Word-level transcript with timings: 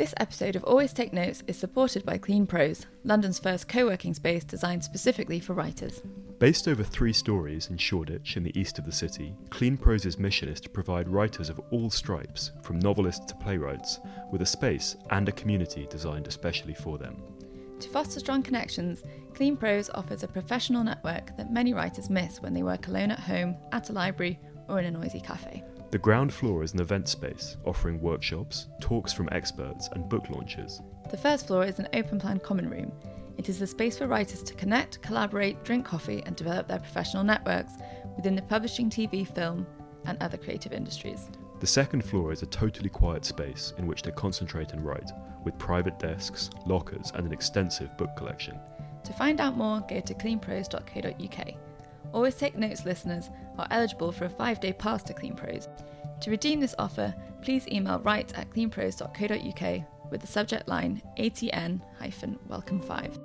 This 0.00 0.14
episode 0.16 0.56
of 0.56 0.64
Always 0.64 0.94
Take 0.94 1.12
Notes 1.12 1.42
is 1.46 1.58
supported 1.58 2.06
by 2.06 2.16
Clean 2.16 2.46
Prose, 2.46 2.86
London's 3.04 3.38
first 3.38 3.68
co 3.68 3.84
working 3.84 4.14
space 4.14 4.44
designed 4.44 4.82
specifically 4.82 5.40
for 5.40 5.52
writers. 5.52 6.00
Based 6.38 6.66
over 6.66 6.82
three 6.82 7.12
stories 7.12 7.68
in 7.68 7.76
Shoreditch 7.76 8.38
in 8.38 8.42
the 8.42 8.58
east 8.58 8.78
of 8.78 8.86
the 8.86 8.92
city, 8.92 9.34
Clean 9.50 9.76
Prose's 9.76 10.18
mission 10.18 10.48
is 10.48 10.58
to 10.62 10.70
provide 10.70 11.06
writers 11.06 11.50
of 11.50 11.60
all 11.70 11.90
stripes, 11.90 12.50
from 12.62 12.78
novelists 12.78 13.26
to 13.26 13.34
playwrights, 13.34 14.00
with 14.32 14.40
a 14.40 14.46
space 14.46 14.96
and 15.10 15.28
a 15.28 15.32
community 15.32 15.86
designed 15.90 16.26
especially 16.26 16.72
for 16.72 16.96
them. 16.96 17.22
To 17.80 17.88
foster 17.90 18.20
strong 18.20 18.42
connections, 18.42 19.02
Clean 19.34 19.54
Prose 19.54 19.90
offers 19.90 20.22
a 20.22 20.28
professional 20.28 20.82
network 20.82 21.36
that 21.36 21.52
many 21.52 21.74
writers 21.74 22.08
miss 22.08 22.40
when 22.40 22.54
they 22.54 22.62
work 22.62 22.88
alone 22.88 23.10
at 23.10 23.20
home, 23.20 23.54
at 23.72 23.90
a 23.90 23.92
library, 23.92 24.40
or 24.66 24.78
in 24.78 24.86
a 24.86 24.90
noisy 24.90 25.20
cafe. 25.20 25.62
The 25.90 25.98
ground 25.98 26.32
floor 26.32 26.62
is 26.62 26.72
an 26.72 26.80
event 26.80 27.08
space 27.08 27.56
offering 27.64 28.00
workshops, 28.00 28.68
talks 28.80 29.12
from 29.12 29.28
experts, 29.32 29.88
and 29.92 30.08
book 30.08 30.30
launches. 30.30 30.80
The 31.10 31.16
first 31.16 31.48
floor 31.48 31.64
is 31.64 31.80
an 31.80 31.88
open 31.94 32.20
plan 32.20 32.38
common 32.38 32.70
room. 32.70 32.92
It 33.38 33.48
is 33.48 33.58
the 33.58 33.66
space 33.66 33.98
for 33.98 34.06
writers 34.06 34.44
to 34.44 34.54
connect, 34.54 35.02
collaborate, 35.02 35.64
drink 35.64 35.84
coffee, 35.84 36.22
and 36.26 36.36
develop 36.36 36.68
their 36.68 36.78
professional 36.78 37.24
networks 37.24 37.72
within 38.14 38.36
the 38.36 38.42
publishing, 38.42 38.88
TV, 38.88 39.26
film, 39.26 39.66
and 40.04 40.16
other 40.20 40.36
creative 40.36 40.72
industries. 40.72 41.28
The 41.58 41.66
second 41.66 42.04
floor 42.04 42.30
is 42.30 42.42
a 42.42 42.46
totally 42.46 42.88
quiet 42.88 43.24
space 43.24 43.74
in 43.76 43.88
which 43.88 44.02
to 44.02 44.12
concentrate 44.12 44.72
and 44.72 44.86
write, 44.86 45.10
with 45.42 45.58
private 45.58 45.98
desks, 45.98 46.50
lockers, 46.66 47.10
and 47.16 47.26
an 47.26 47.32
extensive 47.32 47.96
book 47.96 48.10
collection. 48.16 48.56
To 49.02 49.12
find 49.12 49.40
out 49.40 49.56
more, 49.56 49.80
go 49.88 49.98
to 49.98 50.14
cleanprose.co.uk. 50.14 51.54
Always 52.12 52.34
Take 52.34 52.56
Notes 52.56 52.84
listeners 52.84 53.30
are 53.58 53.68
eligible 53.70 54.12
for 54.12 54.24
a 54.24 54.30
five 54.30 54.60
day 54.60 54.72
pass 54.72 55.02
to 55.04 55.14
Clean 55.14 55.34
Prose. 55.34 55.68
To 56.20 56.30
redeem 56.30 56.60
this 56.60 56.74
offer, 56.78 57.14
please 57.42 57.66
email 57.68 58.00
write 58.00 58.36
at 58.36 58.50
cleanprose.co.uk 58.50 59.84
with 60.10 60.20
the 60.20 60.26
subject 60.26 60.68
line 60.68 61.00
ATN 61.18 61.80
welcome 62.48 62.80
5. 62.80 63.18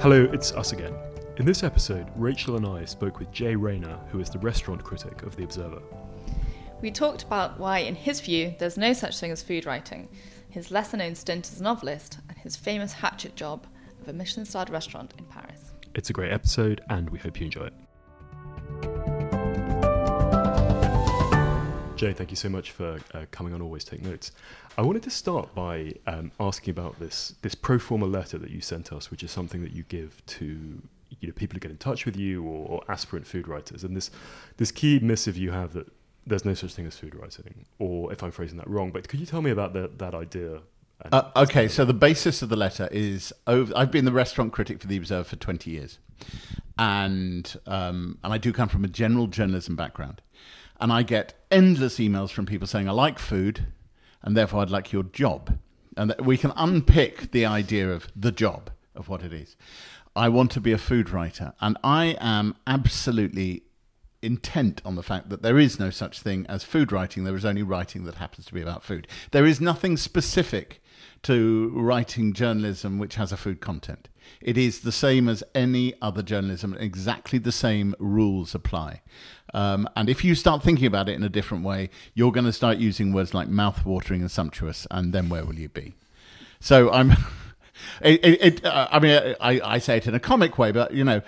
Hello, 0.00 0.28
it's 0.32 0.52
us 0.52 0.72
again. 0.72 0.94
In 1.38 1.44
this 1.44 1.62
episode, 1.62 2.06
Rachel 2.16 2.56
and 2.56 2.66
I 2.66 2.86
spoke 2.86 3.18
with 3.18 3.30
Jay 3.30 3.56
Rayner, 3.56 3.98
who 4.10 4.20
is 4.20 4.30
the 4.30 4.38
restaurant 4.38 4.82
critic 4.82 5.22
of 5.22 5.36
The 5.36 5.44
Observer. 5.44 5.82
We 6.80 6.90
talked 6.90 7.24
about 7.24 7.60
why, 7.60 7.80
in 7.80 7.94
his 7.94 8.22
view, 8.22 8.54
there's 8.58 8.78
no 8.78 8.94
such 8.94 9.20
thing 9.20 9.30
as 9.30 9.42
food 9.42 9.66
writing, 9.66 10.08
his 10.48 10.70
lesser 10.70 10.96
known 10.96 11.14
stint 11.14 11.52
as 11.52 11.60
a 11.60 11.62
novelist, 11.62 12.20
and 12.30 12.38
his 12.38 12.56
famous 12.56 12.94
hatchet 12.94 13.36
job 13.36 13.66
of 14.00 14.08
a 14.08 14.14
Michelin 14.14 14.46
starred 14.46 14.70
restaurant 14.70 15.12
in 15.18 15.26
Paris. 15.26 15.72
It's 15.94 16.08
a 16.08 16.14
great 16.14 16.32
episode, 16.32 16.80
and 16.88 17.10
we 17.10 17.18
hope 17.18 17.38
you 17.38 17.44
enjoy 17.44 17.66
it. 17.66 17.74
Jay, 21.96 22.14
thank 22.14 22.30
you 22.30 22.36
so 22.36 22.48
much 22.48 22.70
for 22.70 22.98
uh, 23.12 23.26
coming 23.30 23.52
on 23.52 23.60
Always 23.60 23.84
Take 23.84 24.02
Notes. 24.02 24.32
I 24.78 24.82
wanted 24.82 25.02
to 25.02 25.10
start 25.10 25.54
by 25.54 25.92
um, 26.06 26.32
asking 26.40 26.70
about 26.70 26.98
this 26.98 27.34
this 27.42 27.54
pro 27.54 27.78
forma 27.78 28.06
letter 28.06 28.38
that 28.38 28.50
you 28.50 28.62
sent 28.62 28.90
us, 28.90 29.10
which 29.10 29.22
is 29.22 29.30
something 29.30 29.60
that 29.60 29.72
you 29.72 29.82
give 29.82 30.24
to 30.26 30.80
you 31.26 31.32
know 31.32 31.34
people 31.34 31.56
who 31.56 31.60
get 31.60 31.70
in 31.70 31.78
touch 31.78 32.06
with 32.06 32.16
you 32.16 32.42
or, 32.42 32.68
or 32.68 32.82
aspirant 32.88 33.26
food 33.26 33.48
writers, 33.48 33.84
and 33.84 33.96
this 33.96 34.10
this 34.56 34.70
key 34.70 34.98
missive 35.00 35.36
you 35.36 35.50
have 35.50 35.72
that 35.72 35.92
there's 36.26 36.44
no 36.44 36.54
such 36.54 36.74
thing 36.74 36.86
as 36.86 36.96
food 36.96 37.14
writing, 37.14 37.66
or 37.78 38.12
if 38.12 38.22
I'm 38.22 38.30
phrasing 38.30 38.58
that 38.58 38.68
wrong, 38.68 38.90
but 38.90 39.08
could 39.08 39.20
you 39.20 39.26
tell 39.26 39.42
me 39.42 39.50
about 39.50 39.72
the, 39.72 39.90
that 39.98 40.14
idea? 40.14 40.60
Uh, 41.12 41.30
okay, 41.36 41.68
so 41.68 41.84
the 41.84 41.94
basis 41.94 42.40
of 42.40 42.48
the 42.48 42.56
letter 42.56 42.88
is 42.90 43.32
over, 43.46 43.70
I've 43.76 43.90
been 43.90 44.06
the 44.06 44.12
restaurant 44.12 44.52
critic 44.52 44.80
for 44.80 44.86
the 44.86 44.96
Observer 44.96 45.24
for 45.24 45.36
20 45.36 45.70
years, 45.70 45.98
and 46.78 47.54
um, 47.66 48.18
and 48.24 48.32
I 48.32 48.38
do 48.38 48.52
come 48.52 48.68
from 48.68 48.84
a 48.84 48.88
general 48.88 49.26
journalism 49.26 49.76
background 49.76 50.22
and 50.80 50.92
I 50.92 51.02
get 51.02 51.34
endless 51.50 51.98
emails 51.98 52.30
from 52.30 52.46
people 52.46 52.66
saying, 52.66 52.88
I 52.88 52.92
like 52.92 53.18
food, 53.18 53.66
and 54.22 54.36
therefore 54.36 54.62
I'd 54.62 54.70
like 54.70 54.92
your 54.92 55.04
job. 55.04 55.58
And 55.96 56.14
we 56.18 56.36
can 56.36 56.52
unpick 56.56 57.30
the 57.30 57.46
idea 57.46 57.90
of 57.90 58.08
the 58.14 58.32
job, 58.32 58.70
of 58.94 59.08
what 59.08 59.22
it 59.22 59.32
is. 59.32 59.56
I 60.16 60.30
want 60.30 60.50
to 60.52 60.60
be 60.60 60.72
a 60.72 60.78
food 60.78 61.10
writer, 61.10 61.52
and 61.60 61.76
I 61.84 62.16
am 62.20 62.56
absolutely 62.66 63.62
intent 64.22 64.80
on 64.84 64.94
the 64.96 65.02
fact 65.02 65.28
that 65.28 65.42
there 65.42 65.58
is 65.58 65.78
no 65.78 65.90
such 65.90 66.20
thing 66.20 66.46
as 66.48 66.64
food 66.64 66.90
writing. 66.90 67.24
There 67.24 67.36
is 67.36 67.44
only 67.44 67.62
writing 67.62 68.04
that 68.04 68.14
happens 68.14 68.46
to 68.46 68.54
be 68.54 68.62
about 68.62 68.82
food. 68.82 69.06
There 69.30 69.44
is 69.44 69.60
nothing 69.60 69.98
specific 69.98 70.82
to 71.22 71.70
writing 71.74 72.32
journalism 72.32 72.98
which 72.98 73.16
has 73.16 73.30
a 73.30 73.36
food 73.36 73.60
content. 73.60 74.08
It 74.40 74.56
is 74.56 74.80
the 74.80 74.90
same 74.90 75.28
as 75.28 75.44
any 75.54 75.94
other 76.00 76.22
journalism, 76.22 76.74
exactly 76.80 77.38
the 77.38 77.52
same 77.52 77.94
rules 77.98 78.54
apply. 78.54 79.02
Um, 79.52 79.88
and 79.96 80.08
if 80.08 80.24
you 80.24 80.34
start 80.34 80.62
thinking 80.62 80.86
about 80.86 81.08
it 81.08 81.14
in 81.14 81.22
a 81.22 81.28
different 81.28 81.62
way, 81.62 81.90
you're 82.14 82.32
going 82.32 82.46
to 82.46 82.52
start 82.52 82.78
using 82.78 83.12
words 83.12 83.34
like 83.34 83.48
mouth-watering 83.48 84.22
and 84.22 84.30
sumptuous, 84.30 84.86
and 84.90 85.12
then 85.12 85.28
where 85.28 85.44
will 85.44 85.58
you 85.58 85.68
be? 85.68 85.94
So 86.58 86.90
I'm. 86.90 87.12
it, 88.00 88.20
it, 88.24 88.64
uh, 88.64 88.88
I 88.90 88.98
mean, 88.98 89.34
I, 89.40 89.60
I 89.62 89.78
say 89.78 89.98
it 89.98 90.06
in 90.06 90.14
a 90.14 90.20
comic 90.20 90.58
way, 90.58 90.72
but 90.72 90.92
you 90.92 91.04
know, 91.04 91.22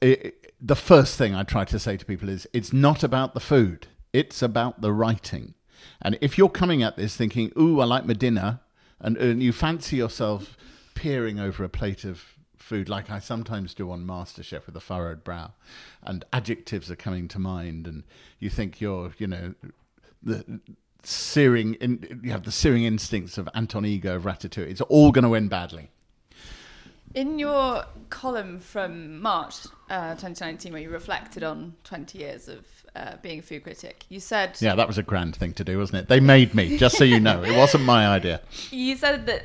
it, 0.00 0.52
the 0.60 0.76
first 0.76 1.16
thing 1.16 1.34
I 1.34 1.42
try 1.42 1.64
to 1.64 1.78
say 1.78 1.96
to 1.96 2.04
people 2.04 2.28
is, 2.28 2.46
it's 2.52 2.72
not 2.72 3.02
about 3.02 3.34
the 3.34 3.40
food; 3.40 3.88
it's 4.12 4.42
about 4.42 4.80
the 4.80 4.92
writing. 4.92 5.54
And 6.00 6.18
if 6.20 6.38
you're 6.38 6.48
coming 6.48 6.82
at 6.82 6.96
this 6.96 7.16
thinking, 7.16 7.52
"Ooh, 7.58 7.80
I 7.80 7.84
like 7.84 8.06
my 8.06 8.14
dinner," 8.14 8.60
and, 9.00 9.16
and 9.16 9.42
you 9.42 9.52
fancy 9.52 9.96
yourself 9.96 10.56
peering 10.94 11.40
over 11.40 11.64
a 11.64 11.68
plate 11.68 12.04
of 12.04 12.22
food 12.56 12.88
like 12.88 13.10
I 13.10 13.18
sometimes 13.18 13.74
do 13.74 13.90
on 13.90 14.06
MasterChef 14.06 14.66
with 14.66 14.76
a 14.76 14.80
furrowed 14.80 15.24
brow, 15.24 15.52
and 16.02 16.24
adjectives 16.32 16.90
are 16.90 16.96
coming 16.96 17.28
to 17.28 17.38
mind, 17.38 17.86
and 17.86 18.04
you 18.38 18.50
think 18.50 18.80
you're, 18.80 19.12
you 19.18 19.26
know, 19.26 19.54
the 20.22 20.60
searing, 21.02 21.74
in, 21.74 22.20
you 22.22 22.30
have 22.30 22.44
the 22.44 22.52
searing 22.52 22.84
instincts 22.84 23.38
of 23.38 23.48
Anton 23.54 23.84
Ego 23.86 24.16
of 24.16 24.24
Ratatouille. 24.24 24.70
It's 24.70 24.80
all 24.82 25.12
going 25.12 25.24
to 25.24 25.34
end 25.34 25.50
badly. 25.50 25.90
In 27.14 27.38
your 27.38 27.84
column 28.08 28.58
from 28.58 29.20
March 29.20 29.66
uh, 29.90 30.14
2019, 30.14 30.72
where 30.72 30.80
you 30.80 30.88
reflected 30.88 31.42
on 31.42 31.74
20 31.84 32.18
years 32.18 32.48
of 32.48 32.66
uh, 32.96 33.16
being 33.22 33.40
a 33.40 33.42
food 33.42 33.64
critic, 33.64 34.04
you 34.08 34.20
said. 34.20 34.56
Yeah, 34.60 34.74
that 34.74 34.86
was 34.86 34.98
a 34.98 35.02
grand 35.02 35.36
thing 35.36 35.52
to 35.54 35.64
do, 35.64 35.78
wasn't 35.78 36.02
it? 36.02 36.08
They 36.08 36.20
made 36.20 36.54
me, 36.54 36.78
just 36.78 36.96
so 36.96 37.04
you 37.04 37.20
know. 37.20 37.42
It 37.42 37.56
wasn't 37.56 37.84
my 37.84 38.06
idea. 38.06 38.40
You 38.70 38.96
said 38.96 39.26
that 39.26 39.44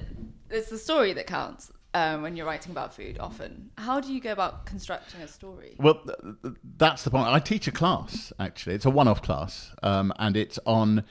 it's 0.49 0.69
the 0.69 0.77
story 0.77 1.13
that 1.13 1.27
counts 1.27 1.71
um, 1.93 2.21
when 2.21 2.35
you're 2.35 2.45
writing 2.45 2.71
about 2.71 2.93
food 2.93 3.17
often. 3.19 3.71
How 3.77 3.99
do 3.99 4.13
you 4.13 4.21
go 4.21 4.31
about 4.31 4.65
constructing 4.65 5.21
a 5.21 5.27
story? 5.27 5.75
Well, 5.79 6.01
th- 6.43 6.55
that's 6.77 7.03
the 7.03 7.09
point. 7.09 7.27
I 7.27 7.39
teach 7.39 7.67
a 7.67 7.71
class, 7.71 8.31
actually. 8.39 8.75
It's 8.75 8.85
a 8.85 8.89
one 8.89 9.07
off 9.07 9.21
class, 9.21 9.73
um, 9.83 10.13
and 10.19 10.37
it's 10.37 10.59
on, 10.65 11.03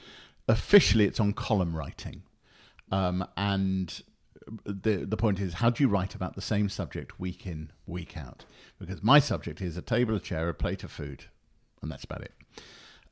officially, 0.47 1.05
it's 1.05 1.19
on 1.19 1.33
column 1.33 1.75
writing. 1.75 2.23
Um, 2.91 3.27
and 3.35 4.01
the 4.65 5.05
the 5.05 5.17
point 5.17 5.39
is, 5.39 5.55
how 5.55 5.69
do 5.69 5.83
you 5.83 5.89
write 5.89 6.15
about 6.15 6.35
the 6.35 6.41
same 6.41 6.69
subject 6.69 7.19
week 7.19 7.45
in, 7.45 7.71
week 7.85 8.17
out? 8.17 8.45
Because 8.79 9.03
my 9.03 9.19
subject 9.19 9.61
is 9.61 9.77
a 9.77 9.81
table, 9.81 10.15
a 10.15 10.19
chair, 10.19 10.49
a 10.49 10.53
plate 10.53 10.83
of 10.83 10.91
food, 10.91 11.25
and 11.81 11.91
that's 11.91 12.03
about 12.03 12.21
it. 12.21 12.33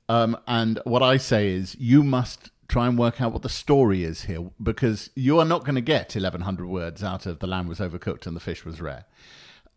Um, 0.08 0.38
and 0.48 0.80
what 0.84 1.02
I 1.02 1.18
say 1.18 1.50
is, 1.50 1.76
you 1.80 2.04
must 2.04 2.52
try 2.68 2.88
and 2.88 2.98
work 2.98 3.22
out 3.22 3.32
what 3.32 3.42
the 3.42 3.50
story 3.50 4.04
is 4.04 4.24
here 4.24 4.50
because 4.62 5.10
you 5.16 5.40
are 5.40 5.46
not 5.46 5.64
going 5.64 5.76
to 5.76 5.82
get 5.82 6.16
1100 6.16 6.68
words 6.68 7.04
out 7.04 7.26
of 7.26 7.40
the 7.40 7.48
lamb 7.48 7.68
was 7.68 7.80
overcooked 7.80 8.26
and 8.26 8.36
the 8.36 8.40
fish 8.40 8.66
was 8.66 8.82
rare 8.82 9.06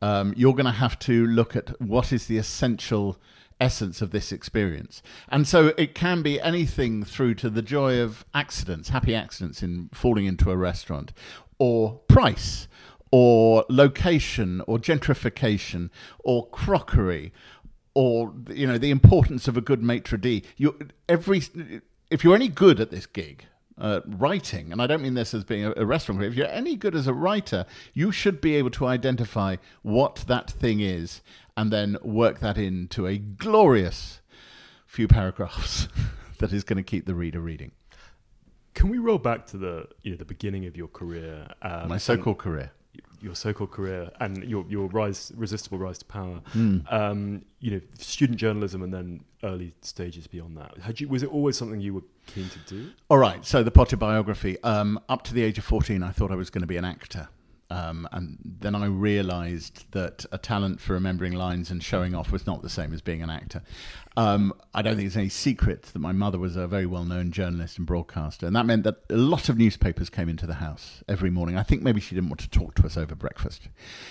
um, 0.00 0.32
you're 0.36 0.54
going 0.54 0.64
to 0.64 0.72
have 0.72 0.98
to 1.00 1.26
look 1.26 1.56
at 1.56 1.80
what 1.80 2.12
is 2.12 2.26
the 2.26 2.38
essential 2.38 3.18
essence 3.60 4.00
of 4.00 4.10
this 4.10 4.32
experience. 4.32 5.02
And 5.28 5.46
so 5.46 5.74
it 5.76 5.94
can 5.94 6.22
be 6.22 6.40
anything 6.40 7.04
through 7.04 7.34
to 7.36 7.50
the 7.50 7.62
joy 7.62 8.00
of 8.00 8.24
accidents 8.34 8.90
happy 8.90 9.14
accidents 9.14 9.62
in 9.62 9.88
falling 9.92 10.26
into 10.26 10.50
a 10.50 10.56
restaurant 10.56 11.12
or 11.58 12.00
price 12.08 12.68
or 13.10 13.64
location 13.68 14.62
or 14.66 14.78
gentrification 14.78 15.90
or 16.20 16.46
crockery 16.48 17.32
or 17.94 18.32
you 18.50 18.66
know 18.66 18.78
the 18.78 18.90
importance 18.90 19.48
of 19.48 19.56
a 19.56 19.60
good 19.60 19.82
maitre 19.82 20.18
d. 20.18 20.44
You 20.56 20.78
every 21.08 21.42
if 22.10 22.22
you're 22.22 22.34
any 22.34 22.48
good 22.48 22.80
at 22.80 22.90
this 22.90 23.06
gig, 23.06 23.44
uh, 23.76 24.00
writing, 24.06 24.72
and 24.72 24.80
I 24.80 24.86
don't 24.86 25.02
mean 25.02 25.14
this 25.14 25.34
as 25.34 25.44
being 25.44 25.64
a, 25.64 25.72
a 25.76 25.84
restaurant, 25.84 26.22
if 26.22 26.34
you're 26.34 26.46
any 26.46 26.76
good 26.76 26.94
as 26.94 27.06
a 27.06 27.12
writer, 27.12 27.66
you 27.94 28.12
should 28.12 28.40
be 28.40 28.54
able 28.56 28.70
to 28.70 28.86
identify 28.86 29.56
what 29.82 30.24
that 30.28 30.50
thing 30.50 30.80
is 30.80 31.22
and 31.58 31.72
then 31.72 31.96
work 32.02 32.38
that 32.38 32.56
into 32.56 33.08
a 33.08 33.18
glorious 33.18 34.20
few 34.86 35.08
paragraphs 35.08 35.88
that 36.38 36.52
is 36.52 36.62
going 36.62 36.76
to 36.76 36.84
keep 36.84 37.04
the 37.04 37.14
reader 37.14 37.40
reading. 37.40 37.72
Can 38.74 38.88
we 38.88 38.98
roll 38.98 39.18
back 39.18 39.44
to 39.46 39.58
the 39.58 39.88
you 40.02 40.12
know 40.12 40.16
the 40.16 40.24
beginning 40.24 40.66
of 40.66 40.76
your 40.76 40.86
career? 40.86 41.48
Um, 41.60 41.88
My 41.88 41.98
so-called 41.98 42.38
career. 42.38 42.70
your 43.20 43.34
so-called 43.34 43.72
career 43.72 44.10
and 44.20 44.44
your 44.44 44.64
your 44.68 44.86
rise, 44.86 45.32
resistible 45.34 45.78
rise 45.78 45.98
to 45.98 46.04
power. 46.04 46.42
Mm. 46.54 46.92
Um, 46.92 47.44
you 47.58 47.72
know, 47.72 47.80
student 47.98 48.38
journalism, 48.38 48.80
and 48.80 48.94
then 48.94 49.24
early 49.42 49.74
stages 49.82 50.28
beyond 50.28 50.56
that. 50.58 50.78
Had 50.78 51.00
you 51.00 51.08
was 51.08 51.24
it 51.24 51.28
always 51.28 51.58
something 51.58 51.80
you 51.80 51.94
were 51.94 52.04
keen 52.28 52.48
to 52.50 52.58
do? 52.72 52.92
All 53.10 53.18
right, 53.18 53.44
so 53.44 53.64
the 53.64 53.72
Potter 53.72 53.96
biography. 53.96 54.62
Um, 54.62 55.00
up 55.08 55.24
to 55.24 55.34
the 55.34 55.42
age 55.42 55.58
of 55.58 55.64
14, 55.64 56.04
I 56.04 56.12
thought 56.12 56.30
I 56.30 56.36
was 56.36 56.50
going 56.50 56.62
to 56.62 56.68
be 56.68 56.76
an 56.76 56.84
actor. 56.84 57.30
Um, 57.70 58.08
and 58.12 58.38
then 58.60 58.74
I 58.74 58.86
realised 58.86 59.84
that 59.92 60.24
a 60.32 60.38
talent 60.38 60.80
for 60.80 60.94
remembering 60.94 61.34
lines 61.34 61.70
and 61.70 61.82
showing 61.82 62.14
off 62.14 62.32
was 62.32 62.46
not 62.46 62.62
the 62.62 62.70
same 62.70 62.94
as 62.94 63.02
being 63.02 63.22
an 63.22 63.28
actor. 63.28 63.62
Um, 64.16 64.54
I 64.74 64.80
don't 64.80 64.96
think 64.96 65.06
it's 65.06 65.16
any 65.16 65.28
secret 65.28 65.82
that 65.82 65.98
my 65.98 66.12
mother 66.12 66.38
was 66.38 66.56
a 66.56 66.66
very 66.66 66.86
well 66.86 67.04
known 67.04 67.30
journalist 67.30 67.76
and 67.76 67.86
broadcaster, 67.86 68.46
and 68.46 68.56
that 68.56 68.64
meant 68.64 68.84
that 68.84 69.02
a 69.10 69.16
lot 69.16 69.48
of 69.50 69.58
newspapers 69.58 70.08
came 70.08 70.28
into 70.30 70.46
the 70.46 70.54
house 70.54 71.04
every 71.08 71.30
morning. 71.30 71.58
I 71.58 71.62
think 71.62 71.82
maybe 71.82 72.00
she 72.00 72.14
didn't 72.14 72.30
want 72.30 72.40
to 72.40 72.50
talk 72.50 72.74
to 72.76 72.86
us 72.86 72.96
over 72.96 73.14
breakfast. 73.14 73.68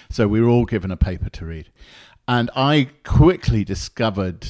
So 0.10 0.28
we 0.28 0.40
were 0.40 0.50
all 0.50 0.66
given 0.66 0.92
a 0.92 0.98
paper 0.98 1.30
to 1.30 1.46
read. 1.46 1.72
And 2.28 2.52
I 2.56 2.90
quickly 3.04 3.64
discovered 3.64 4.46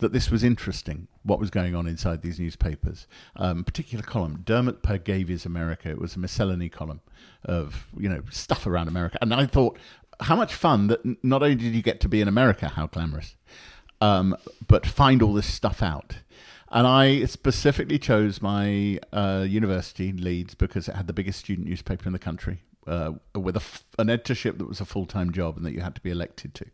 that 0.00 0.12
this 0.12 0.30
was 0.30 0.42
interesting, 0.42 1.08
what 1.22 1.38
was 1.38 1.50
going 1.50 1.74
on 1.74 1.86
inside 1.86 2.22
these 2.22 2.40
newspapers. 2.40 3.06
Um, 3.36 3.64
particular 3.64 4.04
column, 4.04 4.42
Dermot 4.44 4.82
Purgavie's 4.82 5.46
America. 5.46 5.90
It 5.90 5.98
was 5.98 6.16
a 6.16 6.18
miscellany 6.18 6.68
column 6.68 7.00
of 7.44 7.86
you 7.96 8.08
know 8.08 8.22
stuff 8.30 8.66
around 8.66 8.88
America, 8.88 9.18
and 9.22 9.32
I 9.32 9.46
thought, 9.46 9.78
how 10.20 10.36
much 10.36 10.54
fun 10.54 10.88
that 10.88 11.24
not 11.24 11.42
only 11.42 11.54
did 11.54 11.74
you 11.74 11.82
get 11.82 12.00
to 12.00 12.08
be 12.08 12.20
in 12.20 12.28
America, 12.28 12.68
how 12.68 12.86
glamorous, 12.86 13.36
um, 14.00 14.36
but 14.66 14.86
find 14.86 15.22
all 15.22 15.34
this 15.34 15.52
stuff 15.52 15.82
out. 15.82 16.16
And 16.72 16.86
I 16.86 17.24
specifically 17.24 17.98
chose 17.98 18.40
my 18.40 19.00
uh, 19.12 19.44
university, 19.48 20.12
Leeds, 20.12 20.54
because 20.54 20.88
it 20.88 20.94
had 20.94 21.08
the 21.08 21.12
biggest 21.12 21.40
student 21.40 21.66
newspaper 21.66 22.06
in 22.06 22.12
the 22.12 22.18
country, 22.18 22.62
uh, 22.86 23.12
with 23.34 23.56
an 23.98 24.08
editorship 24.08 24.58
that 24.58 24.68
was 24.68 24.80
a 24.80 24.84
full 24.84 25.06
time 25.06 25.32
job 25.32 25.56
and 25.56 25.66
that 25.66 25.72
you 25.72 25.80
had 25.80 25.96
to 25.96 26.00
be 26.00 26.10
elected 26.10 26.54
to. 26.54 26.66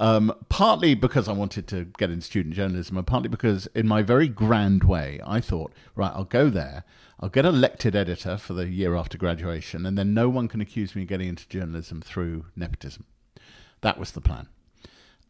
Um, 0.00 0.34
partly 0.48 0.94
because 0.94 1.28
I 1.28 1.32
wanted 1.32 1.68
to 1.68 1.84
get 1.98 2.10
into 2.10 2.24
student 2.24 2.54
journalism, 2.54 2.96
and 2.96 3.06
partly 3.06 3.28
because, 3.28 3.66
in 3.74 3.86
my 3.86 4.00
very 4.00 4.28
grand 4.28 4.82
way, 4.82 5.20
I 5.24 5.40
thought, 5.40 5.74
right, 5.94 6.10
I'll 6.14 6.24
go 6.24 6.48
there, 6.48 6.84
I'll 7.20 7.28
get 7.28 7.44
elected 7.44 7.94
editor 7.94 8.38
for 8.38 8.54
the 8.54 8.66
year 8.66 8.96
after 8.96 9.18
graduation, 9.18 9.84
and 9.84 9.98
then 9.98 10.14
no 10.14 10.30
one 10.30 10.48
can 10.48 10.62
accuse 10.62 10.96
me 10.96 11.02
of 11.02 11.08
getting 11.08 11.28
into 11.28 11.46
journalism 11.48 12.00
through 12.00 12.46
nepotism. 12.56 13.04
That 13.82 13.98
was 13.98 14.12
the 14.12 14.22
plan. 14.22 14.48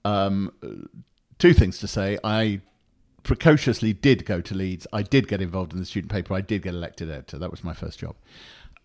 Um, 0.05 0.53
two 1.39 1.53
things 1.53 1.79
to 1.79 1.89
say. 1.89 2.19
I 2.23 2.61
precociously 3.25 3.93
did 3.93 4.25
go 4.25 4.41
to 4.41 4.55
Leeds. 4.55 4.87
I 4.93 5.03
did 5.03 5.27
get 5.27 5.43
involved 5.43 5.73
in 5.73 5.81
the 5.81 5.85
student 5.85 6.13
paper. 6.13 6.33
I 6.33 6.43
did 6.43 6.63
get 6.63 6.75
elected 6.75 7.11
editor. 7.11 7.39
That 7.39 7.51
was 7.51 7.65
my 7.65 7.75
first 7.75 7.99
job. 7.99 8.15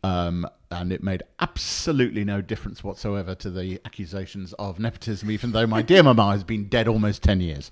Um, 0.05 0.47
and 0.69 0.93
it 0.93 1.01
made 1.01 1.23
absolutely 1.39 2.23
no 2.23 2.39
difference 2.39 2.83
whatsoever 2.83 3.33
to 3.33 3.49
the 3.49 3.81
accusations 3.85 4.53
of 4.53 4.77
nepotism, 4.77 5.31
even 5.31 5.51
though 5.51 5.65
my 5.65 5.81
dear 5.81 6.03
mama 6.03 6.31
has 6.31 6.43
been 6.43 6.67
dead 6.67 6.87
almost 6.87 7.23
10 7.23 7.41
years. 7.41 7.71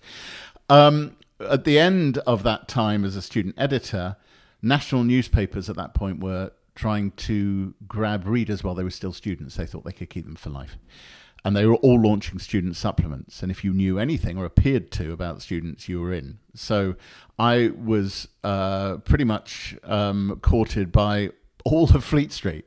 Um, 0.68 1.16
at 1.40 1.64
the 1.64 1.78
end 1.78 2.18
of 2.20 2.42
that 2.42 2.68
time 2.68 3.06
as 3.06 3.16
a 3.16 3.22
student 3.22 3.54
editor, 3.56 4.16
national 4.64 5.04
newspapers 5.04 5.70
at 5.70 5.76
that 5.76 5.94
point 5.94 6.22
were 6.22 6.52
trying 6.74 7.12
to 7.12 7.76
grab 7.88 8.26
readers 8.26 8.64
while 8.64 8.74
they 8.74 8.84
were 8.84 8.90
still 8.90 9.14
students. 9.14 9.56
They 9.56 9.68
thought 9.68 9.84
they 9.84 9.92
could 9.92 10.10
keep 10.10 10.26
them 10.26 10.36
for 10.36 10.50
life. 10.50 10.80
And 11.46 11.56
they 11.56 11.68
were 11.68 11.76
all 11.76 12.02
launching 12.02 12.40
student 12.40 12.76
supplements. 12.78 13.44
And 13.44 13.52
if 13.52 13.64
you 13.64 13.74
knew 13.74 14.00
anything 14.00 14.40
or 14.40 14.46
appeared 14.46 14.90
to 14.94 15.12
about 15.12 15.44
students, 15.44 15.88
you 15.88 16.02
were 16.02 16.14
in. 16.14 16.40
So 16.56 16.96
I 17.38 17.74
was 17.78 18.28
uh, 18.44 18.98
pretty 18.98 19.26
much 19.26 19.76
um, 19.84 20.40
courted 20.42 20.92
by 20.92 21.30
all 21.64 21.96
of 21.96 22.04
Fleet 22.04 22.32
Street. 22.32 22.66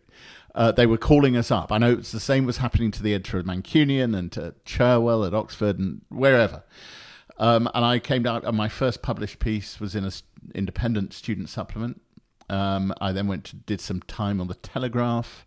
Uh, 0.55 0.73
they 0.73 0.87
were 0.87 0.97
calling 0.97 1.37
us 1.37 1.51
up. 1.51 1.71
I 1.71 1.77
know 1.79 1.93
it's 1.93 2.13
the 2.13 2.21
same 2.21 2.47
was 2.47 2.59
happening 2.59 2.91
to 2.93 3.03
the 3.03 3.13
editor 3.13 3.39
of 3.39 3.45
Mancunion 3.45 4.15
and 4.15 4.33
to 4.33 4.55
Cherwell 4.65 5.25
at 5.25 5.35
Oxford 5.35 5.79
and 5.79 6.01
wherever. 6.09 6.63
Um, 7.39 7.69
and 7.75 7.85
I 7.85 7.99
came 7.99 8.23
down, 8.23 8.45
and 8.45 8.57
my 8.57 8.69
first 8.69 9.03
published 9.03 9.39
piece 9.39 9.79
was 9.79 9.95
in 9.95 10.05
an 10.05 10.13
independent 10.55 11.13
student 11.13 11.51
supplement. 11.51 12.01
Um, 12.49 12.95
I 13.01 13.13
then 13.13 13.27
went 13.27 13.45
to, 13.47 13.57
did 13.57 13.81
some 13.81 14.01
time 14.01 14.41
on 14.41 14.49
the 14.49 14.55
Telegraph. 14.55 15.47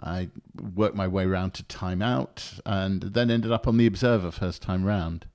I 0.00 0.30
worked 0.74 0.96
my 0.96 1.06
way 1.06 1.26
round 1.26 1.54
to 1.54 1.62
Time 1.64 2.02
Out, 2.02 2.54
and 2.64 3.02
then 3.02 3.30
ended 3.30 3.52
up 3.52 3.68
on 3.68 3.76
the 3.76 3.86
Observer 3.86 4.30
first 4.30 4.62
time 4.62 4.84
round. 4.84 5.26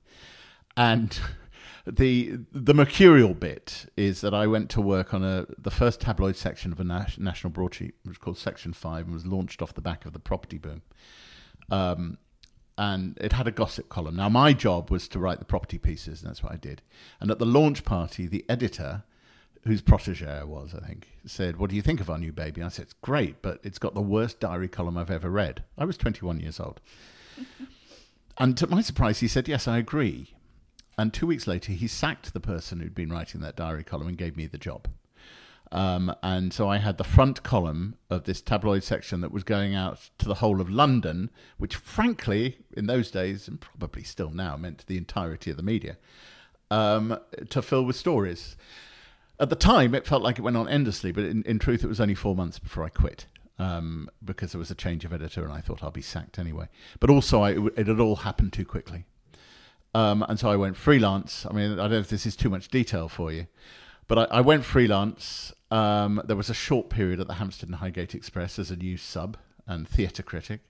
And 0.75 1.18
the 1.85 2.39
the 2.51 2.74
mercurial 2.74 3.33
bit 3.33 3.91
is 3.97 4.21
that 4.21 4.33
I 4.33 4.47
went 4.47 4.69
to 4.71 4.81
work 4.81 5.13
on 5.13 5.24
a 5.24 5.45
the 5.57 5.71
first 5.71 6.00
tabloid 6.00 6.38
section 6.38 6.71
of 6.71 6.80
a 6.80 6.83
nas- 6.83 7.18
national 7.18 7.51
broadsheet, 7.51 7.95
which 8.03 8.12
was 8.12 8.18
called 8.18 8.38
Section 8.38 8.71
Five, 8.74 9.06
and 9.06 9.13
was 9.13 9.25
launched 9.25 9.62
off 9.62 9.74
the 9.74 9.81
back 9.81 10.06
of 10.06 10.13
the 10.13 10.19
property 10.19 10.57
boom. 10.57 10.81
Um, 11.69 12.18
and 12.77 13.18
it 13.21 13.33
had 13.33 13.47
a 13.47 13.51
gossip 13.51 13.89
column. 13.89 14.15
Now 14.15 14.30
my 14.30 14.53
job 14.53 14.89
was 14.89 15.07
to 15.09 15.19
write 15.19 15.39
the 15.39 15.45
property 15.45 15.77
pieces, 15.77 16.21
and 16.21 16.30
that's 16.30 16.41
what 16.41 16.53
I 16.53 16.56
did. 16.56 16.81
And 17.19 17.30
at 17.30 17.39
the 17.39 17.45
launch 17.45 17.83
party, 17.83 18.27
the 18.27 18.45
editor, 18.47 19.03
whose 19.65 19.81
protege 19.81 20.25
I 20.25 20.44
was, 20.44 20.74
I 20.74 20.86
think, 20.86 21.07
said, 21.25 21.57
"What 21.57 21.69
do 21.69 21.75
you 21.75 21.81
think 21.81 22.00
of 22.00 22.09
our 22.09 22.18
new 22.18 22.31
baby?" 22.31 22.62
And 22.62 22.68
I 22.68 22.69
said, 22.69 22.83
"It's 22.83 22.94
great, 22.94 23.41
but 23.41 23.59
it's 23.62 23.77
got 23.77 23.94
the 23.94 24.01
worst 24.01 24.39
diary 24.39 24.69
column 24.69 24.97
I've 24.97 25.12
ever 25.12 25.29
read." 25.29 25.63
I 25.77 25.83
was 25.83 25.97
21 25.97 26.39
years 26.39 26.62
old. 26.62 26.79
and 28.38 28.57
to 28.57 28.68
my 28.68 28.81
surprise, 28.81 29.19
he 29.19 29.27
said, 29.27 29.50
"Yes, 29.50 29.68
I 29.68 29.79
agree." 29.79 30.33
And 30.98 31.13
two 31.13 31.28
weeks 31.28 31.48
later, 31.48 31.72
he 31.72 31.88
sacked 31.88 32.34
the 32.34 32.40
person 32.40 32.80
who'd 32.80 32.95
been 32.95 33.12
writing 33.12 33.42
that 33.42 33.56
diary 33.56 33.84
column 33.84 34.07
and 34.07 34.18
gave 34.18 34.38
me 34.38 34.45
the 34.45 34.57
job. 34.57 34.88
Um, 35.72 36.13
and 36.22 36.54
so 36.54 36.69
I 36.69 36.78
had 36.78 37.00
the 37.00 37.04
front 37.04 37.42
column 37.42 37.95
of 38.07 38.25
this 38.25 38.42
tabloid 38.42 38.84
section 38.84 39.22
that 39.22 39.31
was 39.31 39.44
going 39.44 39.74
out 39.74 40.12
to 40.19 40.28
the 40.28 40.36
whole 40.36 40.62
of 40.62 40.69
London, 40.69 41.31
which, 41.57 41.75
frankly, 41.75 42.60
in 42.78 42.86
those 42.86 43.10
days, 43.10 43.48
and 43.48 43.60
probably 43.60 44.04
still 44.04 44.30
now, 44.30 44.56
meant 44.56 44.86
the 44.86 44.98
entirety 44.98 45.50
of 45.50 45.57
the 45.57 45.63
media, 45.63 45.98
um, 46.69 47.18
to 47.50 47.63
fill 47.63 47.84
with 47.86 47.96
stories. 47.96 48.56
At 49.39 49.50
the 49.50 49.56
time, 49.56 49.96
it 49.96 50.06
felt 50.06 50.22
like 50.22 50.38
it 50.38 50.44
went 50.44 50.57
on 50.57 50.69
endlessly, 50.69 51.12
but 51.12 51.24
in, 51.24 51.42
in 51.44 51.57
truth, 51.57 51.84
it 51.84 51.88
was 51.88 52.00
only 52.00 52.13
four 52.13 52.36
months 52.36 52.60
before 52.60 52.84
I 52.84 52.89
quit. 52.89 53.25
Um, 53.60 54.10
because 54.24 54.51
there 54.51 54.60
was 54.60 54.72
a 54.72 54.75
change 54.75 55.06
of 55.06 55.13
editor, 55.13 55.44
and 55.44 55.54
I 55.54 55.62
thought 55.62 55.84
I'll 55.84 55.92
be 55.92 56.01
sacked 56.01 56.39
anyway. 56.39 56.69
But 57.00 57.10
also, 57.10 57.42
I, 57.42 57.51
it 57.78 57.88
had 57.88 58.00
all 58.00 58.18
happened 58.18 58.54
too 58.54 58.66
quickly. 58.66 59.06
Um, 59.94 60.25
and 60.28 60.40
so 60.40 60.50
I 60.50 60.56
went 60.56 60.75
freelance. 60.75 61.45
I 61.50 61.54
mean, 61.54 61.74
I 61.74 61.84
don't 61.84 61.92
know 61.92 62.00
if 62.00 62.10
this 62.10 62.25
is 62.25 62.36
too 62.36 62.50
much 62.50 62.68
detail 62.69 63.07
for 63.07 63.31
you, 63.31 63.48
but 64.07 64.18
I, 64.18 64.38
I 64.38 64.42
went 64.42 64.66
freelance. 64.66 65.54
Um, 65.69 66.22
there 66.25 66.36
was 66.36 66.50
a 66.50 66.54
short 66.54 66.90
period 66.90 67.19
at 67.19 67.28
the 67.28 67.36
Hampstead 67.36 67.69
and 67.69 67.78
Highgate 67.78 68.16
Express 68.16 68.57
as 68.57 68.72
a 68.72 68.75
news 68.75 69.01
sub 69.01 69.38
and 69.68 69.88
theatre 69.88 70.24
critic. 70.24 70.62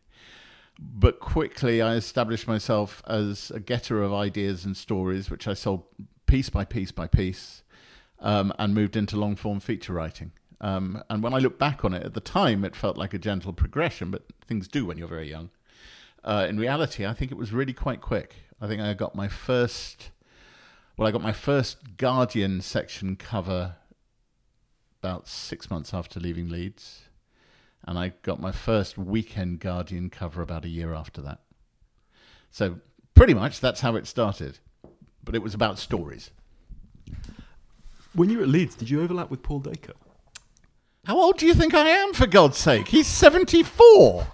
But 0.80 1.20
quickly 1.20 1.82
I 1.82 1.96
established 1.96 2.48
myself 2.48 3.04
as 3.08 3.52
a 3.52 3.60
getter 3.60 4.02
of 4.02 4.14
ideas 4.14 4.66
and 4.66 4.76
stories, 4.76 5.30
which 5.30 5.48
I 5.48 5.54
sold 5.54 5.84
piece 6.26 6.50
by 6.50 6.66
piece 6.66 6.92
by 6.92 7.08
piece, 7.08 7.64
um, 8.20 8.54
and 8.58 8.74
moved 8.74 8.96
into 8.96 9.18
long 9.18 9.36
form 9.36 9.60
feature 9.60 9.94
writing. 9.94 10.32
Um, 10.60 11.04
and 11.10 11.22
when 11.22 11.34
I 11.34 11.40
look 11.40 11.60
back 11.60 11.84
on 11.84 11.94
it, 11.94 12.04
at 12.04 12.14
the 12.14 12.22
time 12.22 12.64
it 12.64 12.76
felt 12.76 12.98
like 12.98 13.14
a 13.14 13.20
gentle 13.20 13.54
progression, 13.54 14.12
but 14.12 14.24
things 14.46 14.68
do 14.68 14.86
when 14.86 14.98
you're 14.98 15.08
very 15.08 15.30
young. 15.30 15.50
Uh, 16.24 16.46
in 16.48 16.58
reality, 16.58 17.06
I 17.06 17.14
think 17.14 17.32
it 17.32 17.38
was 17.38 17.52
really 17.52 17.74
quite 17.74 18.00
quick. 18.00 18.36
I 18.64 18.68
think 18.68 18.82
I 18.82 18.94
got 18.94 19.14
my 19.14 19.28
first, 19.28 20.12
well, 20.96 21.06
I 21.06 21.12
got 21.12 21.22
my 21.22 21.34
first 21.34 21.98
Guardian 21.98 22.62
section 22.62 23.18
cover 23.18 23.76
about 25.02 25.28
six 25.28 25.70
months 25.70 25.94
after 25.94 26.18
leaving 26.18 26.48
Leeds, 26.48 27.02
and 27.86 28.00
I 28.00 28.14
got 28.22 28.40
my 28.40 28.54
first 28.54 28.98
weekend 28.98 29.60
Guardian 29.60 30.10
cover 30.10 30.42
about 30.42 30.64
a 30.64 30.70
year 30.70 30.94
after 30.94 31.22
that. 31.24 31.42
So 32.52 32.80
pretty 33.14 33.34
much 33.34 33.60
that's 33.60 33.82
how 33.82 33.98
it 33.98 34.08
started, 34.08 34.60
but 35.22 35.36
it 35.36 35.44
was 35.44 35.54
about 35.54 35.78
stories. 35.78 36.32
When 38.14 38.30
you 38.30 38.38
were 38.38 38.44
at 38.44 38.50
Leeds, 38.50 38.76
did 38.76 38.90
you 38.90 39.04
overlap 39.04 39.30
with 39.30 39.44
Paul 39.44 39.60
Dacre? 39.60 39.92
How 41.04 41.18
old 41.18 41.38
do 41.38 41.46
you 41.46 41.54
think 41.54 41.74
I 41.74 41.90
am, 41.90 42.14
for 42.14 42.28
God's 42.28 42.60
sake? 42.60 42.88
He's 42.88 43.08
74. 43.08 44.26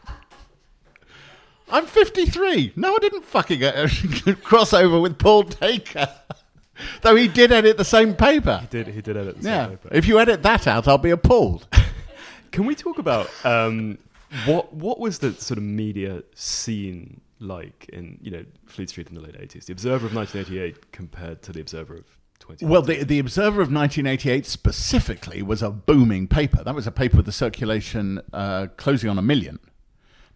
I'm 1.72 1.86
53. 1.86 2.74
No, 2.76 2.96
I 2.96 3.00
didn't 3.00 3.26
fucking 3.26 3.64
uh, 3.64 3.88
cross 4.44 4.74
over 4.74 5.00
with 5.00 5.18
Paul 5.20 5.44
Dacre. 5.44 6.08
Though 7.02 7.16
he 7.16 7.28
did 7.28 7.52
edit 7.52 7.78
the 7.78 7.84
same 7.86 8.16
paper. 8.16 8.60
He 8.62 8.68
did. 8.68 8.88
He 8.88 9.02
did 9.02 9.18
edit 9.18 9.38
the 9.38 9.44
same 9.44 9.52
Yeah. 9.52 9.68
paper. 9.68 9.90
If 9.92 10.08
you 10.08 10.20
edit 10.20 10.44
that 10.44 10.66
out, 10.68 10.88
I'll 10.88 10.98
be 10.98 11.10
appalled. 11.10 11.68
Can 12.52 12.66
we 12.66 12.74
talk 12.76 12.98
about 13.00 13.30
um, 13.46 13.98
what 14.46 14.74
what 14.74 15.00
was 15.00 15.20
the 15.20 15.34
sort 15.34 15.58
of 15.58 15.64
media 15.64 16.24
scene 16.36 17.22
like 17.40 17.88
in 17.94 18.18
you 18.22 18.32
know 18.32 18.44
Fleet 18.66 18.90
Street 18.90 19.10
in 19.10 19.16
the 19.16 19.22
late 19.22 19.36
eighties? 19.40 19.66
The 19.66 19.74
Observer 19.74 20.08
of 20.08 20.16
1988 20.16 20.92
compared 20.94 21.42
to 21.44 21.52
the 21.52 21.60
Observer 21.62 21.96
of 21.98 22.06
20. 22.40 22.66
Well, 22.66 22.82
the, 22.82 23.04
the 23.04 23.20
Observer 23.20 23.62
of 23.62 23.72
1988 23.72 24.46
specifically 24.46 25.42
was 25.42 25.62
a 25.62 25.70
booming 25.70 26.28
paper. 26.28 26.64
That 26.64 26.74
was 26.74 26.88
a 26.88 26.92
paper 26.92 27.18
with 27.18 27.28
a 27.28 27.34
circulation 27.34 28.22
uh, 28.34 28.68
closing 28.78 29.10
on 29.10 29.18
a 29.20 29.22
million 29.22 29.60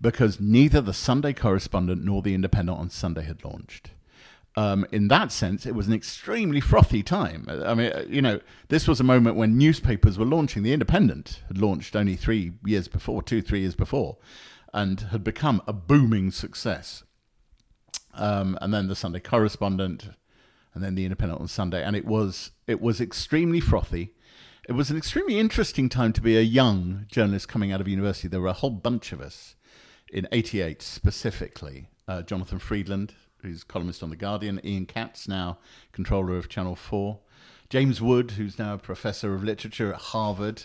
because 0.03 0.39
neither 0.39 0.81
the 0.81 0.93
Sunday 0.93 1.33
Correspondent 1.33 2.03
nor 2.03 2.21
the 2.21 2.35
Independent 2.35 2.77
on 2.77 2.89
Sunday 2.89 3.23
had 3.23 3.43
launched. 3.43 3.91
Um, 4.55 4.85
in 4.91 5.07
that 5.07 5.31
sense, 5.31 5.65
it 5.65 5.73
was 5.73 5.87
an 5.87 5.93
extremely 5.93 6.59
frothy 6.59 7.01
time. 7.01 7.47
I 7.49 7.73
mean, 7.73 7.91
uh, 7.91 8.03
you 8.07 8.21
know, 8.21 8.39
this 8.67 8.87
was 8.87 8.99
a 8.99 9.03
moment 9.03 9.37
when 9.37 9.57
newspapers 9.57 10.19
were 10.19 10.25
launching. 10.25 10.61
The 10.61 10.73
Independent 10.73 11.41
had 11.47 11.57
launched 11.57 11.95
only 11.95 12.15
three 12.15 12.51
years 12.63 12.87
before, 12.87 13.23
two, 13.23 13.41
three 13.41 13.61
years 13.61 13.75
before. 13.75 14.17
and 14.73 15.01
had 15.11 15.23
become 15.23 15.61
a 15.67 15.73
booming 15.73 16.31
success. 16.31 17.03
Um, 18.15 18.57
and 18.59 18.73
then 18.73 18.87
the 18.87 18.95
Sunday 18.95 19.19
Correspondent, 19.19 20.09
and 20.73 20.83
then 20.83 20.95
the 20.95 21.05
Independent 21.05 21.39
on 21.39 21.47
Sunday, 21.47 21.83
and 21.83 21.95
it 21.95 22.05
was 22.05 22.51
it 22.67 22.81
was 22.81 22.99
extremely 22.99 23.59
frothy. 23.59 24.13
It 24.67 24.73
was 24.73 24.89
an 24.89 24.97
extremely 24.97 25.39
interesting 25.39 25.89
time 25.89 26.13
to 26.13 26.21
be 26.21 26.37
a 26.37 26.41
young 26.41 27.05
journalist 27.07 27.47
coming 27.47 27.71
out 27.71 27.81
of 27.81 27.87
university. 27.87 28.27
There 28.27 28.41
were 28.41 28.47
a 28.47 28.53
whole 28.53 28.71
bunch 28.71 29.11
of 29.11 29.21
us 29.21 29.55
in 30.13 30.27
'88 30.31 30.81
specifically. 30.81 31.87
Uh, 32.07 32.21
Jonathan 32.21 32.59
Freedland, 32.59 33.15
who's 33.41 33.63
columnist 33.63 34.03
on 34.03 34.09
the 34.09 34.15
Guardian, 34.15 34.61
Ian 34.63 34.85
Katz, 34.85 35.27
now 35.27 35.57
controller 35.91 36.37
of 36.37 36.49
Channel 36.49 36.75
Four, 36.75 37.19
James 37.69 38.01
Wood, 38.01 38.31
who's 38.31 38.59
now 38.59 38.75
a 38.75 38.77
professor 38.77 39.33
of 39.33 39.43
literature 39.43 39.93
at 39.93 39.99
Harvard. 39.99 40.63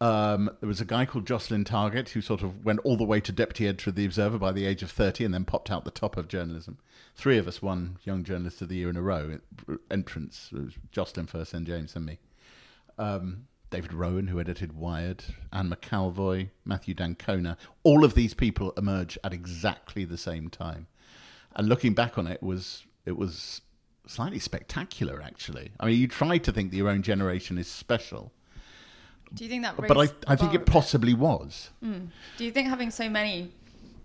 Um, 0.00 0.48
there 0.60 0.68
was 0.68 0.80
a 0.80 0.84
guy 0.84 1.04
called 1.04 1.26
Jocelyn 1.26 1.64
Targett 1.64 2.10
who 2.10 2.20
sort 2.20 2.42
of 2.42 2.64
went 2.64 2.78
all 2.84 2.96
the 2.96 3.04
way 3.04 3.20
to 3.20 3.32
deputy 3.32 3.66
editor 3.66 3.90
of 3.90 3.96
the 3.96 4.04
Observer 4.04 4.38
by 4.38 4.52
the 4.52 4.64
age 4.64 4.82
of 4.84 4.92
30 4.92 5.24
and 5.24 5.34
then 5.34 5.44
popped 5.44 5.72
out 5.72 5.84
the 5.84 5.90
top 5.90 6.16
of 6.16 6.28
journalism. 6.28 6.78
Three 7.16 7.36
of 7.36 7.48
us 7.48 7.60
won 7.60 7.98
Young 8.04 8.22
Journalist 8.22 8.62
of 8.62 8.68
the 8.68 8.76
Year 8.76 8.90
in 8.90 8.96
a 8.96 9.02
row. 9.02 9.40
Entrance 9.90 10.52
Jocelyn 10.92 11.26
first, 11.26 11.50
then 11.50 11.64
James, 11.64 11.96
and 11.96 12.06
me. 12.06 12.20
Um, 12.96 13.47
David 13.70 13.92
Rowan, 13.92 14.28
who 14.28 14.40
edited 14.40 14.72
Wired, 14.72 15.24
Anne 15.52 15.70
McElvoy, 15.70 16.50
Matthew 16.64 16.94
d'Ancona. 16.94 17.56
All 17.82 18.04
of 18.04 18.14
these 18.14 18.34
people 18.34 18.72
emerge 18.76 19.18
at 19.22 19.32
exactly 19.32 20.04
the 20.04 20.16
same 20.16 20.48
time. 20.48 20.86
And 21.54 21.68
looking 21.68 21.92
back 21.94 22.16
on 22.18 22.26
it 22.26 22.42
was 22.42 22.84
it 23.04 23.16
was 23.16 23.60
slightly 24.06 24.38
spectacular, 24.38 25.20
actually. 25.22 25.72
I 25.78 25.86
mean, 25.86 25.98
you 25.98 26.08
try 26.08 26.38
to 26.38 26.52
think 26.52 26.70
that 26.70 26.76
your 26.76 26.88
own 26.88 27.02
generation 27.02 27.58
is 27.58 27.68
special 27.68 28.32
Do 29.34 29.44
you 29.44 29.50
think 29.50 29.62
that? 29.64 29.76
but 29.76 29.96
I, 29.98 30.32
I 30.32 30.36
think 30.36 30.54
it 30.54 30.64
possibly 30.66 31.14
was. 31.14 31.70
Do 31.82 32.44
you 32.44 32.50
think 32.50 32.68
having 32.68 32.90
so 32.90 33.08
many, 33.10 33.52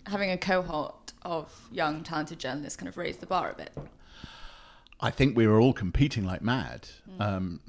having 0.08 0.32
a 0.32 0.38
cohort 0.38 1.14
of 1.22 1.68
young 1.72 2.04
talented 2.04 2.40
journalists, 2.40 2.76
kind 2.76 2.90
of 2.90 2.98
raised 2.98 3.22
the 3.22 3.26
bar 3.28 3.52
a 3.52 3.56
bit? 3.56 3.72
I 5.00 5.10
think 5.10 5.36
we 5.36 5.48
were 5.48 5.60
all 5.60 5.74
competing 5.74 6.26
like 6.26 6.42
mad. 6.42 6.88
Um, 7.20 7.60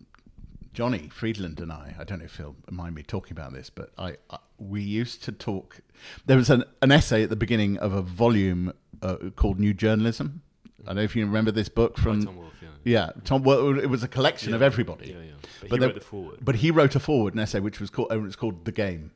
Johnny 0.74 1.08
Freedland 1.08 1.60
and 1.60 1.72
I, 1.72 1.94
I 1.98 2.04
don't 2.04 2.18
know 2.18 2.24
if 2.24 2.36
he'll 2.36 2.56
mind 2.70 2.94
me 2.96 3.02
talking 3.02 3.32
about 3.32 3.52
this, 3.54 3.70
but 3.70 3.90
I, 3.96 4.16
I 4.28 4.38
we 4.58 4.82
used 4.82 5.22
to 5.24 5.32
talk. 5.32 5.80
There 6.26 6.36
was 6.36 6.50
an, 6.50 6.64
an 6.82 6.92
essay 6.92 7.22
at 7.22 7.30
the 7.30 7.36
beginning 7.36 7.78
of 7.78 7.92
a 7.94 8.02
volume 8.02 8.72
uh, 9.00 9.16
called 9.36 9.58
New 9.58 9.72
Journalism. 9.72 10.42
I 10.82 10.88
don't 10.88 10.96
know 10.96 11.02
if 11.02 11.16
you 11.16 11.24
remember 11.24 11.50
this 11.50 11.68
book 11.68 11.96
from. 11.96 12.24
Tom 12.24 12.36
Wolfe, 12.36 12.52
yeah. 12.60 12.68
Yeah, 12.84 13.10
Tom. 13.24 13.42
Well, 13.44 13.78
it 13.78 13.86
was 13.86 14.02
a 14.02 14.08
collection 14.08 14.52
of 14.52 14.60
everybody. 14.60 15.10
Yeah, 15.10 15.24
yeah. 15.24 15.30
But, 15.60 15.70
But 15.70 15.78
he 15.80 15.86
wrote 15.86 15.94
the 15.94 16.00
foreword. 16.00 16.38
But 16.42 16.54
he 16.56 16.70
wrote 16.70 16.94
a 16.94 17.00
foreword, 17.00 17.34
an 17.34 17.40
essay 17.40 17.60
which 17.60 17.80
was 17.80 17.88
called, 17.88 18.12
it 18.12 18.18
was 18.18 18.36
called 18.36 18.66
"The 18.66 18.72
Game," 18.72 19.12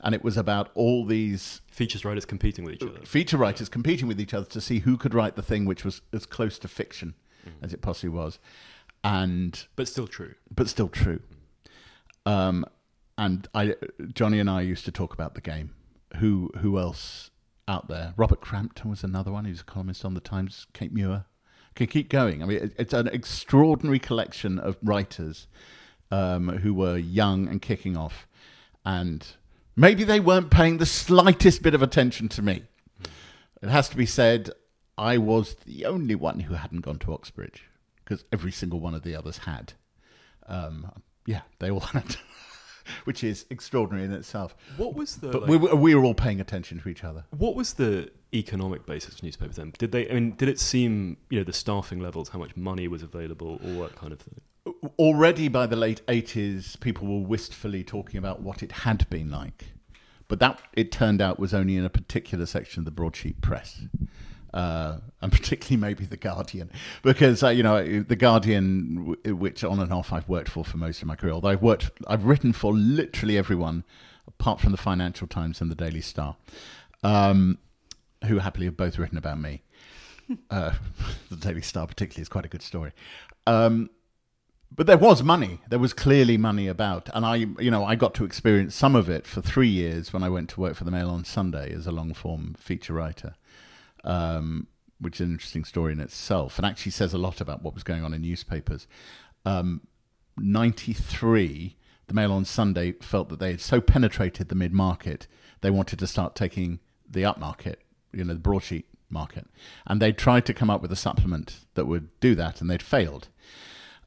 and 0.00 0.14
it 0.14 0.24
was 0.24 0.36
about 0.36 0.70
all 0.74 1.04
these 1.04 1.60
Features 1.70 2.04
writers 2.04 2.24
competing 2.24 2.64
with 2.64 2.74
each 2.74 2.82
other. 2.82 3.00
feature 3.04 3.36
writers 3.36 3.68
competing 3.68 4.08
with 4.08 4.20
each 4.20 4.34
other 4.34 4.46
to 4.46 4.60
see 4.60 4.80
who 4.80 4.96
could 4.96 5.14
write 5.14 5.36
the 5.36 5.42
thing 5.42 5.64
which 5.64 5.84
was 5.84 6.00
as 6.12 6.26
close 6.26 6.58
to 6.58 6.68
fiction 6.68 7.14
as 7.60 7.72
it 7.72 7.82
possibly 7.82 8.08
was, 8.10 8.38
and 9.04 9.66
But 9.76 9.88
still 9.88 10.06
true. 10.06 10.34
but 10.54 10.68
still 10.68 10.88
true. 10.88 11.20
Um, 12.26 12.64
and 13.18 13.48
I, 13.54 13.74
Johnny 14.14 14.38
and 14.38 14.48
I 14.48 14.62
used 14.62 14.84
to 14.84 14.92
talk 14.92 15.12
about 15.12 15.34
the 15.34 15.40
game. 15.40 15.74
Who 16.16 16.50
who 16.58 16.78
else 16.78 17.30
out 17.66 17.88
there? 17.88 18.14
Robert 18.16 18.40
Crampton 18.40 18.90
was 18.90 19.02
another 19.02 19.32
one. 19.32 19.44
He 19.44 19.50
was 19.50 19.60
a 19.62 19.64
columnist 19.64 20.04
on 20.04 20.14
the 20.14 20.20
Times. 20.20 20.66
Kate 20.72 20.92
Muir. 20.92 21.24
Can 21.74 21.86
keep 21.86 22.10
going. 22.10 22.42
I 22.42 22.46
mean, 22.46 22.58
it, 22.64 22.74
it's 22.78 22.92
an 22.92 23.08
extraordinary 23.08 23.98
collection 23.98 24.58
of 24.58 24.76
writers 24.82 25.46
um, 26.10 26.48
who 26.58 26.74
were 26.74 26.98
young 26.98 27.48
and 27.48 27.62
kicking 27.62 27.96
off, 27.96 28.28
and 28.84 29.26
maybe 29.74 30.04
they 30.04 30.20
weren't 30.20 30.50
paying 30.50 30.76
the 30.76 30.84
slightest 30.86 31.62
bit 31.62 31.72
of 31.74 31.80
attention 31.82 32.28
to 32.30 32.42
me. 32.42 32.64
It 33.62 33.70
has 33.70 33.88
to 33.88 33.96
be 33.96 34.04
said, 34.04 34.50
I 34.98 35.16
was 35.16 35.54
the 35.64 35.86
only 35.86 36.14
one 36.14 36.40
who 36.40 36.54
hadn't 36.54 36.80
gone 36.82 36.98
to 37.00 37.12
Oxbridge 37.14 37.64
because 38.04 38.24
every 38.32 38.52
single 38.52 38.80
one 38.80 38.94
of 38.94 39.02
the 39.02 39.14
others 39.16 39.38
had. 39.38 39.74
Um, 40.46 40.90
yeah, 41.26 41.42
they 41.60 41.70
all 41.70 41.80
had, 41.96 42.16
which 43.04 43.22
is 43.24 43.46
extraordinary 43.50 44.04
in 44.06 44.12
itself. 44.12 44.56
What 44.76 44.94
was 44.94 45.16
the 45.16 45.28
But 45.28 45.42
like, 45.42 45.50
we, 45.50 45.56
were- 45.56 45.76
we 45.76 45.94
were 45.94 46.04
all 46.04 46.14
paying 46.14 46.40
attention 46.40 46.80
to 46.80 46.88
each 46.88 47.04
other. 47.04 47.24
what 47.30 47.54
was 47.54 47.74
the 47.74 48.10
economic 48.34 48.86
basis 48.86 49.14
of 49.16 49.22
newspapers 49.22 49.56
then? 49.56 49.72
Did 49.78 49.92
they? 49.92 50.08
I 50.10 50.14
mean, 50.14 50.32
did 50.36 50.48
it 50.48 50.58
seem 50.58 51.16
you 51.30 51.38
know 51.38 51.44
the 51.44 51.52
staffing 51.52 52.00
levels, 52.00 52.30
how 52.30 52.38
much 52.38 52.56
money 52.56 52.88
was 52.88 53.02
available, 53.02 53.60
all 53.64 53.82
that 53.82 53.94
kind 53.96 54.12
of 54.12 54.20
thing? 54.20 54.40
Already 54.98 55.48
by 55.48 55.66
the 55.66 55.76
late 55.76 56.00
80s, 56.06 56.78
people 56.80 57.06
were 57.08 57.26
wistfully 57.26 57.82
talking 57.84 58.16
about 58.18 58.42
what 58.42 58.62
it 58.62 58.72
had 58.72 59.08
been 59.10 59.30
like. 59.30 59.72
But 60.28 60.38
that, 60.40 60.62
it 60.72 60.90
turned 60.92 61.20
out, 61.20 61.38
was 61.38 61.52
only 61.52 61.76
in 61.76 61.84
a 61.84 61.90
particular 61.90 62.46
section 62.46 62.80
of 62.80 62.84
the 62.84 62.90
broadsheet 62.90 63.40
press. 63.42 63.82
Uh, 64.52 64.98
and 65.20 65.32
particularly 65.32 65.80
maybe 65.80 66.04
the 66.04 66.16
Guardian, 66.16 66.70
because 67.02 67.42
uh, 67.42 67.48
you 67.48 67.62
know 67.62 68.02
the 68.02 68.16
Guardian, 68.16 69.16
w- 69.22 69.36
which 69.36 69.64
on 69.64 69.80
and 69.80 69.92
off 69.92 70.12
I've 70.12 70.28
worked 70.28 70.50
for 70.50 70.64
for 70.64 70.76
most 70.76 71.00
of 71.02 71.08
my 71.08 71.16
career. 71.16 71.32
Although 71.32 71.48
I've 71.48 71.62
worked, 71.62 71.90
I've 72.06 72.24
written 72.24 72.52
for 72.52 72.72
literally 72.72 73.38
everyone, 73.38 73.84
apart 74.26 74.60
from 74.60 74.72
the 74.72 74.78
Financial 74.78 75.26
Times 75.26 75.60
and 75.60 75.70
the 75.70 75.74
Daily 75.74 76.00
Star, 76.02 76.36
um, 77.02 77.58
who 78.26 78.38
happily 78.38 78.66
have 78.66 78.76
both 78.76 78.98
written 78.98 79.18
about 79.18 79.40
me. 79.40 79.62
Uh, 80.50 80.72
the 81.30 81.36
Daily 81.36 81.60
Star, 81.60 81.86
particularly, 81.86 82.22
is 82.22 82.28
quite 82.28 82.46
a 82.46 82.48
good 82.48 82.62
story. 82.62 82.92
Um, 83.46 83.90
but 84.74 84.86
there 84.86 84.96
was 84.96 85.22
money. 85.22 85.60
There 85.68 85.78
was 85.78 85.92
clearly 85.92 86.38
money 86.38 86.68
about, 86.68 87.10
and 87.14 87.26
I, 87.26 87.36
you 87.36 87.70
know, 87.70 87.84
I 87.84 87.94
got 87.94 88.14
to 88.14 88.24
experience 88.24 88.74
some 88.74 88.94
of 88.96 89.10
it 89.10 89.26
for 89.26 89.42
three 89.42 89.68
years 89.68 90.12
when 90.12 90.22
I 90.22 90.30
went 90.30 90.48
to 90.50 90.60
work 90.60 90.76
for 90.76 90.84
the 90.84 90.90
Mail 90.90 91.10
on 91.10 91.24
Sunday 91.24 91.72
as 91.74 91.86
a 91.86 91.92
long 91.92 92.14
form 92.14 92.54
feature 92.58 92.94
writer, 92.94 93.34
um, 94.04 94.66
which 95.00 95.16
is 95.16 95.26
an 95.26 95.32
interesting 95.32 95.64
story 95.64 95.92
in 95.92 96.00
itself, 96.00 96.58
and 96.58 96.66
actually 96.66 96.92
says 96.92 97.12
a 97.14 97.18
lot 97.18 97.40
about 97.40 97.62
what 97.62 97.74
was 97.74 97.82
going 97.82 98.04
on 98.04 98.14
in 98.14 98.22
newspapers. 98.22 98.86
Um, 99.44 99.82
Ninety 100.36 100.94
three, 100.94 101.76
the 102.06 102.14
Mail 102.14 102.32
on 102.32 102.44
Sunday 102.44 102.92
felt 102.92 103.28
that 103.28 103.38
they 103.38 103.50
had 103.50 103.60
so 103.60 103.80
penetrated 103.80 104.48
the 104.48 104.54
mid 104.54 104.72
market, 104.72 105.26
they 105.60 105.70
wanted 105.70 105.98
to 105.98 106.06
start 106.06 106.34
taking 106.34 106.80
the 107.08 107.24
up 107.24 107.38
market, 107.38 107.82
you 108.12 108.24
know, 108.24 108.32
the 108.32 108.40
broadsheet 108.40 108.86
market, 109.10 109.46
and 109.86 110.00
they 110.00 110.10
tried 110.12 110.46
to 110.46 110.54
come 110.54 110.70
up 110.70 110.80
with 110.80 110.90
a 110.90 110.96
supplement 110.96 111.66
that 111.74 111.84
would 111.86 112.08
do 112.20 112.34
that, 112.34 112.60
and 112.60 112.70
they'd 112.70 112.82
failed 112.82 113.28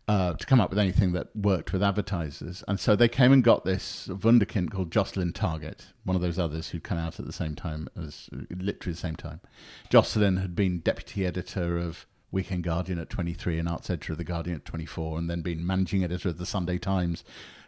uh, 0.08 0.34
to 0.34 0.46
come 0.46 0.62
up 0.62 0.70
with 0.70 0.80
anything 0.80 1.14
that 1.14 1.36
worked 1.36 1.74
with 1.74 1.82
advertisers. 1.82 2.64
And 2.68 2.80
so 2.80 2.96
they 2.96 3.08
came 3.08 3.32
and 3.32 3.44
got 3.44 3.66
this 3.66 4.08
wunderkind 4.08 4.72
called 4.72 4.92
Jocelyn 4.92 5.34
Targett, 5.34 5.88
one 6.04 6.16
of 6.16 6.22
those 6.22 6.38
others 6.38 6.70
who'd 6.70 6.84
come 6.84 6.98
out 6.98 7.20
at 7.20 7.26
the 7.26 7.34
same 7.34 7.56
time 7.56 7.88
as 7.98 8.30
literally 8.50 8.94
the 8.94 9.00
same 9.00 9.16
time. 9.16 9.42
Jocelyn 9.90 10.38
had 10.38 10.56
been 10.56 10.80
deputy 10.80 11.26
editor 11.26 11.78
of 11.78 12.06
Weekend 12.32 12.64
Guardian 12.64 13.00
at 13.00 13.10
23 13.10 13.58
and 13.58 13.68
arts 13.68 13.90
editor 13.90 14.14
of 14.14 14.18
the 14.18 14.24
Guardian 14.24 14.58
at 14.58 14.66
24, 14.66 15.18
and 15.18 15.30
then 15.30 15.42
been 15.42 15.66
managing 15.66 16.04
editor 16.04 16.30
of 16.30 16.38
the 16.38 16.46
Sunday 16.46 16.78
Times 16.78 17.24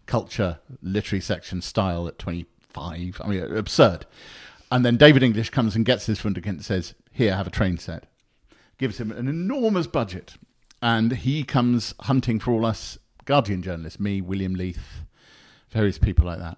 culture 0.06 0.60
literary 0.82 1.22
section 1.22 1.62
style 1.62 2.08
at 2.08 2.20
25. 2.20 3.22
I 3.24 3.28
mean, 3.28 3.44
absurd. 3.58 4.06
And 4.72 4.86
then 4.86 4.98
David 4.98 5.24
English 5.24 5.50
comes 5.50 5.76
and 5.76 5.86
gets 5.86 6.06
this 6.06 6.22
wunderkind 6.22 6.48
and 6.48 6.66
says, 6.66 6.94
Here, 7.12 7.36
have 7.36 7.48
a 7.48 7.52
train 7.52 7.78
set 7.78 8.06
gives 8.78 9.00
him 9.00 9.12
an 9.12 9.28
enormous 9.28 9.88
budget, 9.88 10.36
and 10.82 11.12
he 11.12 11.44
comes 11.44 11.94
hunting 12.02 12.40
for 12.40 12.52
all 12.52 12.66
us 12.66 12.98
Guardian 13.26 13.62
journalists, 13.62 14.00
me, 14.00 14.22
William 14.22 14.56
Leith, 14.56 15.04
various 15.70 15.98
people 15.98 16.26
like 16.26 16.40
that. 16.40 16.58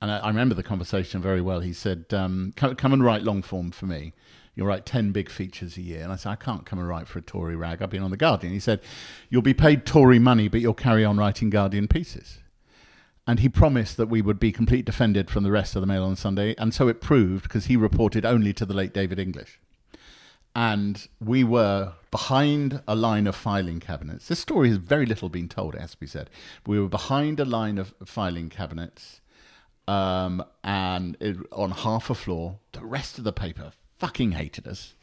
And 0.00 0.10
I, 0.10 0.18
I 0.18 0.28
remember 0.28 0.54
the 0.54 0.62
conversation 0.62 1.22
very 1.22 1.40
well. 1.40 1.60
He 1.60 1.72
said, 1.72 2.06
um, 2.10 2.52
come, 2.56 2.74
"Come 2.74 2.92
and 2.92 3.04
write 3.04 3.22
long 3.22 3.40
form 3.40 3.70
for 3.70 3.86
me. 3.86 4.12
You'll 4.54 4.66
write 4.66 4.84
ten 4.84 5.12
big 5.12 5.30
features 5.30 5.76
a 5.76 5.80
year." 5.80 6.02
And 6.02 6.12
I 6.12 6.16
said, 6.16 6.30
"I 6.30 6.36
can't 6.36 6.66
come 6.66 6.80
and 6.80 6.88
write 6.88 7.06
for 7.06 7.20
a 7.20 7.22
Tory 7.22 7.54
rag. 7.54 7.80
I've 7.80 7.90
been 7.90 8.02
on 8.02 8.10
the 8.10 8.16
Guardian." 8.16 8.52
He 8.52 8.58
said, 8.58 8.80
"You'll 9.30 9.42
be 9.42 9.54
paid 9.54 9.86
Tory 9.86 10.18
money, 10.18 10.48
but 10.48 10.60
you'll 10.60 10.74
carry 10.74 11.04
on 11.04 11.18
writing 11.18 11.50
Guardian 11.50 11.86
pieces." 11.86 12.40
And 13.28 13.38
he 13.38 13.48
promised 13.48 13.96
that 13.98 14.08
we 14.08 14.20
would 14.20 14.40
be 14.40 14.50
completely 14.50 14.82
defended 14.82 15.30
from 15.30 15.44
the 15.44 15.52
rest 15.52 15.76
of 15.76 15.80
the 15.80 15.86
Mail 15.86 16.02
on 16.02 16.16
Sunday, 16.16 16.56
and 16.58 16.74
so 16.74 16.88
it 16.88 17.00
proved 17.00 17.44
because 17.44 17.66
he 17.66 17.76
reported 17.76 18.26
only 18.26 18.52
to 18.54 18.66
the 18.66 18.74
late 18.74 18.92
David 18.92 19.20
English 19.20 19.60
and 20.54 21.08
we 21.20 21.44
were 21.44 21.92
behind 22.10 22.82
a 22.86 22.94
line 22.94 23.26
of 23.26 23.34
filing 23.34 23.80
cabinets. 23.80 24.28
This 24.28 24.40
story 24.40 24.68
has 24.68 24.76
very 24.76 25.06
little 25.06 25.28
been 25.28 25.48
told, 25.48 25.74
it 25.74 25.80
has 25.80 25.92
to 25.92 25.98
be 25.98 26.06
said. 26.06 26.28
We 26.66 26.78
were 26.78 26.88
behind 26.88 27.40
a 27.40 27.44
line 27.44 27.78
of 27.78 27.94
filing 28.04 28.50
cabinets, 28.50 29.20
um, 29.88 30.44
and 30.62 31.16
it, 31.20 31.36
on 31.52 31.70
half 31.70 32.10
a 32.10 32.14
floor. 32.14 32.58
The 32.72 32.84
rest 32.84 33.18
of 33.18 33.24
the 33.24 33.32
paper 33.32 33.72
fucking 33.98 34.32
hated 34.32 34.68
us. 34.68 34.94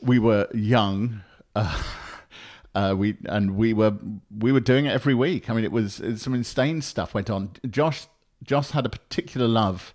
We 0.00 0.18
were 0.18 0.48
young. 0.54 1.22
Uh, 1.54 1.82
uh, 2.74 2.94
we 2.96 3.16
and 3.26 3.56
we 3.56 3.74
were 3.74 3.94
we 4.36 4.52
were 4.52 4.60
doing 4.60 4.86
it 4.86 4.90
every 4.90 5.14
week. 5.14 5.50
I 5.50 5.54
mean, 5.54 5.64
it 5.64 5.72
was, 5.72 6.00
it 6.00 6.12
was 6.12 6.22
some 6.22 6.34
insane 6.34 6.80
stuff 6.80 7.12
went 7.14 7.28
on. 7.28 7.50
Josh 7.68 8.06
Josh 8.42 8.70
had 8.70 8.86
a 8.86 8.90
particular 8.90 9.48
love 9.48 9.94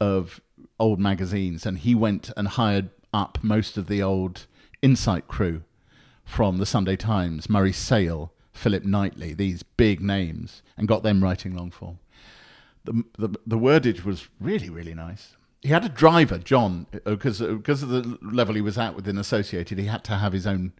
of 0.00 0.40
old 0.78 0.98
magazines, 0.98 1.66
and 1.66 1.78
he 1.78 1.94
went 1.94 2.30
and 2.36 2.48
hired 2.48 2.90
up 3.12 3.38
most 3.42 3.76
of 3.76 3.86
the 3.86 4.02
old 4.02 4.46
Insight 4.82 5.26
crew 5.28 5.62
from 6.24 6.58
the 6.58 6.66
Sunday 6.66 6.96
Times, 6.96 7.48
Murray 7.48 7.72
Sayle, 7.72 8.32
Philip 8.52 8.84
Knightley, 8.84 9.34
these 9.34 9.62
big 9.62 10.00
names, 10.00 10.62
and 10.76 10.86
got 10.86 11.02
them 11.02 11.22
writing 11.22 11.56
long 11.56 11.70
form. 11.70 11.98
The, 12.84 13.04
the, 13.16 13.38
the 13.46 13.58
wordage 13.58 14.04
was 14.04 14.28
really, 14.40 14.70
really 14.70 14.94
nice. 14.94 15.36
he 15.62 15.68
had 15.68 15.84
a 15.84 15.88
driver, 15.88 16.38
John, 16.38 16.86
uh, 16.92 17.10
because 17.10 17.40
because 17.40 17.82
uh, 17.82 17.86
of 17.86 17.90
the 17.90 18.18
level 18.22 18.54
he 18.54 18.60
was 18.60 18.78
at 18.78 18.94
within 18.94 19.18
Associated, 19.18 19.78
he 19.78 19.86
had 19.86 20.04
to 20.04 20.16
have 20.16 20.32
his 20.32 20.46
own 20.46 20.72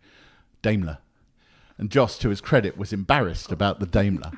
Daimler. 0.63 0.99
And 1.77 1.91
Joss, 1.91 2.19
to 2.19 2.29
his 2.29 2.41
credit, 2.41 2.77
was 2.77 2.93
embarrassed 2.93 3.53
about 3.53 3.79
the 3.81 3.87
Daimler. 3.87 4.33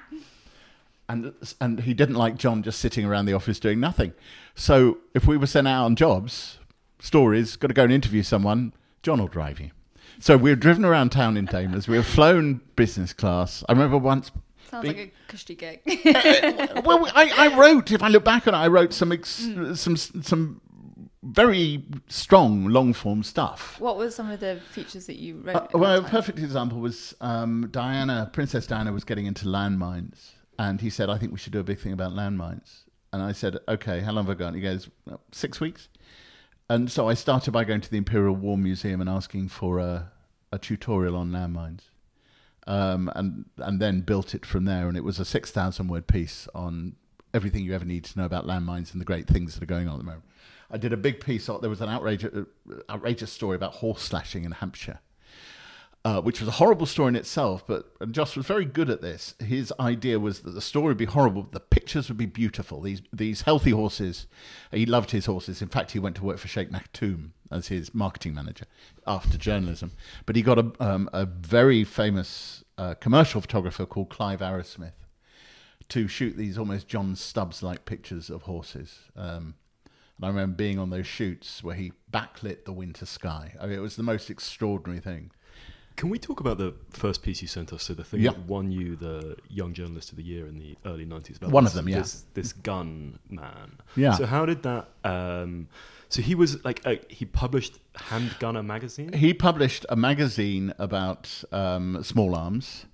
And, 1.09 1.32
and 1.61 1.80
he 1.80 1.92
didn't 1.94 2.14
like 2.14 2.37
John 2.37 2.62
just 2.62 2.78
sitting 2.78 3.04
around 3.04 3.26
the 3.26 3.32
office 3.32 3.59
doing 3.59 3.80
nothing. 3.80 4.12
So 4.54 4.99
if 5.12 5.26
we 5.26 5.37
were 5.37 5.49
sent 5.49 5.66
out 5.66 5.85
on 5.85 5.97
jobs, 5.97 6.60
stories, 7.00 7.57
got 7.57 7.69
to 7.69 7.75
go 7.75 7.85
and 7.85 7.92
interview 7.92 8.23
someone, 8.23 8.73
John 9.02 9.19
will 9.21 9.28
drive 9.28 9.61
you. 9.61 9.71
So 10.19 10.37
we 10.37 10.50
were 10.50 10.57
driven 10.57 10.85
around 10.85 11.11
town 11.11 11.37
in 11.37 11.47
Daimlers. 11.47 11.88
We 11.88 11.97
were 11.97 12.02
flown 12.02 12.61
business 12.76 13.12
class. 13.12 13.64
I 13.69 13.73
remember 13.73 13.97
once 13.97 14.30
Sounds 14.71 14.83
Be- 14.83 14.88
like 14.88 14.99
a 14.99 15.30
cushy 15.30 15.57
gig. 15.57 15.80
well, 16.85 17.04
I, 17.12 17.33
I 17.37 17.57
wrote. 17.59 17.90
If 17.90 18.04
I 18.04 18.09
look 18.09 18.25
back 18.25 18.47
on 18.47 18.54
it, 18.54 18.59
I 18.59 18.69
wrote 18.69 18.92
some 18.92 19.11
ex- 19.11 19.49
some 19.75 19.97
some 19.97 20.61
very 21.25 21.85
strong 22.07 22.66
long 22.69 22.92
form 22.92 23.25
stuff. 23.25 23.80
what 23.80 23.97
were 23.97 24.11
some 24.11 24.30
of 24.30 24.38
the 24.38 24.61
features 24.71 25.07
that 25.07 25.16
you 25.16 25.38
wrote? 25.38 25.57
Uh, 25.57 25.66
well, 25.75 25.99
a 25.99 26.02
perfect 26.02 26.38
example 26.38 26.78
was 26.78 27.14
um, 27.21 27.69
Diana, 27.73 28.30
Princess 28.33 28.66
Diana, 28.66 28.92
was 28.92 29.02
getting 29.02 29.26
into 29.26 29.47
landmines, 29.47 30.30
and 30.57 30.80
he 30.80 30.88
said, 30.88 31.11
"I 31.11 31.19
think 31.19 31.33
we 31.33 31.38
should 31.38 31.52
do 31.52 31.61
a 31.61 31.64
big 31.64 31.80
thing 31.80 31.92
about 31.92 32.12
landmines." 32.12 32.85
And 33.12 33.23
I 33.23 33.33
said, 33.33 33.59
"Okay, 33.66 34.00
how 34.00 34.12
long 34.12 34.26
have 34.26 34.37
I 34.37 34.38
got?" 34.38 34.54
He 34.54 34.61
goes, 34.61 34.88
"Uh, 35.11 35.16
six 35.33 35.59
weeks." 35.59 35.88
And 36.71 36.89
so 36.89 37.09
I 37.09 37.15
started 37.15 37.50
by 37.50 37.65
going 37.65 37.81
to 37.81 37.91
the 37.91 37.97
Imperial 37.97 38.37
War 38.37 38.57
Museum 38.57 39.00
and 39.00 39.11
asking 39.11 39.49
for 39.49 39.81
a, 39.81 40.12
a 40.53 40.59
tutorial 40.59 41.17
on 41.17 41.33
landmines. 41.33 41.81
Um, 42.65 43.11
and 43.17 43.47
and 43.57 43.81
then 43.81 44.03
built 44.03 44.37
it 44.37 44.47
from 44.47 44.67
there, 44.67 44.87
and 44.87 44.97
it 44.97 45.03
was 45.03 45.19
a 45.19 45.25
six 45.25 45.50
thousand 45.50 45.89
word 45.89 46.07
piece 46.07 46.47
on 46.55 46.95
everything 47.35 47.65
you 47.65 47.75
ever 47.75 47.85
need 47.85 48.05
to 48.05 48.17
know 48.17 48.25
about 48.25 48.47
landmines 48.47 48.93
and 48.93 49.00
the 49.00 49.05
great 49.05 49.27
things 49.27 49.55
that 49.55 49.62
are 49.65 49.67
going 49.67 49.89
on 49.89 49.95
at 49.95 49.99
the 49.99 50.05
moment. 50.05 50.25
I 50.71 50.77
did 50.77 50.93
a 50.93 50.97
big 50.97 51.19
piece. 51.19 51.47
There 51.47 51.69
was 51.69 51.81
an 51.81 51.89
outrageous, 51.89 52.33
uh, 52.33 52.75
outrageous 52.89 53.33
story 53.33 53.57
about 53.57 53.73
horse 53.73 54.03
slashing 54.03 54.45
in 54.45 54.53
Hampshire, 54.53 55.00
uh, 56.04 56.21
which 56.21 56.40
was 56.40 56.49
a 56.49 56.52
horrible 56.52 56.87
story 56.87 57.09
in 57.09 57.16
itself. 57.16 57.66
But 57.66 58.11
Joss 58.11 58.37
was 58.37 58.47
very 58.47 58.64
good 58.64 58.88
at 58.88 59.02
this. 59.02 59.35
His 59.38 59.73
idea 59.78 60.19
was 60.19 60.40
that 60.40 60.52
the 60.52 60.61
story 60.61 60.88
would 60.88 60.97
be 60.97 61.04
horrible, 61.04 61.42
but 61.42 61.52
the 61.52 61.61
pictures 61.61 62.09
would 62.09 62.16
be 62.16 62.26
beautiful. 62.26 62.80
These 62.80 63.02
these 63.12 63.42
healthy 63.42 63.71
horses. 63.71 64.26
He 64.71 64.87
loved 64.87 65.11
his 65.11 65.26
horses. 65.26 65.61
In 65.61 65.69
fact, 65.69 65.92
he 65.92 65.99
went 65.99 66.16
to 66.16 66.25
work 66.25 66.38
for 66.38 66.49
Sheikh 66.49 66.71
Maktoum 66.71 67.30
as 67.50 67.69
his 67.69 67.95
marketing 67.95 68.35
manager 68.35 68.64
after 69.07 69.37
journalism. 69.37 69.92
But 70.25 70.37
he 70.37 70.42
got 70.42 70.59
a 70.59 70.73
um, 70.80 71.11
a 71.12 71.26
very 71.26 71.85
famous 71.85 72.64
uh, 72.78 72.95
commercial 72.95 73.40
photographer 73.40 73.85
called 73.85 74.09
Clive 74.09 74.40
Arrowsmith 74.40 74.92
to 75.90 76.07
shoot 76.07 76.37
these 76.37 76.57
almost 76.57 76.88
John 76.88 77.16
Stubbs 77.16 77.62
like 77.62 77.85
pictures 77.85 78.30
of 78.30 78.42
horses. 78.42 79.00
Um, 79.16 79.54
and 80.16 80.26
I 80.26 80.28
remember 80.28 80.54
being 80.54 80.78
on 80.78 80.90
those 80.90 81.07
shoots 81.07 81.64
where 81.64 81.75
he 81.75 81.92
backlit 82.12 82.64
the 82.64 82.73
winter 82.73 83.07
sky. 83.07 83.54
I 83.61 83.66
mean, 83.66 83.76
it 83.76 83.83
was 83.83 83.97
the 83.97 84.02
most 84.02 84.30
extraordinary 84.30 85.00
thing. 85.00 85.30
Can 85.97 86.09
we 86.09 86.18
talk 86.18 86.40
about 86.40 86.56
the 86.59 86.75
first 86.90 87.23
piece 87.23 87.42
you 87.42 87.49
sent 87.49 87.73
us? 87.73 87.82
So 87.82 87.94
the 87.94 88.04
thing 88.04 88.20
Yeah. 88.20 88.30
that 88.30 88.47
won 88.47 88.73
you 88.73 88.97
the 88.97 89.37
Young 89.49 89.75
Journalist 89.75 90.11
of 90.12 90.16
the 90.16 90.23
Year 90.23 90.47
in 90.47 90.59
the 90.59 90.76
early 90.87 91.04
nineties. 91.04 91.40
One 91.40 91.66
of 91.66 91.75
them, 91.75 91.88
yeah. 91.88 91.99
This, 91.99 92.25
this 92.35 92.52
gun 92.52 93.18
man. 93.28 93.78
Yeah. 93.97 94.14
So 94.14 94.26
how 94.26 94.47
did 94.47 94.62
that? 94.62 94.88
Um, 95.04 95.68
so 96.09 96.23
he 96.23 96.35
was 96.35 96.64
like 96.64 96.80
uh, 96.87 96.97
he 97.09 97.25
published 97.25 97.78
Handgunner 97.94 98.64
magazine. 98.64 99.12
He 99.12 99.35
published 99.35 99.85
a 99.88 99.97
magazine 99.97 100.73
about 100.78 101.44
um, 101.52 102.02
small 102.02 102.35
arms, 102.35 102.87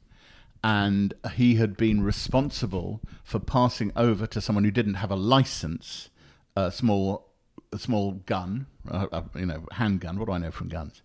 and 0.65 1.15
he 1.35 1.55
had 1.55 1.77
been 1.77 2.03
responsible 2.03 3.01
for 3.25 3.39
passing 3.39 3.93
over 3.95 4.27
to 4.27 4.41
someone 4.41 4.65
who 4.65 4.71
didn't 4.71 4.95
have 4.95 5.11
a 5.11 5.17
license 5.17 6.11
a 6.57 6.73
small, 6.73 7.29
a 7.73 7.79
small 7.79 8.13
gun, 8.13 8.67
uh, 8.91 9.07
uh, 9.13 9.23
you 9.35 9.47
know, 9.47 9.67
handgun. 9.73 10.19
What 10.19 10.27
do 10.27 10.33
I 10.33 10.39
know 10.39 10.51
from 10.51 10.69
guns? 10.69 11.03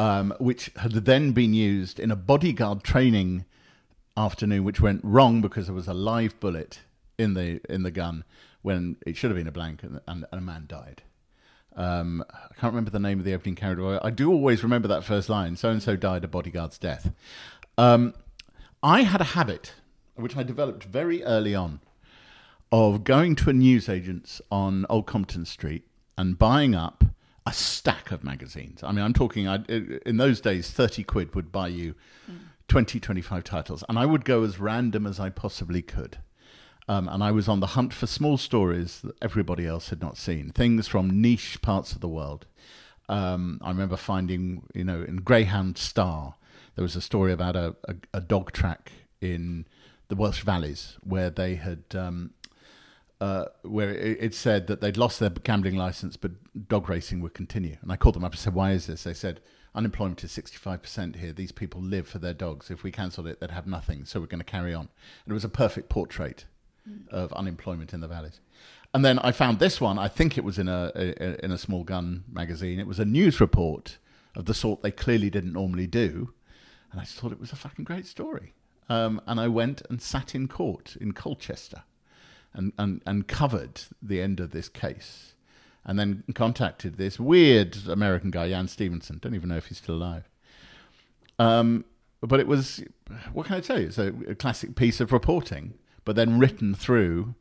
Um, 0.00 0.32
which 0.38 0.70
had 0.76 0.92
then 0.92 1.32
been 1.32 1.52
used 1.52 2.00
in 2.00 2.10
a 2.10 2.16
bodyguard 2.16 2.82
training 2.82 3.44
afternoon, 4.16 4.64
which 4.64 4.80
went 4.80 5.02
wrong 5.04 5.42
because 5.42 5.66
there 5.66 5.74
was 5.74 5.88
a 5.88 5.92
live 5.92 6.40
bullet 6.40 6.80
in 7.18 7.34
the 7.34 7.60
in 7.68 7.82
the 7.82 7.90
gun 7.90 8.24
when 8.62 8.96
it 9.06 9.14
should 9.16 9.30
have 9.30 9.36
been 9.36 9.46
a 9.46 9.52
blank, 9.52 9.82
and, 9.82 10.00
and 10.08 10.24
a 10.32 10.40
man 10.40 10.64
died. 10.66 11.02
Um, 11.76 12.24
I 12.32 12.54
can't 12.54 12.72
remember 12.72 12.90
the 12.90 12.98
name 12.98 13.18
of 13.18 13.26
the 13.26 13.34
opening 13.34 13.56
character. 13.56 14.00
I 14.02 14.08
do 14.08 14.32
always 14.32 14.62
remember 14.62 14.88
that 14.88 15.04
first 15.04 15.28
line. 15.28 15.56
So 15.56 15.68
and 15.68 15.82
so 15.82 15.96
died 15.96 16.24
a 16.24 16.28
bodyguard's 16.28 16.78
death. 16.78 17.12
Um, 17.76 18.14
I 18.82 19.02
had 19.02 19.20
a 19.20 19.32
habit, 19.36 19.74
which 20.14 20.34
I 20.34 20.42
developed 20.42 20.84
very 20.84 21.22
early 21.24 21.54
on, 21.54 21.80
of 22.72 23.04
going 23.04 23.36
to 23.36 23.50
a 23.50 23.52
newsagent's 23.52 24.40
on 24.50 24.86
Old 24.88 25.06
Compton 25.06 25.44
Street 25.44 25.86
and 26.16 26.38
buying 26.38 26.74
up 26.74 27.04
a 27.46 27.52
stack 27.52 28.10
of 28.10 28.22
magazines. 28.22 28.82
I 28.82 28.92
mean, 28.92 29.04
I'm 29.04 29.12
talking, 29.12 29.48
I, 29.48 29.64
in 30.06 30.18
those 30.18 30.40
days, 30.40 30.70
30 30.70 31.04
quid 31.04 31.34
would 31.34 31.50
buy 31.50 31.68
you 31.68 31.94
20, 32.68 33.00
25 33.00 33.44
titles. 33.44 33.84
And 33.88 33.98
I 33.98 34.06
would 34.06 34.24
go 34.24 34.44
as 34.44 34.60
random 34.60 35.06
as 35.06 35.18
I 35.18 35.30
possibly 35.30 35.82
could. 35.82 36.18
Um, 36.88 37.08
and 37.08 37.22
I 37.22 37.30
was 37.30 37.48
on 37.48 37.60
the 37.60 37.68
hunt 37.68 37.92
for 37.92 38.06
small 38.06 38.36
stories 38.36 39.00
that 39.02 39.14
everybody 39.22 39.66
else 39.66 39.90
had 39.90 40.00
not 40.00 40.16
seen, 40.16 40.50
things 40.50 40.88
from 40.88 41.20
niche 41.20 41.62
parts 41.62 41.92
of 41.92 42.00
the 42.00 42.08
world. 42.08 42.46
Um, 43.08 43.60
I 43.62 43.68
remember 43.70 43.96
finding, 43.96 44.62
you 44.74 44.84
know, 44.84 45.02
in 45.02 45.16
Greyhound 45.16 45.78
Star, 45.78 46.34
there 46.74 46.82
was 46.82 46.96
a 46.96 47.00
story 47.00 47.32
about 47.32 47.56
a, 47.56 47.76
a, 47.84 47.94
a 48.14 48.20
dog 48.20 48.52
track 48.52 48.92
in 49.20 49.66
the 50.08 50.16
Welsh 50.16 50.42
valleys 50.42 50.96
where 51.02 51.30
they 51.30 51.56
had, 51.56 51.84
um, 51.94 52.30
uh, 53.20 53.46
where 53.62 53.90
it, 53.90 54.18
it 54.20 54.34
said 54.34 54.66
that 54.66 54.80
they'd 54.80 54.96
lost 54.96 55.20
their 55.20 55.30
gambling 55.30 55.76
license, 55.76 56.16
but 56.16 56.32
dog 56.68 56.88
racing 56.88 57.20
would 57.20 57.34
continue. 57.34 57.76
And 57.82 57.92
I 57.92 57.96
called 57.96 58.14
them 58.14 58.24
up 58.24 58.32
and 58.32 58.40
said, 58.40 58.54
"Why 58.54 58.72
is 58.72 58.86
this?" 58.86 59.04
They 59.04 59.14
said, 59.14 59.40
"Unemployment 59.74 60.24
is 60.24 60.32
sixty-five 60.32 60.82
percent 60.82 61.16
here. 61.16 61.32
These 61.32 61.52
people 61.52 61.80
live 61.80 62.08
for 62.08 62.18
their 62.18 62.34
dogs. 62.34 62.70
If 62.70 62.82
we 62.82 62.90
cancelled 62.90 63.26
it, 63.26 63.40
they'd 63.40 63.50
have 63.50 63.66
nothing. 63.66 64.04
So 64.04 64.20
we're 64.20 64.26
going 64.26 64.38
to 64.38 64.44
carry 64.44 64.74
on." 64.74 64.88
And 65.24 65.32
it 65.32 65.34
was 65.34 65.44
a 65.44 65.48
perfect 65.48 65.88
portrait 65.88 66.46
of 67.10 67.32
unemployment 67.34 67.92
in 67.92 68.00
the 68.00 68.08
valleys. 68.08 68.40
And 68.92 69.04
then 69.04 69.18
I 69.20 69.32
found 69.32 69.58
this 69.58 69.80
one. 69.80 69.98
I 69.98 70.08
think 70.08 70.36
it 70.36 70.44
was 70.44 70.58
in 70.58 70.68
a, 70.68 70.90
a 70.96 71.44
in 71.44 71.52
a 71.52 71.58
small 71.58 71.84
gun 71.84 72.24
magazine. 72.32 72.80
It 72.80 72.86
was 72.86 72.98
a 72.98 73.04
news 73.04 73.40
report 73.40 73.98
of 74.34 74.46
the 74.46 74.54
sort 74.54 74.82
they 74.82 74.90
clearly 74.90 75.30
didn't 75.30 75.52
normally 75.52 75.86
do, 75.86 76.32
and 76.90 77.00
I 77.00 77.04
just 77.04 77.16
thought 77.16 77.32
it 77.32 77.40
was 77.40 77.52
a 77.52 77.56
fucking 77.56 77.84
great 77.84 78.06
story. 78.06 78.54
Um, 78.88 79.20
and 79.26 79.38
I 79.38 79.46
went 79.46 79.82
and 79.88 80.02
sat 80.02 80.34
in 80.34 80.48
court 80.48 80.96
in 81.00 81.12
Colchester, 81.12 81.84
and, 82.52 82.72
and 82.78 83.02
and 83.06 83.28
covered 83.28 83.82
the 84.02 84.20
end 84.20 84.40
of 84.40 84.50
this 84.50 84.68
case, 84.68 85.34
and 85.84 85.98
then 85.98 86.24
contacted 86.34 86.96
this 86.96 87.18
weird 87.18 87.76
American 87.88 88.30
guy, 88.30 88.48
Jan 88.48 88.68
Stevenson. 88.68 89.18
Don't 89.20 89.34
even 89.34 89.48
know 89.48 89.56
if 89.56 89.66
he's 89.66 89.78
still 89.78 89.94
alive. 89.94 90.28
Um, 91.38 91.84
but 92.20 92.38
it 92.38 92.46
was, 92.46 92.84
what 93.32 93.46
can 93.46 93.56
I 93.56 93.60
tell 93.60 93.80
you? 93.80 93.86
It's 93.86 93.98
a, 93.98 94.12
a 94.28 94.34
classic 94.34 94.74
piece 94.74 95.00
of 95.00 95.10
reporting, 95.10 95.78
but 96.04 96.16
then 96.16 96.38
written 96.38 96.74
through 96.74 97.34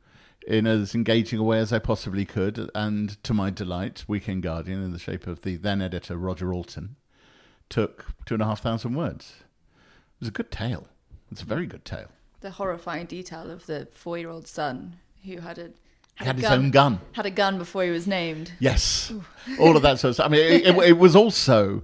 in 0.47 0.65
as 0.65 0.95
engaging 0.95 1.37
a 1.37 1.43
way 1.43 1.59
as 1.59 1.73
I 1.73 1.79
possibly 1.79 2.23
could. 2.23 2.69
And 2.73 3.21
to 3.23 3.33
my 3.33 3.49
delight, 3.49 4.05
Weekend 4.07 4.43
Guardian, 4.43 4.81
in 4.81 4.93
the 4.93 4.99
shape 4.99 5.27
of 5.27 5.41
the 5.41 5.57
then 5.57 5.81
editor 5.81 6.15
Roger 6.17 6.53
Alton, 6.53 6.95
took 7.67 8.05
two 8.25 8.35
and 8.35 8.43
a 8.43 8.45
half 8.45 8.61
thousand 8.61 8.95
words. 8.95 9.33
It 9.41 10.21
was 10.21 10.29
a 10.29 10.31
good 10.31 10.49
tale. 10.49 10.87
It's 11.29 11.41
a 11.41 11.45
very 11.45 11.67
good 11.67 11.83
tale. 11.83 12.09
The 12.41 12.51
horrifying 12.51 13.05
detail 13.05 13.49
of 13.51 13.65
the 13.65 13.87
four-year-old 13.91 14.47
son 14.47 14.97
who 15.25 15.39
had 15.39 15.57
a 15.57 15.71
had 16.15 16.37
a 16.37 16.41
his 16.41 16.51
own 16.51 16.71
gun. 16.71 16.99
had 17.13 17.25
a 17.25 17.31
gun 17.31 17.57
before 17.57 17.83
he 17.83 17.89
was 17.89 18.05
named. 18.07 18.51
Yes, 18.59 19.11
all 19.59 19.75
of 19.77 19.83
that 19.83 19.99
sort 19.99 20.09
of 20.09 20.15
stuff. 20.15 20.25
I 20.25 20.29
mean, 20.29 20.41
it, 20.41 20.67
it, 20.67 20.77
it 20.77 20.97
was 20.97 21.15
also, 21.15 21.83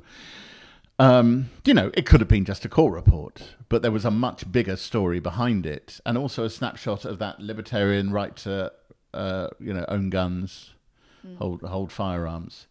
um, 1.00 1.50
you 1.64 1.74
know, 1.74 1.90
it 1.94 2.06
could 2.06 2.20
have 2.20 2.28
been 2.28 2.44
just 2.46 2.66
a 2.66 2.70
court 2.70 2.94
report, 2.94 3.56
but 3.70 3.82
there 3.82 3.92
was 3.92 4.04
a 4.06 4.12
much 4.12 4.52
bigger 4.52 4.76
story 4.76 5.20
behind 5.20 5.66
it, 5.66 6.00
and 6.06 6.18
also 6.18 6.44
a 6.44 6.50
snapshot 6.50 7.06
of 7.06 7.18
that 7.20 7.40
libertarian 7.40 8.12
right 8.12 8.36
to, 8.38 8.72
uh, 9.14 9.48
you 9.60 9.74
know, 9.74 9.86
own 9.88 10.10
guns, 10.10 10.74
hold 11.38 11.62
hold 11.62 11.92
firearms, 11.92 12.68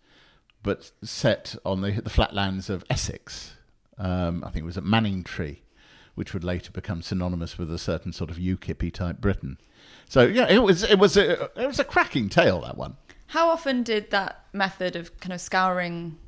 but 0.63 0.93
set 1.03 1.57
on 1.65 1.81
the 1.81 1.93
the 1.93 2.11
flatlands 2.11 2.69
of 2.69 2.85
Essex. 2.91 3.55
Um, 3.97 4.43
I 4.45 4.51
think 4.51 4.65
it 4.65 4.67
was 4.67 4.77
at 4.77 4.85
Manningtree, 4.85 5.59
which 6.15 6.33
would 6.33 6.45
later 6.45 6.71
become 6.71 7.03
synonymous 7.03 7.59
with 7.59 7.73
a 7.73 7.79
certain 7.79 8.13
sort 8.13 8.31
of 8.31 8.37
UKIP 8.37 8.93
type 8.93 9.19
Britain. 9.21 9.59
So 10.09 10.23
yeah, 10.27 10.49
it 10.49 10.59
was 10.63 10.83
it 10.85 10.99
was 10.99 11.17
a 11.17 11.45
it 11.61 11.67
was 11.67 11.79
a 11.79 11.85
cracking 11.85 12.29
tale 12.29 12.61
that 12.63 12.77
one. 12.77 12.97
How 13.29 13.49
often 13.49 13.83
did 13.83 14.11
that 14.11 14.45
method 14.53 14.97
of 14.97 15.19
kind 15.21 15.33
of 15.33 15.41
scouring 15.41 16.19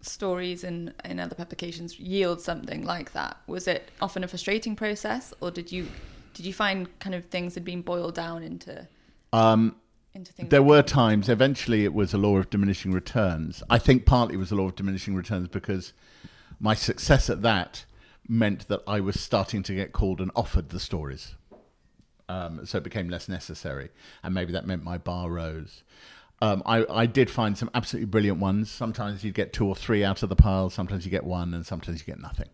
stories 0.00 0.64
in, 0.64 0.92
in 1.04 1.18
other 1.20 1.34
publications 1.34 1.98
yield 1.98 2.40
something 2.40 2.84
like 2.84 3.12
that? 3.12 3.36
Was 3.46 3.66
it 3.68 3.90
often 4.00 4.24
a 4.24 4.28
frustrating 4.28 4.74
process, 4.76 5.32
or 5.40 5.50
did 5.50 5.70
you 5.72 5.86
did 6.34 6.44
you 6.46 6.52
find 6.52 6.98
kind 6.98 7.14
of 7.14 7.26
things 7.26 7.54
had 7.54 7.64
been 7.64 7.82
boiled 7.82 8.14
down 8.14 8.42
into 8.42 8.86
Um, 9.32 9.76
into 10.14 10.32
things? 10.32 10.48
There 10.50 10.60
that- 10.60 10.64
were 10.64 10.82
times, 10.82 11.28
eventually, 11.28 11.84
it 11.84 11.94
was 11.94 12.12
a 12.12 12.18
law 12.18 12.36
of 12.36 12.50
diminishing 12.50 12.92
returns. 12.92 13.62
I 13.70 13.78
think 13.78 14.04
partly 14.06 14.34
it 14.34 14.38
was 14.38 14.50
a 14.50 14.54
law 14.56 14.66
of 14.66 14.76
diminishing 14.76 15.14
returns 15.14 15.48
because 15.48 15.92
my 16.60 16.74
success 16.74 17.28
at 17.30 17.42
that 17.42 17.84
meant 18.28 18.68
that 18.68 18.82
I 18.86 19.00
was 19.00 19.20
starting 19.20 19.62
to 19.64 19.74
get 19.74 19.92
called 19.92 20.20
and 20.20 20.30
offered 20.34 20.70
the 20.70 20.80
stories. 20.80 21.34
Um, 22.28 22.66
so 22.66 22.78
it 22.78 22.84
became 22.84 23.08
less 23.08 23.28
necessary. 23.28 23.90
And 24.22 24.34
maybe 24.34 24.52
that 24.52 24.66
meant 24.66 24.82
my 24.82 24.98
bar 24.98 25.30
rose. 25.30 25.84
Um, 26.42 26.62
I, 26.66 26.84
I 26.90 27.06
did 27.06 27.30
find 27.30 27.56
some 27.56 27.70
absolutely 27.74 28.06
brilliant 28.06 28.38
ones. 28.38 28.70
Sometimes 28.70 29.24
you'd 29.24 29.34
get 29.34 29.52
two 29.52 29.66
or 29.66 29.74
three 29.74 30.04
out 30.04 30.22
of 30.22 30.28
the 30.28 30.36
pile. 30.36 30.68
Sometimes 30.68 31.04
you 31.04 31.10
get 31.10 31.24
one, 31.24 31.54
and 31.54 31.64
sometimes 31.64 32.00
you 32.00 32.04
get 32.04 32.20
nothing. 32.20 32.48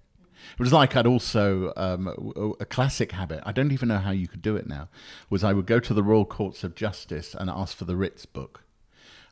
It 0.52 0.60
was 0.60 0.72
like 0.72 0.96
I'd 0.96 1.06
also 1.06 1.72
um, 1.76 2.54
a, 2.60 2.64
classic 2.64 3.12
habit. 3.12 3.42
I 3.44 3.52
don't 3.52 3.72
even 3.72 3.88
know 3.88 3.98
how 3.98 4.10
you 4.10 4.28
could 4.28 4.42
do 4.42 4.56
it 4.56 4.66
now. 4.66 4.88
Was 5.30 5.42
I 5.44 5.52
would 5.52 5.66
go 5.66 5.80
to 5.80 5.94
the 5.94 6.02
Royal 6.02 6.24
Courts 6.24 6.64
of 6.64 6.74
Justice 6.74 7.34
and 7.34 7.48
ask 7.48 7.76
for 7.76 7.84
the 7.84 7.96
writs 7.96 8.26
book, 8.26 8.62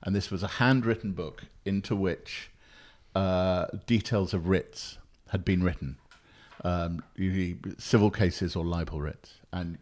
and 0.03 0.15
this 0.15 0.31
was 0.31 0.43
a 0.43 0.49
handwritten 0.49 1.13
book 1.13 1.45
into 1.65 1.95
which 1.95 2.51
uh, 3.15 3.67
details 3.87 4.33
of 4.35 4.49
writs 4.49 4.99
had 5.29 5.45
been 5.45 5.63
written, 5.63 5.97
um, 6.65 7.03
civil 7.79 8.11
cases 8.11 8.57
or 8.57 8.65
libel 8.65 9.01
writs, 9.01 9.35
and 9.53 9.79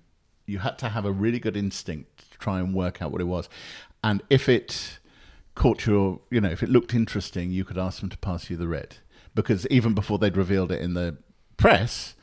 you 0.47 0.61
had 0.61 0.79
to 0.79 0.89
have 0.89 1.05
a 1.05 1.13
really 1.13 1.39
good 1.39 1.57
instinct 1.57 2.31
to 2.33 2.39
try 2.39 2.59
and 2.59 2.75
work 2.75 3.03
out 3.03 3.13
what 3.13 3.21
it 3.21 3.27
was, 3.27 3.49
and 4.03 4.23
if 4.31 4.49
it 4.49 4.99
caught 5.55 5.87
your, 5.87 6.21
you 6.31 6.41
know, 6.41 6.51
if 6.51 6.63
it 6.63 6.69
looked 6.69 6.95
interesting, 6.95 7.51
you 7.51 7.65
could 7.65 7.77
ask 7.79 8.01
them 8.01 8.09
to 8.09 8.19
pass 8.19 8.49
you 8.49 8.57
the 8.57 8.69
writ 8.69 9.01
because 9.35 9.67
even 9.69 9.95
before 9.95 10.19
they'd 10.19 10.37
revealed 10.37 10.73
it 10.73 10.81
in 10.81 10.95
the 10.95 11.17
press, 11.57 12.15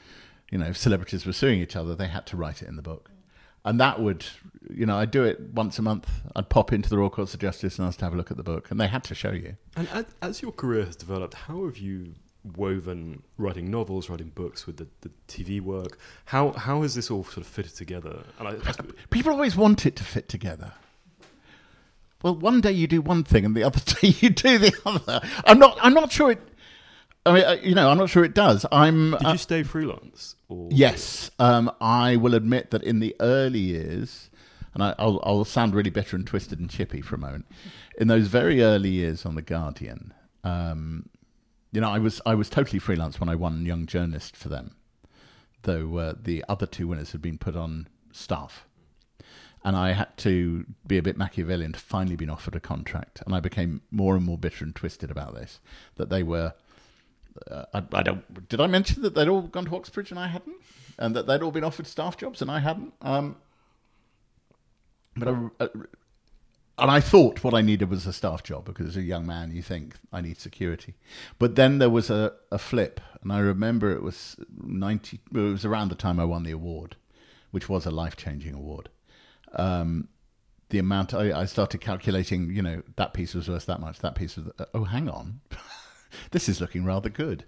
you 0.52 0.58
know, 0.58 0.68
if 0.68 0.78
celebrities 0.78 1.26
were 1.26 1.34
suing 1.34 1.60
each 1.62 1.76
other, 1.76 1.96
they 1.96 2.08
had 2.08 2.26
to 2.28 2.38
write 2.38 2.62
it 2.62 2.68
in 2.68 2.76
the 2.76 2.82
book. 2.82 3.12
And 3.63 3.80
that 3.80 4.00
would, 4.00 4.26
you 4.70 4.86
know, 4.86 4.98
I'd 4.98 5.12
do 5.12 5.24
it 5.24 5.39
once 5.54 5.80
a 5.80 5.82
month. 5.82 6.10
I'd 6.36 6.50
pop 6.50 6.72
into 6.72 6.89
the 6.89 6.98
Royal 6.98 7.10
Courts 7.10 7.34
of 7.34 7.39
Justice 7.39 7.80
and 7.80 7.88
ask 7.88 8.00
to 8.00 8.06
have 8.06 8.13
a 8.13 8.18
look 8.18 8.32
at 8.32 8.38
the 8.38 8.44
book, 8.44 8.70
and 8.70 8.80
they 8.80 8.88
had 8.88 9.04
to 9.06 9.15
show 9.15 9.32
you. 9.32 9.58
And 9.76 10.06
as 10.22 10.41
your 10.41 10.52
career 10.52 10.86
has 10.86 10.96
developed, 10.96 11.34
how 11.34 11.65
have 11.65 11.78
you 11.78 12.15
woven 12.55 13.23
writing 13.38 13.71
novels, 13.71 14.10
writing 14.10 14.31
books 14.34 14.67
with 14.67 14.77
the, 14.77 14.88
the 15.01 15.12
TV 15.27 15.62
work? 15.62 15.97
How 16.25 16.51
how 16.51 16.81
has 16.81 16.95
this 16.95 17.10
all 17.10 17.23
sort 17.23 17.38
of 17.38 17.47
fitted 17.47 17.75
together? 17.75 18.23
And 18.39 18.47
I, 18.47 18.55
People 19.10 19.31
always 19.31 19.55
want 19.55 19.86
it 19.86 19.95
to 19.97 20.03
fit 20.03 20.29
together. 20.29 20.73
Well, 22.21 22.36
one 22.36 22.62
day 22.62 22.71
you 22.71 22.88
do 22.88 23.01
one 23.01 23.23
thing, 23.23 23.45
and 23.45 23.55
the 23.55 23.63
other 23.63 23.79
day 24.01 24.15
you 24.19 24.29
do 24.29 24.58
the 24.58 24.73
other. 24.86 25.21
I'm 25.45 25.60
not. 25.60 25.77
I'm 25.81 25.93
not 25.93 26.12
sure 26.12 26.31
it. 26.31 26.41
I 27.25 27.34
mean, 27.34 27.43
uh, 27.43 27.58
you 27.62 27.75
know, 27.75 27.89
I'm 27.89 27.97
not 27.97 28.10
sure 28.10 28.23
it 28.23 28.34
does. 28.34 28.65
I'm. 28.71 29.12
did 29.12 29.25
uh, 29.25 29.31
you 29.34 29.38
stay 29.38 29.63
freelance? 29.63 30.36
Or 30.49 30.67
Yes, 30.71 31.31
um, 31.39 31.71
I 31.81 32.15
will 32.15 32.36
admit 32.36 32.71
that 32.71 32.84
in 32.84 32.99
the 32.99 33.15
early 33.19 33.60
years, 33.60 34.29
and 34.73 34.84
I, 34.84 34.95
I'll, 34.99 35.19
I'll 35.23 35.45
sound 35.45 35.73
really 35.73 35.89
bitter 35.89 36.15
and 36.15 36.25
twisted 36.25 36.60
and 36.60 36.69
chippy 36.69 37.01
for 37.01 37.15
a 37.15 37.19
moment. 37.19 37.45
In 37.97 38.08
those 38.08 38.27
very 38.27 38.62
early 38.62 38.89
years 38.89 39.25
on 39.25 39.36
the 39.36 39.41
Guardian, 39.41 40.13
um, 40.43 41.10
you 41.76 41.82
know, 41.82 41.92
I 41.92 42.00
was 42.00 42.22
I 42.26 42.36
was 42.36 42.50
totally 42.50 42.80
freelance 42.80 43.20
when 43.20 43.30
I 43.30 43.36
won 43.36 43.66
Young 43.66 43.86
Journalist 43.86 44.36
for 44.36 44.50
them, 44.50 44.76
though 45.64 45.98
uh, 45.98 46.14
the 46.22 46.44
other 46.48 46.66
two 46.66 46.88
winners 46.88 47.12
had 47.12 47.22
been 47.22 47.38
put 47.38 47.56
on 47.56 47.88
staff, 48.12 48.66
and 49.64 49.76
I 49.76 49.92
had 49.92 50.16
to 50.18 50.66
be 50.88 50.98
a 50.98 51.04
bit 51.04 51.18
Machiavellian 51.18 51.74
to 51.74 51.80
finally 51.80 52.16
been 52.16 52.30
offered 52.30 52.56
a 52.56 52.60
contract, 52.60 53.22
and 53.26 53.36
I 53.36 53.42
became 53.42 53.82
more 53.92 54.16
and 54.16 54.26
more 54.26 54.38
bitter 54.38 54.64
and 54.64 54.74
twisted 54.74 55.12
about 55.12 55.36
this. 55.36 55.60
That 55.98 56.10
they 56.10 56.24
were 56.24 56.54
uh, 57.50 57.66
I, 57.74 57.84
I 57.94 58.04
don't. 58.04 58.48
Did 58.48 58.62
I 58.62 58.68
mention 58.68 59.02
that 59.02 59.14
they'd 59.14 59.28
all 59.28 59.42
gone 59.42 59.66
to 59.66 59.76
Oxbridge 59.76 60.12
and 60.12 60.20
I 60.20 60.28
hadn't, 60.28 60.56
and 60.98 61.16
that 61.16 61.28
they'd 61.28 61.42
all 61.42 61.52
been 61.52 61.64
offered 61.64 61.88
staff 61.88 62.18
jobs 62.18 62.42
and 62.42 62.50
I 62.50 62.60
hadn't? 62.60 62.94
Um, 63.02 63.36
but 65.18 65.28
I, 65.28 65.50
uh, 65.60 65.68
and 66.78 66.92
I 66.92 67.00
thought 67.00 67.44
what 67.44 67.54
I 67.54 67.62
needed 67.62 67.90
was 67.90 68.06
a 68.06 68.14
staff 68.14 68.44
job 68.44 68.66
because 68.66 68.88
as 68.88 68.98
a 68.98 69.02
young 69.02 69.26
man, 69.26 69.52
you 69.52 69.62
think 69.62 69.96
I 70.12 70.22
need 70.22 70.38
security. 70.40 70.96
But 71.40 71.56
then 71.56 71.78
there 71.78 71.90
was 71.90 72.10
a, 72.10 72.34
a 72.52 72.58
flip, 72.58 73.00
and 73.22 73.32
I 73.32 73.40
remember 73.40 73.92
it 73.92 74.04
was 74.04 74.36
ninety. 74.62 75.20
It 75.34 75.40
was 75.40 75.64
around 75.64 75.90
the 75.90 75.96
time 75.96 76.20
I 76.20 76.26
won 76.26 76.44
the 76.44 76.52
award, 76.52 76.98
which 77.52 77.70
was 77.70 77.86
a 77.86 77.92
life 77.92 78.18
changing 78.18 78.54
award. 78.54 78.90
Um, 79.54 80.10
the 80.70 80.80
amount 80.80 81.14
I, 81.14 81.42
I 81.42 81.46
started 81.46 81.80
calculating, 81.80 82.52
you 82.52 82.62
know, 82.62 82.82
that 82.98 83.14
piece 83.14 83.34
was 83.34 83.48
worth 83.48 83.66
that 83.68 83.80
much. 83.80 84.00
That 84.00 84.16
piece 84.16 84.36
was. 84.36 84.48
Oh, 84.74 84.84
hang 84.84 85.08
on. 85.08 85.40
this 86.32 86.50
is 86.50 86.60
looking 86.60 86.84
rather 86.84 87.10
good. 87.10 87.46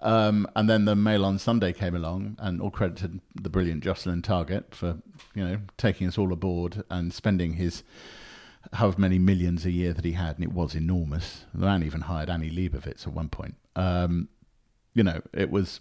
Um, 0.00 0.46
and 0.56 0.68
then 0.68 0.84
the 0.86 0.96
Mail 0.96 1.24
on 1.24 1.38
Sunday 1.38 1.72
came 1.72 1.94
along, 1.94 2.36
and 2.38 2.62
all 2.62 2.70
credit 2.70 2.96
to 2.98 3.20
the 3.34 3.50
brilliant 3.50 3.84
Jocelyn 3.84 4.22
Targett 4.22 4.74
for 4.74 5.02
you 5.34 5.44
know 5.44 5.58
taking 5.76 6.06
us 6.06 6.16
all 6.16 6.32
aboard 6.32 6.82
and 6.88 7.12
spending 7.12 7.54
his 7.54 7.82
however 8.72 9.00
many 9.00 9.18
millions 9.18 9.64
a 9.64 9.70
year 9.70 9.92
that 9.92 10.04
he 10.04 10.12
had, 10.12 10.36
and 10.36 10.44
it 10.44 10.52
was 10.52 10.74
enormous. 10.74 11.44
The 11.52 11.66
man 11.66 11.82
even 11.82 12.02
hired 12.02 12.30
Annie 12.30 12.50
Leibovitz 12.50 13.06
at 13.06 13.12
one 13.12 13.28
point. 13.28 13.54
Um, 13.76 14.28
you 14.94 15.02
know, 15.02 15.22
it 15.32 15.50
was. 15.50 15.80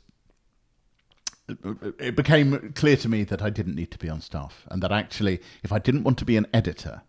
It 1.99 2.15
became 2.15 2.71
clear 2.73 2.95
to 2.97 3.09
me 3.09 3.25
that 3.25 3.41
I 3.41 3.49
didn't 3.49 3.75
need 3.75 3.91
to 3.91 3.97
be 3.97 4.09
on 4.09 4.21
staff, 4.21 4.65
and 4.71 4.81
that 4.81 4.93
actually, 4.93 5.41
if 5.61 5.73
I 5.73 5.79
didn't 5.79 6.03
want 6.03 6.17
to 6.19 6.25
be 6.25 6.37
an 6.37 6.47
editor, 6.53 7.01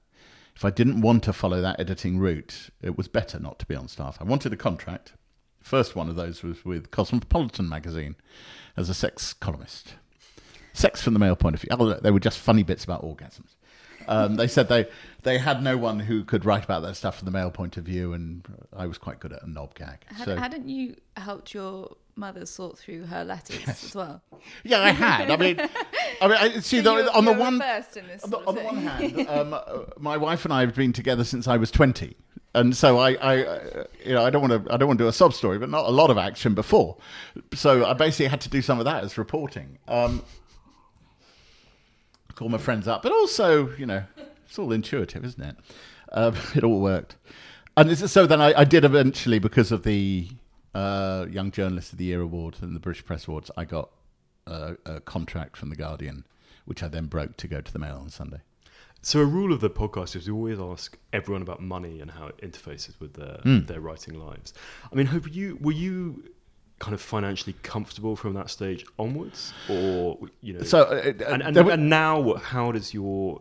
if 0.57 0.65
I 0.65 0.71
didn't 0.71 1.03
want 1.03 1.23
to 1.25 1.33
follow 1.33 1.61
that 1.61 1.79
editing 1.79 2.19
route, 2.19 2.71
it 2.83 2.97
was 2.97 3.07
better 3.07 3.39
not 3.39 3.59
to 3.61 3.67
be 3.67 3.77
on 3.77 3.87
staff. 3.87 4.19
I 4.21 4.25
wanted 4.25 4.53
a 4.53 4.57
contract. 4.57 5.13
First 5.61 5.95
one 5.97 6.09
of 6.09 6.17
those 6.17 6.43
was 6.43 6.65
with 6.65 6.91
Cosmopolitan 6.91 7.69
magazine 7.69 8.17
as 8.77 8.89
a 8.91 8.95
sex 8.95 9.33
columnist. 9.33 9.95
Sex 10.73 11.01
from 11.01 11.15
the 11.15 11.21
male 11.21 11.37
point 11.37 11.55
of 11.55 11.61
view. 11.61 11.69
Oh, 11.71 11.95
they 11.95 12.11
were 12.11 12.21
just 12.21 12.39
funny 12.39 12.65
bits 12.65 12.85
about 12.85 13.05
orgasms. 13.05 13.55
Um, 14.09 14.37
they 14.37 14.47
said 14.47 14.69
they 14.69 14.87
they 15.23 15.39
had 15.39 15.63
no 15.63 15.77
one 15.77 16.01
who 16.01 16.25
could 16.25 16.45
write 16.45 16.65
about 16.65 16.83
that 16.83 16.97
stuff 16.97 17.19
from 17.19 17.27
the 17.27 17.31
male 17.31 17.51
point 17.51 17.77
of 17.77 17.85
view, 17.85 18.13
and 18.13 18.47
I 18.77 18.87
was 18.87 18.99
quite 18.99 19.21
good 19.21 19.33
at 19.33 19.43
a 19.43 19.51
knob 19.51 19.75
gag. 19.75 20.05
Had, 20.07 20.25
So 20.25 20.37
Hadn't 20.37 20.69
you 20.69 20.97
helped 21.17 21.55
your 21.55 21.97
mother 22.17 22.47
sort 22.47 22.79
through 22.79 23.07
her 23.07 23.25
letters 23.25 23.61
as 23.67 23.95
well? 23.95 24.23
yeah, 24.65 24.81
I 24.81 24.91
had. 24.91 25.31
I 25.31 25.37
mean, 25.37 25.61
I 26.21 26.29
mean, 26.29 26.37
I, 26.39 26.51
see, 26.61 26.83
So 26.83 27.03
the, 27.03 27.13
on 27.13 27.25
the 27.25 27.33
one 27.33 27.59
first 27.61 27.97
in 27.97 28.07
this 28.07 28.23
on 28.25 28.31
the, 28.31 28.39
on 28.39 28.55
the 28.55 28.63
one 28.63 28.77
hand, 28.77 29.29
um, 29.29 29.55
uh, 29.55 29.61
my 29.99 30.17
wife 30.17 30.45
and 30.45 30.53
I 30.53 30.61
have 30.61 30.75
been 30.75 30.93
together 30.93 31.25
since 31.25 31.49
I 31.49 31.57
was 31.57 31.71
twenty, 31.71 32.17
and 32.55 32.77
so 32.77 32.99
I, 32.99 33.15
I, 33.15 33.45
uh, 33.45 33.85
you 34.05 34.13
know, 34.13 34.25
I 34.25 34.31
don't 34.31 34.49
want 34.49 34.67
to, 34.67 34.73
I 34.73 34.77
don't 34.77 34.87
want 34.87 34.99
to 34.99 35.05
do 35.05 35.09
a 35.09 35.13
sob 35.13 35.35
story, 35.35 35.59
but 35.59 35.71
not 35.71 35.87
a 35.87 35.91
lot 35.91 36.11
of 36.11 36.19
action 36.19 36.55
before. 36.55 36.97
So 37.55 37.85
I 37.85 37.95
basically 37.95 38.27
had 38.27 38.41
to 38.43 38.49
do 38.49 38.63
some 38.63 38.79
of 38.79 38.85
that 38.85 39.03
as 39.03 39.19
reporting. 39.19 39.79
Um, 39.89 40.23
call 42.35 42.49
my 42.49 42.59
friends 42.59 42.87
up, 42.89 43.03
but 43.03 43.13
also, 43.13 43.71
you 43.77 43.87
know, 43.87 44.05
it's 44.47 44.59
all 44.59 44.73
intuitive, 44.73 45.25
isn't 45.25 45.43
it? 45.43 45.57
Um, 46.13 46.35
it 46.55 46.65
all 46.65 46.81
worked, 46.81 47.17
and 47.77 47.97
so 47.99 48.27
then 48.27 48.41
I, 48.41 48.61
I 48.61 48.65
did 48.65 48.85
eventually 48.85 49.39
because 49.39 49.73
of 49.73 49.83
the 49.83 50.29
uh, 50.75 51.27
Young 51.31 51.51
Journalist 51.51 51.93
of 51.93 51.99
the 51.99 52.05
Year 52.07 52.21
award 52.21 52.57
and 52.61 52.75
the 52.75 52.81
British 52.81 53.05
Press 53.05 53.27
Awards. 53.27 53.51
I 53.57 53.65
got 53.65 53.91
a, 54.47 54.77
a 54.85 55.01
contract 55.01 55.57
from 55.57 55.71
the 55.71 55.77
Guardian, 55.77 56.25
which 56.65 56.83
I 56.83 56.89
then 56.89 57.07
broke 57.07 57.37
to 57.39 57.49
go 57.49 57.61
to 57.61 57.73
the 57.73 57.79
Mail 57.79 57.97
on 58.01 58.11
Sunday. 58.11 58.41
So 59.03 59.21
a 59.21 59.25
rule 59.27 59.53
of 59.53 59.61
the 59.61 59.69
podcast 59.69 60.17
is 60.17 60.27
we 60.31 60.33
always 60.33 60.59
ask 60.59 60.97
everyone 61.13 61.43
about 61.43 61.61
money 61.61 62.01
and 62.01 62.11
how 62.13 62.29
it 62.29 62.39
interfaces 62.39 62.99
with 63.01 63.15
their 63.15 63.39
Mm. 63.45 63.67
their 63.67 63.81
writing 63.81 64.15
lives. 64.19 64.55
I 64.91 64.95
mean, 64.95 65.07
have 65.07 65.29
you 65.29 65.59
were 65.61 65.73
you 65.73 66.25
kind 66.85 66.95
of 66.95 67.01
financially 67.01 67.55
comfortable 67.63 68.15
from 68.23 68.33
that 68.35 68.49
stage 68.51 68.85
onwards, 68.99 69.53
or 69.69 70.19
you 70.47 70.53
know? 70.55 70.63
So, 70.63 70.79
uh, 70.83 71.13
and 71.33 71.43
and, 71.43 71.57
were- 71.67 71.73
and 71.77 71.89
now, 71.89 72.35
how 72.53 72.67
does 72.77 72.93
your 72.99 73.41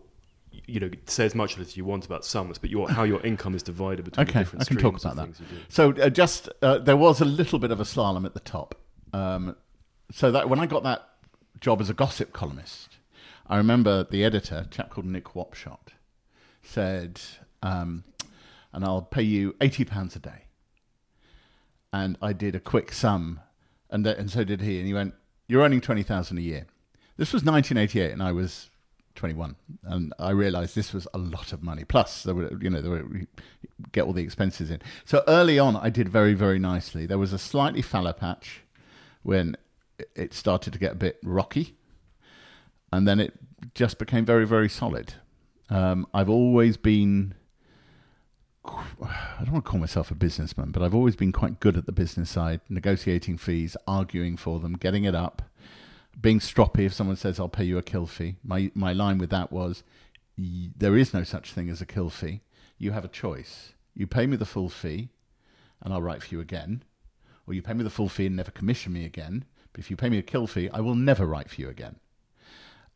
you 0.74 0.80
know 0.80 0.90
say 1.08 1.26
as 1.26 1.36
much 1.36 1.58
as 1.60 1.76
you 1.78 1.84
want 1.92 2.06
about 2.06 2.24
sums, 2.24 2.58
but 2.58 2.70
your 2.70 2.86
how 2.98 3.04
your 3.04 3.22
income 3.32 3.54
is 3.60 3.64
divided 3.64 4.04
between 4.06 4.28
Okay, 4.28 4.40
different 4.40 4.62
I 4.64 4.66
can 4.70 4.78
talk 4.78 4.98
about 5.04 5.16
that. 5.18 5.24
things 5.26 5.40
you 5.42 5.48
do. 5.58 5.64
So 5.78 5.84
uh, 6.04 6.10
just 6.10 6.42
uh, 6.62 6.78
there 6.88 6.98
was 6.98 7.22
a 7.22 7.26
little 7.26 7.60
bit 7.60 7.72
of 7.72 7.80
a 7.80 7.84
slalom 7.94 8.26
at 8.26 8.34
the 8.34 8.40
top. 8.56 8.70
Um, 9.22 9.56
so 10.12 10.32
that 10.32 10.48
when 10.50 10.60
I 10.60 10.66
got 10.68 10.84
that 10.84 11.02
job 11.60 11.82
as 11.82 11.90
a 11.90 11.94
gossip 11.94 12.34
columnist, 12.34 12.98
I 13.48 13.58
remember 13.58 14.04
the 14.04 14.24
editor, 14.24 14.60
a 14.68 14.70
chap 14.76 14.90
called 14.92 15.06
Nick 15.08 15.26
Wapshott, 15.36 15.88
said, 16.62 17.20
um, 17.62 18.04
"And 18.72 18.84
I'll 18.86 19.02
pay 19.18 19.24
you 19.24 19.56
eighty 19.60 19.86
pounds 19.86 20.16
a 20.16 20.20
day." 20.20 20.40
And 21.94 22.18
I 22.22 22.34
did 22.34 22.56
a 22.56 22.60
quick 22.60 22.92
sum, 22.92 23.40
and 23.90 24.04
th- 24.04 24.18
and 24.18 24.30
so 24.30 24.44
did 24.44 24.62
he. 24.62 24.80
And 24.80 24.88
he 24.88 24.94
went, 24.94 25.14
"You're 25.48 25.62
earning 25.62 25.80
twenty 25.80 26.04
thousand 26.04 26.40
a 26.40 26.42
year." 26.42 26.66
This 27.16 27.32
was 27.32 27.44
1988, 27.46 28.12
and 28.12 28.24
I 28.24 28.32
was 28.32 28.72
21, 29.16 29.56
and 29.84 30.14
I 30.18 30.32
realised 30.32 30.76
this 30.76 30.94
was 30.94 31.08
a 31.14 31.20
lot 31.20 31.54
of 31.54 31.62
money. 31.62 31.84
Plus, 31.84 32.24
there 32.24 32.34
were 32.34 32.52
you 32.60 32.70
know 32.70 32.82
there 32.82 32.92
were 32.92 33.06
get 33.92 34.06
all 34.06 34.14
the 34.14 34.24
expenses 34.24 34.72
in. 34.72 34.82
So 35.06 35.24
early 35.28 35.60
on, 35.60 35.76
I 35.76 35.90
did 35.90 36.10
very 36.10 36.34
very 36.34 36.60
nicely. 36.60 37.06
There 37.06 37.20
was 37.20 37.34
a 37.34 37.38
slightly 37.38 37.82
fallow 37.82 38.14
patch 38.14 38.64
when 39.22 39.56
it 40.16 40.34
started 40.34 40.74
to 40.74 40.80
get 40.80 40.94
a 40.94 40.96
bit 40.96 41.20
rocky, 41.24 41.76
and 42.92 43.08
then 43.08 43.20
it 43.20 43.34
just 43.76 44.00
became 44.00 44.26
very 44.26 44.48
very 44.48 44.70
solid. 44.70 45.14
Um, 45.70 46.08
I've 46.14 46.30
always 46.30 46.78
been. 46.78 47.36
I 48.66 49.44
don't 49.44 49.52
want 49.52 49.66
to 49.66 49.72
call 49.72 49.80
myself 49.80 50.12
a 50.12 50.16
businessman, 50.16 50.72
but 50.72 50.82
I've 50.82 50.96
always 50.96 51.16
been 51.16 51.32
quite 51.32 51.60
good 51.60 51.78
at 51.78 51.86
the 51.86 51.92
business 51.92 52.30
side, 52.30 52.62
negotiating 52.70 53.38
fees, 53.38 53.76
arguing 53.88 54.38
for 54.38 54.60
them, 54.60 54.74
getting 54.74 55.04
it 55.04 55.16
up, 55.16 55.42
being 56.20 56.40
stroppy 56.40 56.86
if 56.86 56.94
someone 56.94 57.16
says 57.16 57.40
I'll 57.40 57.50
pay 57.50 57.64
you 57.64 57.78
a 57.78 57.84
kill 57.84 58.06
fee. 58.06 58.36
My 58.44 58.72
my 58.74 58.94
line 58.94 59.18
with 59.18 59.30
that 59.32 59.52
was 59.52 59.84
there 60.38 60.98
is 60.98 61.14
no 61.14 61.24
such 61.24 61.52
thing 61.52 61.70
as 61.70 61.82
a 61.82 61.86
kill 61.86 62.10
fee. 62.10 62.42
You 62.78 62.92
have 62.92 63.06
a 63.06 63.10
choice. 63.10 63.74
You 63.96 64.08
pay 64.08 64.26
me 64.26 64.38
the 64.38 64.46
full 64.46 64.70
fee 64.70 65.10
and 65.82 65.94
I'll 65.94 66.02
write 66.02 66.24
for 66.24 66.34
you 66.34 66.40
again, 66.40 66.84
or 67.46 67.54
you 67.54 67.62
pay 67.62 67.74
me 67.74 67.84
the 67.84 67.90
full 67.90 68.10
fee 68.10 68.28
and 68.28 68.36
never 68.36 68.52
commission 68.52 68.94
me 68.94 69.06
again. 69.06 69.46
But 69.74 69.82
if 69.82 69.92
you 69.92 69.98
pay 69.98 70.10
me 70.10 70.18
a 70.18 70.24
kill 70.24 70.48
fee, 70.48 70.70
I 70.72 70.80
will 70.80 70.96
never 70.96 71.26
write 71.26 71.50
for 71.50 71.60
you 71.60 71.70
again. 71.70 71.98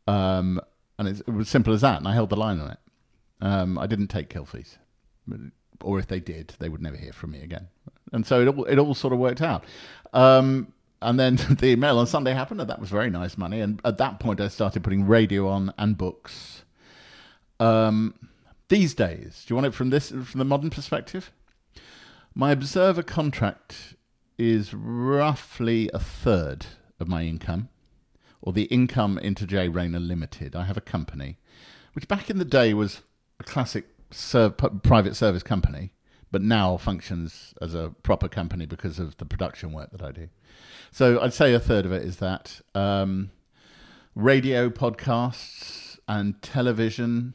Um, 0.06 0.60
and 0.98 1.08
it 1.08 1.28
was 1.28 1.48
simple 1.48 1.74
as 1.74 1.82
that, 1.82 1.98
and 1.98 2.08
I 2.08 2.14
held 2.14 2.30
the 2.30 2.36
line 2.36 2.58
on 2.60 2.70
it. 2.70 2.78
Um, 3.40 3.78
I 3.78 3.86
didn't 3.86 4.08
take 4.08 4.30
kill 4.30 4.46
fees. 4.46 4.78
Or 5.82 5.98
if 5.98 6.06
they 6.06 6.20
did, 6.20 6.54
they 6.58 6.68
would 6.68 6.82
never 6.82 6.96
hear 6.96 7.12
from 7.12 7.32
me 7.32 7.42
again. 7.42 7.68
And 8.12 8.26
so 8.26 8.40
it 8.42 8.48
all, 8.48 8.64
it 8.64 8.78
all 8.78 8.94
sort 8.94 9.12
of 9.12 9.18
worked 9.18 9.42
out. 9.42 9.64
Um, 10.12 10.72
and 11.00 11.18
then 11.18 11.36
the 11.50 11.68
email 11.68 11.98
on 11.98 12.06
Sunday 12.06 12.32
happened, 12.32 12.60
and 12.60 12.70
that 12.70 12.80
was 12.80 12.90
very 12.90 13.10
nice 13.10 13.38
money. 13.38 13.60
And 13.60 13.80
at 13.84 13.98
that 13.98 14.20
point, 14.20 14.40
I 14.40 14.48
started 14.48 14.82
putting 14.82 15.06
radio 15.06 15.48
on 15.48 15.72
and 15.78 15.96
books. 15.96 16.64
Um, 17.60 18.14
these 18.68 18.94
days, 18.94 19.44
do 19.46 19.52
you 19.52 19.56
want 19.56 19.66
it 19.66 19.74
from 19.74 19.90
this 19.90 20.10
from 20.10 20.38
the 20.38 20.44
modern 20.44 20.70
perspective? 20.70 21.32
My 22.34 22.52
Observer 22.52 23.02
contract 23.02 23.94
is 24.36 24.72
roughly 24.72 25.90
a 25.92 25.98
third 25.98 26.66
of 27.00 27.08
my 27.08 27.24
income, 27.24 27.68
or 28.40 28.52
the 28.52 28.64
income 28.64 29.18
into 29.18 29.46
J 29.46 29.68
Rayner 29.68 29.98
Limited. 29.98 30.54
I 30.54 30.64
have 30.64 30.76
a 30.76 30.82
company, 30.82 31.38
which 31.94 32.06
back 32.06 32.30
in 32.30 32.38
the 32.38 32.44
day 32.44 32.74
was 32.74 33.00
a 33.40 33.44
classic 33.44 33.86
private 34.10 35.16
service 35.16 35.42
company, 35.42 35.92
but 36.30 36.42
now 36.42 36.76
functions 36.76 37.54
as 37.60 37.74
a 37.74 37.94
proper 38.02 38.28
company 38.28 38.66
because 38.66 38.98
of 38.98 39.16
the 39.18 39.24
production 39.24 39.72
work 39.72 39.90
that 39.92 40.02
I 40.02 40.12
do. 40.12 40.28
So 40.90 41.20
I'd 41.20 41.34
say 41.34 41.54
a 41.54 41.60
third 41.60 41.86
of 41.86 41.92
it 41.92 42.02
is 42.02 42.16
that 42.16 42.60
um, 42.74 43.30
radio, 44.14 44.70
podcasts, 44.70 45.98
and 46.08 46.40
television 46.40 47.34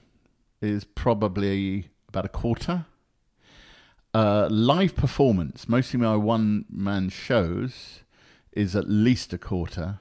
is 0.62 0.84
probably 0.84 1.90
about 2.10 2.26
a 2.26 2.30
quarter. 2.30 2.86
Uh, 4.14 4.48
live 4.50 4.96
performance, 4.96 5.68
mostly 5.68 6.00
my 6.00 6.16
one 6.16 6.66
man 6.70 7.10
shows, 7.10 8.02
is 8.52 8.76
at 8.76 8.90
least 8.90 9.34
a 9.34 9.38
quarter. 9.38 10.00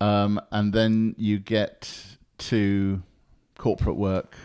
Um, 0.00 0.40
and 0.50 0.72
then 0.72 1.14
you 1.18 1.38
get 1.38 2.16
to 2.38 3.02
corporate 3.58 3.96
work, 3.96 4.36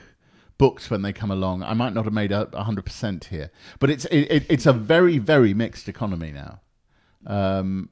books 0.58 0.90
when 0.90 1.02
they 1.02 1.14
come 1.14 1.32
along. 1.32 1.64
I 1.64 1.74
might 1.74 1.94
not 1.94 2.06
have 2.06 2.14
made 2.14 2.32
a 2.32 2.48
hundred 2.64 2.86
percent 2.86 3.26
here, 3.26 3.52
but 3.80 3.90
it's 3.90 4.06
it, 4.06 4.46
it's 4.50 4.66
a 4.66 4.74
very 4.74 5.18
very 5.18 5.54
mixed 5.54 5.88
economy 5.88 6.32
now. 6.32 6.62
Um, 7.26 7.90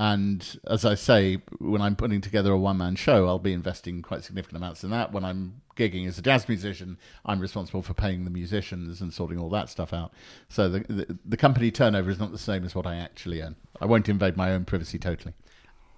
and 0.00 0.60
as 0.68 0.84
I 0.84 0.94
say, 0.94 1.42
when 1.58 1.82
I'm 1.82 1.96
putting 1.96 2.20
together 2.20 2.52
a 2.52 2.58
one 2.58 2.78
man 2.78 2.94
show, 2.94 3.26
I'll 3.26 3.40
be 3.40 3.52
investing 3.52 4.00
quite 4.00 4.22
significant 4.22 4.58
amounts 4.58 4.84
in 4.84 4.90
that. 4.90 5.12
When 5.12 5.24
I'm 5.24 5.62
gigging 5.76 6.06
as 6.06 6.18
a 6.18 6.22
jazz 6.22 6.48
musician, 6.48 6.98
I'm 7.26 7.40
responsible 7.40 7.82
for 7.82 7.94
paying 7.94 8.24
the 8.24 8.30
musicians 8.30 9.00
and 9.00 9.12
sorting 9.12 9.40
all 9.40 9.50
that 9.50 9.68
stuff 9.68 9.92
out. 9.92 10.12
So 10.48 10.68
the, 10.68 10.80
the, 10.80 11.18
the 11.24 11.36
company 11.36 11.72
turnover 11.72 12.10
is 12.10 12.20
not 12.20 12.30
the 12.30 12.38
same 12.38 12.64
as 12.64 12.76
what 12.76 12.86
I 12.86 12.94
actually 12.94 13.42
earn. 13.42 13.56
I 13.80 13.86
won't 13.86 14.08
invade 14.08 14.36
my 14.36 14.52
own 14.52 14.64
privacy 14.64 15.00
totally. 15.00 15.34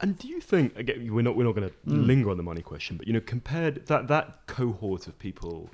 And 0.01 0.19
do 0.19 0.29
you 0.29 0.41
think 0.41 0.77
again 0.79 1.13
we're 1.13 1.23
not 1.23 1.37
we're 1.37 1.45
not 1.45 1.55
going 1.55 1.69
to 1.69 1.75
mm. 1.87 2.07
linger 2.07 2.31
on 2.31 2.37
the 2.37 2.43
money 2.43 2.63
question, 2.63 2.97
but 2.97 3.07
you 3.07 3.13
know 3.13 3.21
compared 3.21 3.87
that 3.87 4.09
that 4.09 4.47
cohort 4.47 5.07
of 5.07 5.19
people 5.19 5.71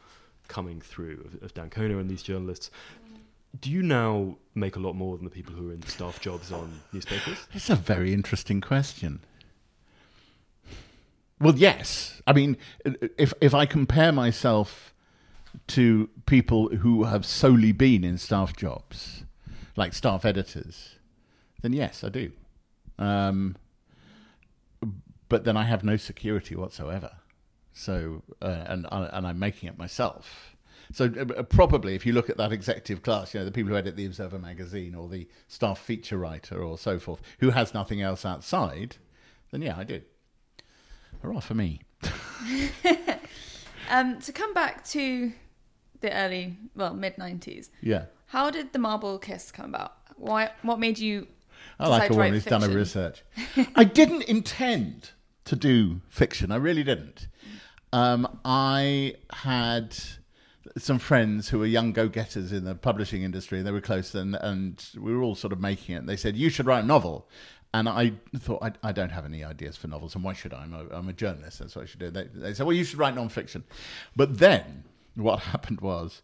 coming 0.49 0.81
through 0.81 1.25
of, 1.25 1.43
of 1.43 1.55
d'Ancona 1.55 1.99
and 1.99 2.09
these 2.09 2.23
journalists, 2.23 2.71
do 3.61 3.71
you 3.71 3.83
now 3.83 4.37
make 4.55 4.77
a 4.77 4.81
lot 4.81 4.95
more 4.95 5.17
than 5.17 5.25
the 5.25 5.31
people 5.31 5.55
who 5.55 5.71
are 5.71 5.73
in 5.73 5.83
staff 5.83 6.21
jobs 6.21 6.53
on 6.53 6.81
newspapers? 6.93 7.47
It's 7.53 7.71
a 7.71 7.77
very 7.77 8.13
interesting 8.13 8.61
question. 8.61 9.21
Well, 11.41 11.55
yes. 11.55 12.23
I 12.27 12.33
mean, 12.33 12.57
if 12.85 13.33
if 13.41 13.55
I 13.55 13.67
compare 13.67 14.13
myself 14.13 14.93
to 15.69 16.09
people 16.27 16.69
who 16.69 17.05
have 17.05 17.25
solely 17.25 17.73
been 17.73 18.05
in 18.05 18.19
staff 18.19 18.57
jobs, 18.57 19.25
like 19.77 19.93
staff 19.95 20.25
editors, 20.25 20.97
then 21.63 21.73
yes, 21.73 22.03
I 22.03 22.09
do. 22.09 22.33
Um, 22.99 23.57
but 25.29 25.45
then 25.45 25.57
I 25.57 25.65
have 25.65 25.85
no 25.85 25.97
security 25.97 26.55
whatsoever. 26.55 27.11
So, 27.73 28.23
uh, 28.41 28.65
and 28.67 28.87
and 28.91 29.27
I'm 29.27 29.39
making 29.39 29.69
it 29.69 29.79
myself. 29.79 30.57
So 30.93 31.13
uh, 31.37 31.43
probably, 31.43 31.95
if 31.95 32.07
you 32.07 32.13
look 32.13 32.31
at 32.31 32.37
that 32.37 32.53
executive 32.53 33.03
class, 33.03 33.35
you 33.35 33.41
know, 33.41 33.45
the 33.45 33.53
people 33.53 33.71
who 33.71 33.77
edit 33.77 33.97
the 33.97 34.07
Observer 34.07 34.39
magazine 34.39 34.95
or 34.95 35.09
the 35.09 35.29
staff 35.49 35.79
feature 35.79 36.17
writer 36.17 36.63
or 36.63 36.79
so 36.79 36.99
forth, 36.99 37.21
who 37.41 37.51
has 37.51 37.75
nothing 37.75 38.01
else 38.01 38.25
outside, 38.25 38.97
then 39.51 39.63
yeah, 39.63 39.77
I 39.77 39.85
do. 39.85 40.01
Hurrah 41.23 41.41
for 41.41 41.55
me. 41.55 41.81
um, 43.91 44.21
to 44.21 44.33
come 44.33 44.55
back 44.55 44.85
to 44.87 45.33
the 46.01 46.13
early, 46.13 46.57
well, 46.75 46.95
mid 46.95 47.17
'90s. 47.17 47.71
Yeah. 47.81 48.07
How 48.27 48.51
did 48.51 48.73
the 48.73 48.79
Marble 48.79 49.19
Kiss 49.19 49.51
come 49.51 49.67
about? 49.67 49.97
Why? 50.17 50.51
What 50.63 50.79
made 50.79 50.99
you? 50.99 51.27
I 51.79 51.89
like 51.89 52.11
a 52.11 52.15
woman 52.15 52.33
who's 52.33 52.45
done 52.45 52.63
a 52.63 52.69
research. 52.69 53.23
I 53.75 53.85
didn't 53.85 54.23
intend 54.23 55.11
to 55.47 55.57
do 55.57 56.01
fiction. 56.09 56.53
I 56.53 56.57
really 56.57 56.85
didn't. 56.85 57.29
Um, 57.93 58.39
I 58.45 59.15
had 59.33 59.97
some 60.77 60.99
friends 60.99 61.49
who 61.49 61.59
were 61.59 61.67
young 61.67 61.93
go-getters 61.93 62.53
in 62.53 62.65
the 62.65 62.75
publishing 62.75 63.23
industry. 63.23 63.63
They 63.63 63.71
were 63.71 63.81
close, 63.81 64.15
and 64.15 64.37
and 64.37 64.85
we 65.01 65.15
were 65.15 65.23
all 65.23 65.35
sort 65.35 65.53
of 65.53 65.61
making 65.61 65.97
it. 65.97 66.07
They 66.07 66.17
said 66.17 66.37
you 66.37 66.51
should 66.51 66.67
write 66.67 66.85
a 66.85 66.87
novel, 66.87 67.29
and 67.73 67.89
I 67.89 68.13
thought 68.39 68.63
I, 68.63 68.73
I 68.83 68.93
don't 68.93 69.11
have 69.11 69.25
any 69.25 69.43
ideas 69.45 69.77
for 69.77 69.89
novels, 69.89 70.15
and 70.15 70.23
why 70.23 70.35
should 70.35 70.53
I? 70.53 70.63
I'm 70.63 70.75
a, 70.75 70.95
I'm 70.95 71.09
a 71.09 71.13
journalist. 71.13 71.61
That's 71.61 71.77
what 71.77 71.83
I 71.83 71.87
should 71.87 72.01
do. 72.01 72.11
They, 72.11 72.25
they 72.35 72.53
said, 72.53 72.67
well, 72.67 72.77
you 72.77 72.85
should 72.85 72.99
write 72.99 73.15
non-fiction. 73.15 73.65
But 74.15 74.39
then 74.39 74.85
what 75.15 75.41
happened 75.55 75.81
was. 75.81 76.23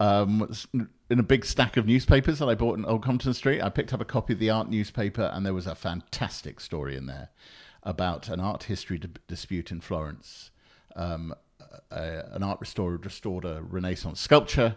Um, 0.00 0.52
in 1.08 1.20
a 1.20 1.22
big 1.22 1.44
stack 1.44 1.76
of 1.76 1.86
newspapers 1.86 2.40
that 2.40 2.48
I 2.48 2.56
bought 2.56 2.76
in 2.76 2.84
Old 2.84 3.04
Compton 3.04 3.32
Street, 3.32 3.62
I 3.62 3.68
picked 3.68 3.92
up 3.92 4.00
a 4.00 4.04
copy 4.04 4.32
of 4.32 4.40
the 4.40 4.50
art 4.50 4.68
newspaper, 4.68 5.30
and 5.32 5.46
there 5.46 5.54
was 5.54 5.68
a 5.68 5.76
fantastic 5.76 6.58
story 6.58 6.96
in 6.96 7.06
there 7.06 7.28
about 7.84 8.28
an 8.28 8.40
art 8.40 8.64
history 8.64 8.98
d- 8.98 9.08
dispute 9.28 9.70
in 9.70 9.80
Florence. 9.80 10.50
Um, 10.96 11.34
a, 11.90 12.24
an 12.32 12.42
art 12.42 12.60
restorer 12.60 12.96
restored 12.96 13.44
a 13.44 13.62
Renaissance 13.62 14.20
sculpture. 14.20 14.76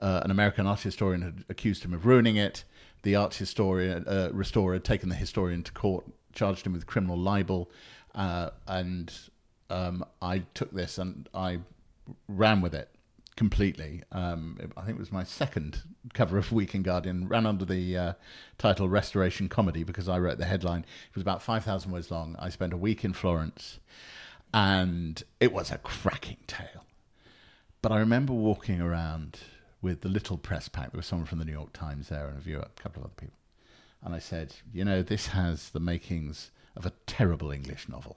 Uh, 0.00 0.20
an 0.24 0.30
American 0.30 0.66
art 0.66 0.80
historian 0.80 1.22
had 1.22 1.44
accused 1.48 1.84
him 1.84 1.92
of 1.92 2.06
ruining 2.06 2.36
it. 2.36 2.64
The 3.02 3.16
art 3.16 3.34
historian 3.34 4.06
uh, 4.06 4.30
restorer 4.32 4.74
had 4.74 4.84
taken 4.84 5.08
the 5.08 5.14
historian 5.14 5.62
to 5.62 5.72
court, 5.72 6.04
charged 6.32 6.66
him 6.66 6.72
with 6.72 6.86
criminal 6.86 7.16
libel, 7.16 7.70
uh, 8.14 8.50
and 8.66 9.12
um, 9.70 10.04
I 10.20 10.40
took 10.54 10.72
this 10.72 10.98
and 10.98 11.28
I 11.34 11.60
ran 12.26 12.60
with 12.60 12.74
it 12.74 12.88
completely. 13.38 14.02
Um, 14.10 14.58
I 14.76 14.80
think 14.80 14.96
it 14.96 14.98
was 14.98 15.12
my 15.12 15.22
second 15.22 15.82
cover 16.12 16.38
of 16.38 16.50
Weekend 16.50 16.84
Guardian. 16.84 17.28
Ran 17.28 17.46
under 17.46 17.64
the 17.64 17.96
uh, 17.96 18.12
title 18.58 18.88
Restoration 18.88 19.48
Comedy 19.48 19.84
because 19.84 20.08
I 20.08 20.18
wrote 20.18 20.38
the 20.38 20.44
headline. 20.44 20.80
It 20.80 21.14
was 21.14 21.22
about 21.22 21.40
5,000 21.40 21.92
words 21.92 22.10
long. 22.10 22.34
I 22.40 22.48
spent 22.48 22.72
a 22.72 22.76
week 22.76 23.04
in 23.04 23.12
Florence 23.12 23.78
and 24.52 25.22
it 25.38 25.52
was 25.52 25.70
a 25.70 25.78
cracking 25.78 26.38
tale. 26.48 26.84
But 27.80 27.92
I 27.92 28.00
remember 28.00 28.32
walking 28.32 28.80
around 28.80 29.38
with 29.80 30.00
the 30.00 30.08
little 30.08 30.36
press 30.36 30.68
pack. 30.68 30.90
There 30.90 30.98
was 30.98 31.06
someone 31.06 31.26
from 31.26 31.38
the 31.38 31.44
New 31.44 31.52
York 31.52 31.72
Times 31.72 32.08
there 32.08 32.26
and 32.26 32.38
a 32.38 32.40
viewer, 32.40 32.66
a 32.76 32.82
couple 32.82 33.02
of 33.02 33.06
other 33.06 33.14
people. 33.16 33.38
And 34.02 34.16
I 34.16 34.18
said, 34.18 34.52
you 34.72 34.84
know, 34.84 35.04
this 35.04 35.28
has 35.28 35.70
the 35.70 35.78
makings 35.78 36.50
of 36.74 36.84
a 36.84 36.92
terrible 37.06 37.52
English 37.52 37.88
novel. 37.88 38.16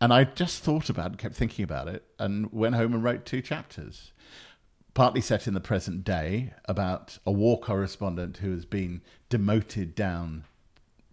And 0.00 0.12
I 0.12 0.24
just 0.24 0.62
thought 0.62 0.88
about 0.90 1.12
it, 1.12 1.18
kept 1.18 1.34
thinking 1.34 1.62
about 1.62 1.88
it, 1.88 2.04
and 2.18 2.52
went 2.52 2.74
home 2.74 2.94
and 2.94 3.02
wrote 3.02 3.24
two 3.24 3.40
chapters. 3.40 4.12
Partly 4.94 5.20
set 5.20 5.46
in 5.46 5.54
the 5.54 5.60
present 5.60 6.04
day 6.04 6.54
about 6.66 7.18
a 7.26 7.32
war 7.32 7.58
correspondent 7.58 8.38
who 8.38 8.50
has 8.52 8.64
been 8.64 9.02
demoted 9.28 9.94
down 9.94 10.44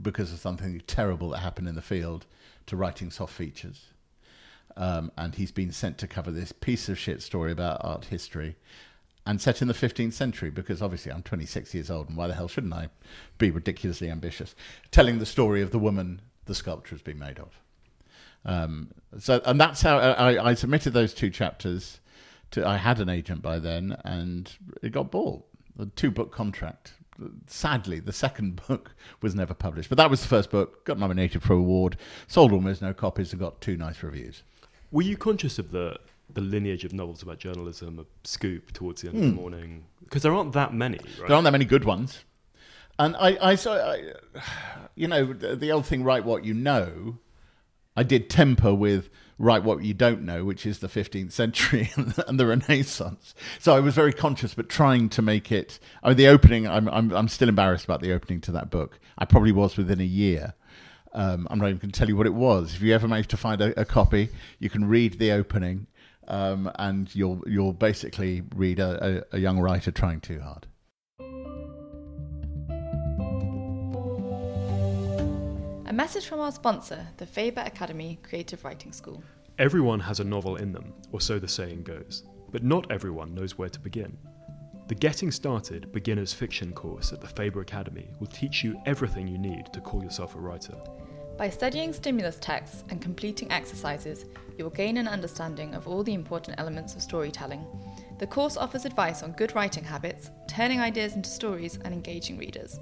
because 0.02 0.32
of 0.34 0.40
something 0.40 0.82
terrible 0.88 1.30
that 1.30 1.40
happened 1.40 1.68
in 1.68 1.76
the 1.76 1.82
field 1.82 2.26
to 2.66 2.76
writing 2.76 3.12
soft 3.12 3.34
features. 3.34 3.88
Um, 4.76 5.12
and 5.18 5.36
he's 5.36 5.52
been 5.52 5.72
sent 5.72 5.98
to 6.00 6.08
cover 6.08 6.32
this 6.32 6.52
piece 6.52 6.90
of 6.90 6.98
shit 6.98 7.22
story 7.22 7.52
about 7.52 7.82
art 7.84 8.06
history 8.06 8.56
and 9.26 9.40
set 9.40 9.62
in 9.62 9.68
the 9.68 9.74
15th 9.74 10.14
century 10.14 10.50
because 10.50 10.82
obviously 10.82 11.12
I'm 11.12 11.22
26 11.22 11.74
years 11.74 11.92
old 11.92 12.10
and 12.10 12.18
why 12.18 12.28
the 12.28 12.34
hell 12.34 12.48
shouldn't 12.48 12.74
I 12.74 12.90
be 13.38 13.52
ridiculously 13.52 14.10
ambitious? 14.10 14.56
Telling 14.92 15.20
the 15.20 15.26
story 15.26 15.62
of 15.62 15.72
the 15.72 15.80
woman 15.80 16.22
the 16.46 16.56
sculpture 16.56 16.96
has 16.96 17.02
been 17.02 17.20
made 17.20 17.40
of. 17.40 17.60
Um, 18.46 18.92
so, 19.20 19.42
and 19.46 19.60
that's 19.60 19.82
how 19.82 19.98
I, 20.00 20.50
I, 20.50 20.54
submitted 20.54 20.92
those 20.92 21.14
two 21.14 21.30
chapters. 21.30 22.02
To, 22.52 22.68
I 22.68 22.78
had 22.78 23.00
an 23.00 23.08
agent 23.08 23.42
by 23.42 23.60
then, 23.60 23.96
and 24.04 24.52
it 24.82 24.92
got 24.92 25.12
bought. 25.12 25.46
A 25.80 25.86
two 25.86 26.12
book 26.12 26.32
contract 26.32 26.94
sadly, 27.48 28.00
the 28.00 28.14
second 28.14 28.62
book 28.68 28.96
was 29.22 29.36
never 29.36 29.54
published. 29.54 29.90
But 29.90 29.98
that 29.98 30.10
was 30.10 30.22
the 30.22 30.28
first 30.28 30.50
book, 30.50 30.86
got 30.86 31.00
nominated 31.00 31.44
for 31.44 31.54
an 31.54 31.60
award, 31.60 31.98
sold 32.28 32.52
almost 32.52 32.82
no 32.82 32.94
copies, 32.94 33.32
and 33.32 33.40
got 33.40 33.62
two 33.62 33.78
nice 33.78 34.04
reviews. 34.04 34.44
Were 34.92 35.02
you 35.02 35.18
conscious 35.18 35.60
of 35.60 35.72
the 35.72 36.00
the 36.30 36.42
lineage 36.42 36.84
of 36.84 36.94
novels 36.94 37.22
about 37.22 37.38
journalism, 37.38 38.00
a 38.00 38.06
scoop 38.28 38.72
towards 38.72 39.02
the 39.02 39.10
end 39.10 39.18
mm. 39.18 39.20
of 39.20 39.26
the 39.26 39.32
hmm. 39.32 39.42
morning? 39.42 39.86
Because 40.04 40.24
there 40.24 40.34
aren't 40.34 40.54
that 40.54 40.74
many, 40.74 40.98
right? 40.98 41.28
There 41.28 41.36
aren't 41.36 41.44
that 41.44 41.52
many 41.52 41.66
good 41.66 41.84
ones. 41.84 42.24
And 42.98 43.16
I, 43.18 43.38
I, 43.42 43.56
so 43.56 43.74
I, 43.74 44.40
you 44.96 45.08
know, 45.08 45.34
the, 45.34 45.56
the 45.56 45.72
old 45.72 45.86
thing, 45.86 46.04
write 46.04 46.26
what 46.26 46.46
you 46.46 46.54
know. 46.54 47.18
I 47.96 48.04
did 48.04 48.30
temper 48.30 48.74
with 48.74 49.10
write 49.38 49.64
what 49.64 49.84
you 49.84 49.94
don't 49.94 50.24
know, 50.24 50.46
which 50.46 50.66
is 50.66 50.80
the 50.80 50.88
15th 50.88 51.32
century 51.32 51.92
and 51.96 52.40
the 52.40 52.46
Renaissance. 52.46 53.36
So 53.60 53.76
I 53.76 53.80
was 53.80 53.96
very 53.96 54.14
conscious, 54.14 54.54
but 54.54 54.70
trying 54.70 55.10
to 55.10 55.22
make 55.22 55.52
it. 55.52 55.80
I 56.02 56.10
mean, 56.10 56.18
the 56.18 56.28
opening. 56.28 56.68
I'm 56.68 56.88
I'm 56.90 57.12
I'm 57.12 57.28
still 57.28 57.50
embarrassed 57.50 57.86
about 57.86 58.02
the 58.02 58.14
opening 58.14 58.42
to 58.42 58.52
that 58.54 58.70
book. 58.70 59.00
I 59.18 59.26
probably 59.26 59.52
was 59.52 59.78
within 59.78 60.00
a 60.02 60.06
year. 60.06 60.54
Um, 61.14 61.48
I'm 61.52 61.60
not 61.60 61.68
even 61.68 61.78
going 61.78 61.92
to 61.92 62.00
tell 62.00 62.08
you 62.08 62.18
what 62.18 62.26
it 62.26 62.34
was. 62.34 62.74
If 62.74 62.82
you 62.82 62.94
ever 62.96 63.08
manage 63.08 63.28
to 63.28 63.38
find 63.38 63.62
a, 63.62 63.80
a, 63.80 63.86
copy, 63.86 64.30
you 64.58 64.68
can 64.68 64.86
read 64.86 65.20
the 65.20 65.32
opening. 65.32 65.86
um, 66.28 66.72
and 66.76 67.14
you'll 67.14 67.44
you'll 67.46 67.74
basically 67.74 68.42
read 68.56 68.80
a, 68.80 69.24
a, 69.32 69.38
a 69.38 69.40
young 69.40 69.60
writer 69.60 69.92
trying 69.92 70.22
too 70.22 70.40
hard. 70.40 70.68
A 75.94 75.96
message 75.96 76.26
from 76.26 76.40
our 76.40 76.52
sponsor, 76.52 77.06
the 77.18 77.26
Faber 77.28 77.62
Academy 77.62 78.18
Creative 78.24 78.64
Writing 78.66 78.92
School. 78.92 79.22
Everyone 79.60 80.00
has 80.00 80.20
a 80.20 80.24
novel 80.24 80.56
in 80.56 80.72
them, 80.72 80.92
or 81.12 81.22
so 81.22 81.38
the 81.38 81.48
saying 81.48 81.84
goes, 81.84 82.24
but 82.52 82.64
not 82.64 82.92
everyone 82.92 83.36
knows 83.36 83.60
where 83.60 83.70
to 83.70 83.80
begin. 83.80 84.18
The 84.88 84.96
Getting 84.96 85.30
Started 85.30 85.92
Beginner's 85.92 86.34
Fiction 86.34 86.74
course 86.74 87.14
at 87.14 87.22
the 87.22 87.28
Faber 87.28 87.62
Academy 87.62 88.10
will 88.20 88.26
teach 88.26 88.64
you 88.64 88.82
everything 88.88 89.28
you 89.28 89.38
need 89.38 89.72
to 89.72 89.82
call 89.82 90.02
yourself 90.04 90.34
a 90.34 90.40
writer. 90.40 90.74
By 91.38 91.52
studying 91.52 91.94
stimulus 91.94 92.40
texts 92.42 92.84
and 92.90 93.00
completing 93.00 93.52
exercises, 93.52 94.26
you 94.58 94.64
will 94.64 94.72
gain 94.72 94.98
an 94.98 95.08
understanding 95.08 95.76
of 95.76 95.88
all 95.88 96.02
the 96.02 96.16
important 96.16 96.60
elements 96.60 96.96
of 96.96 97.04
storytelling. 97.04 97.64
The 98.18 98.26
course 98.26 98.58
offers 98.58 98.86
advice 98.86 99.22
on 99.22 99.34
good 99.34 99.54
writing 99.54 99.84
habits, 99.84 100.32
turning 100.48 100.80
ideas 100.80 101.16
into 101.16 101.30
stories, 101.30 101.78
and 101.86 101.94
engaging 101.94 102.40
readers. 102.40 102.80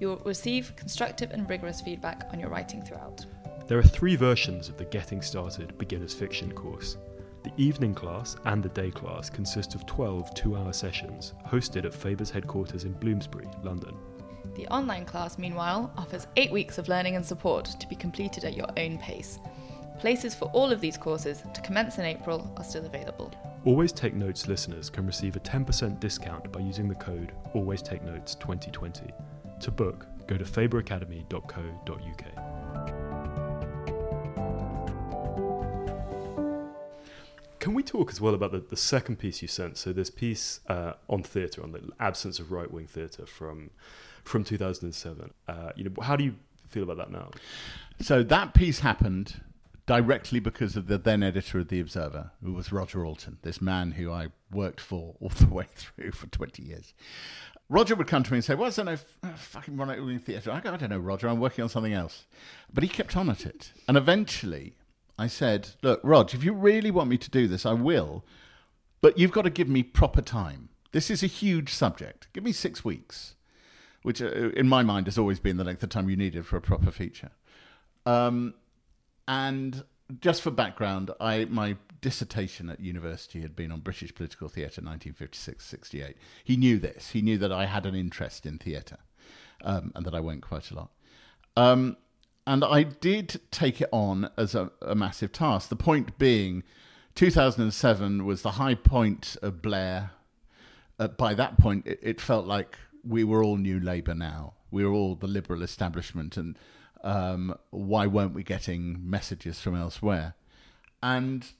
You 0.00 0.08
will 0.08 0.22
receive 0.24 0.74
constructive 0.76 1.30
and 1.30 1.48
rigorous 1.48 1.80
feedback 1.80 2.26
on 2.32 2.40
your 2.40 2.50
writing 2.50 2.82
throughout. 2.82 3.24
There 3.66 3.78
are 3.78 3.82
three 3.82 4.16
versions 4.16 4.68
of 4.68 4.76
the 4.76 4.84
Getting 4.84 5.22
Started 5.22 5.78
Beginner's 5.78 6.14
Fiction 6.14 6.52
course. 6.52 6.96
The 7.44 7.52
evening 7.56 7.94
class 7.94 8.36
and 8.46 8.62
the 8.62 8.68
day 8.70 8.90
class 8.90 9.30
consist 9.30 9.74
of 9.74 9.86
12 9.86 10.34
two 10.34 10.56
hour 10.56 10.72
sessions 10.72 11.34
hosted 11.46 11.84
at 11.84 11.94
Faber's 11.94 12.30
headquarters 12.30 12.84
in 12.84 12.92
Bloomsbury, 12.94 13.48
London. 13.62 13.96
The 14.54 14.66
online 14.68 15.04
class, 15.04 15.38
meanwhile, 15.38 15.92
offers 15.96 16.26
eight 16.36 16.52
weeks 16.52 16.78
of 16.78 16.88
learning 16.88 17.16
and 17.16 17.24
support 17.24 17.64
to 17.64 17.88
be 17.88 17.96
completed 17.96 18.44
at 18.44 18.56
your 18.56 18.68
own 18.76 18.98
pace. 18.98 19.38
Places 19.98 20.34
for 20.34 20.46
all 20.46 20.70
of 20.70 20.80
these 20.80 20.96
courses 20.96 21.42
to 21.54 21.60
commence 21.60 21.98
in 21.98 22.04
April 22.04 22.52
are 22.56 22.64
still 22.64 22.84
available. 22.84 23.32
Always 23.64 23.92
Take 23.92 24.14
Notes 24.14 24.48
listeners 24.48 24.90
can 24.90 25.06
receive 25.06 25.36
a 25.36 25.40
10% 25.40 25.98
discount 26.00 26.52
by 26.52 26.60
using 26.60 26.88
the 26.88 26.94
code 26.94 27.32
Always 27.54 27.82
Take 27.82 28.02
Notes 28.02 28.34
2020. 28.34 29.10
To 29.64 29.70
book, 29.70 30.06
go 30.26 30.36
to 30.36 30.44
faberacademy.co.uk. 30.44 32.24
Can 37.60 37.72
we 37.72 37.82
talk 37.82 38.10
as 38.10 38.20
well 38.20 38.34
about 38.34 38.52
the, 38.52 38.58
the 38.58 38.76
second 38.76 39.16
piece 39.16 39.40
you 39.40 39.48
sent? 39.48 39.78
So 39.78 39.94
this 39.94 40.10
piece 40.10 40.60
uh, 40.68 40.92
on 41.08 41.22
theatre, 41.22 41.62
on 41.62 41.72
the 41.72 41.80
absence 41.98 42.38
of 42.38 42.52
right 42.52 42.70
wing 42.70 42.86
theatre 42.86 43.24
from 43.24 43.70
from 44.22 44.44
2007. 44.44 45.32
Uh, 45.48 45.70
you 45.76 45.84
know, 45.84 45.92
how 46.02 46.14
do 46.14 46.24
you 46.24 46.34
feel 46.68 46.82
about 46.82 46.98
that 46.98 47.10
now? 47.10 47.30
So 48.02 48.22
that 48.22 48.52
piece 48.52 48.80
happened 48.80 49.40
directly 49.86 50.40
because 50.40 50.76
of 50.76 50.88
the 50.88 50.98
then 50.98 51.22
editor 51.22 51.60
of 51.60 51.68
The 51.68 51.80
Observer, 51.80 52.30
who 52.42 52.52
was 52.52 52.72
Roger 52.72 53.04
Alton, 53.04 53.38
this 53.42 53.60
man 53.60 53.92
who 53.92 54.10
I 54.10 54.28
worked 54.50 54.80
for 54.80 55.14
all 55.20 55.28
the 55.30 55.46
way 55.46 55.66
through 55.74 56.12
for 56.12 56.26
20 56.26 56.62
years. 56.62 56.94
Roger 57.68 57.94
would 57.94 58.06
come 58.06 58.22
to 58.22 58.32
me 58.32 58.38
and 58.38 58.44
say, 58.44 58.54
"Why 58.54 58.66
I 58.66 58.70
don't 58.70 58.86
know, 58.86 58.98
fucking 59.36 59.76
right 59.76 60.02
wing 60.02 60.18
theatre. 60.18 60.50
I 60.50 60.60
go, 60.60 60.72
I 60.72 60.76
don't 60.76 60.90
know, 60.90 60.98
Roger, 60.98 61.28
I'm 61.28 61.40
working 61.40 61.62
on 61.62 61.68
something 61.68 61.92
else. 61.92 62.26
But 62.72 62.82
he 62.82 62.88
kept 62.88 63.16
on 63.16 63.30
at 63.30 63.46
it. 63.46 63.72
And 63.88 63.96
eventually 63.96 64.74
I 65.18 65.28
said, 65.28 65.70
Look, 65.82 66.00
Rog, 66.02 66.34
if 66.34 66.44
you 66.44 66.52
really 66.52 66.90
want 66.90 67.08
me 67.08 67.18
to 67.18 67.30
do 67.30 67.48
this, 67.48 67.64
I 67.64 67.72
will. 67.72 68.24
But 69.00 69.18
you've 69.18 69.32
got 69.32 69.42
to 69.42 69.50
give 69.50 69.68
me 69.68 69.82
proper 69.82 70.22
time. 70.22 70.70
This 70.92 71.10
is 71.10 71.22
a 71.22 71.26
huge 71.26 71.70
subject. 71.72 72.28
Give 72.32 72.44
me 72.44 72.52
six 72.52 72.84
weeks, 72.84 73.34
which 74.02 74.22
uh, 74.22 74.50
in 74.50 74.68
my 74.68 74.82
mind 74.82 75.06
has 75.06 75.18
always 75.18 75.40
been 75.40 75.56
the 75.56 75.64
length 75.64 75.82
of 75.82 75.90
time 75.90 76.08
you 76.08 76.16
needed 76.16 76.46
for 76.46 76.56
a 76.56 76.60
proper 76.60 76.90
feature. 76.90 77.30
Um, 78.06 78.54
and 79.26 79.84
just 80.20 80.42
for 80.42 80.50
background, 80.50 81.10
I 81.20 81.46
my 81.46 81.76
dissertation 82.04 82.68
at 82.68 82.80
university 82.80 83.40
had 83.40 83.56
been 83.56 83.72
on 83.72 83.80
British 83.80 84.14
political 84.14 84.46
theatre 84.46 84.82
1956-68. 84.82 86.12
He 86.44 86.54
knew 86.54 86.78
this. 86.78 87.12
He 87.12 87.22
knew 87.22 87.38
that 87.38 87.50
I 87.50 87.64
had 87.64 87.86
an 87.86 87.94
interest 87.94 88.44
in 88.44 88.58
theatre 88.58 88.98
um, 89.64 89.90
and 89.94 90.04
that 90.04 90.14
I 90.14 90.20
went 90.20 90.42
quite 90.42 90.70
a 90.70 90.74
lot. 90.74 90.90
Um, 91.56 91.96
and 92.46 92.62
I 92.62 92.82
did 92.82 93.40
take 93.50 93.80
it 93.80 93.88
on 93.90 94.28
as 94.36 94.54
a, 94.54 94.70
a, 94.82 94.94
massive 94.94 95.32
task. 95.32 95.70
The 95.70 95.76
point 95.76 96.18
being, 96.18 96.62
2007 97.14 98.26
was 98.26 98.42
the 98.42 98.50
high 98.50 98.74
point 98.74 99.38
of 99.40 99.62
Blair. 99.62 100.10
Uh, 100.98 101.08
by 101.08 101.32
that 101.32 101.56
point, 101.56 101.86
it, 101.86 102.00
it, 102.02 102.20
felt 102.20 102.46
like 102.46 102.76
we 103.02 103.24
were 103.24 103.42
all 103.42 103.56
New 103.56 103.80
Labour 103.80 104.14
now. 104.14 104.52
We 104.70 104.84
were 104.84 104.92
all 104.92 105.14
the 105.14 105.26
liberal 105.26 105.62
establishment, 105.62 106.36
and 106.36 106.58
um, 107.02 107.56
why 107.70 108.06
weren't 108.06 108.34
we 108.34 108.42
getting 108.42 108.98
messages 109.08 109.58
from 109.58 109.74
elsewhere? 109.74 110.34
And 111.02 111.50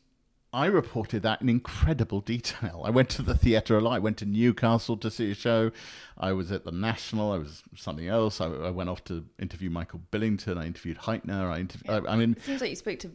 I 0.54 0.66
reported 0.66 1.24
that 1.24 1.42
in 1.42 1.48
incredible 1.48 2.20
detail. 2.20 2.82
I 2.84 2.90
went 2.90 3.08
to 3.10 3.22
the 3.22 3.34
theatre 3.34 3.76
a 3.76 3.80
lot. 3.80 3.94
I 3.94 3.98
went 3.98 4.18
to 4.18 4.24
Newcastle 4.24 4.96
to 4.98 5.10
see 5.10 5.32
a 5.32 5.34
show. 5.34 5.72
I 6.16 6.32
was 6.32 6.52
at 6.52 6.64
the 6.64 6.70
National. 6.70 7.32
I 7.32 7.38
was 7.38 7.64
something 7.74 8.06
else. 8.06 8.40
I, 8.40 8.46
I 8.46 8.70
went 8.70 8.88
off 8.88 9.02
to 9.04 9.24
interview 9.40 9.68
Michael 9.68 10.00
Billington. 10.12 10.56
I 10.56 10.66
interviewed 10.66 10.98
Hytner. 10.98 11.50
I, 11.50 11.60
interv- 11.60 11.84
yeah. 11.84 12.08
I, 12.08 12.12
I, 12.12 12.16
mean, 12.16 12.36
it 12.38 12.44
seems 12.44 12.60
like 12.60 12.70
you 12.70 12.76
spoke 12.76 13.00
to 13.00 13.10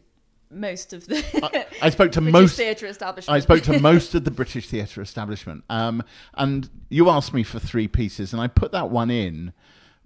most 0.50 0.92
of 0.92 1.06
the. 1.06 1.24
I, 1.42 1.86
I 1.86 1.90
spoke 1.90 2.12
to 2.12 2.20
British 2.20 2.32
most 2.32 2.56
theatre 2.58 2.86
establishment. 2.86 3.34
I 3.34 3.40
spoke 3.40 3.62
to 3.62 3.80
most 3.80 4.14
of 4.14 4.24
the 4.24 4.30
British 4.30 4.68
theatre 4.68 5.00
establishment. 5.00 5.64
Um, 5.70 6.02
and 6.34 6.68
you 6.90 7.08
asked 7.08 7.32
me 7.32 7.42
for 7.42 7.58
three 7.58 7.88
pieces, 7.88 8.34
and 8.34 8.42
I 8.42 8.48
put 8.48 8.70
that 8.72 8.90
one 8.90 9.10
in 9.10 9.54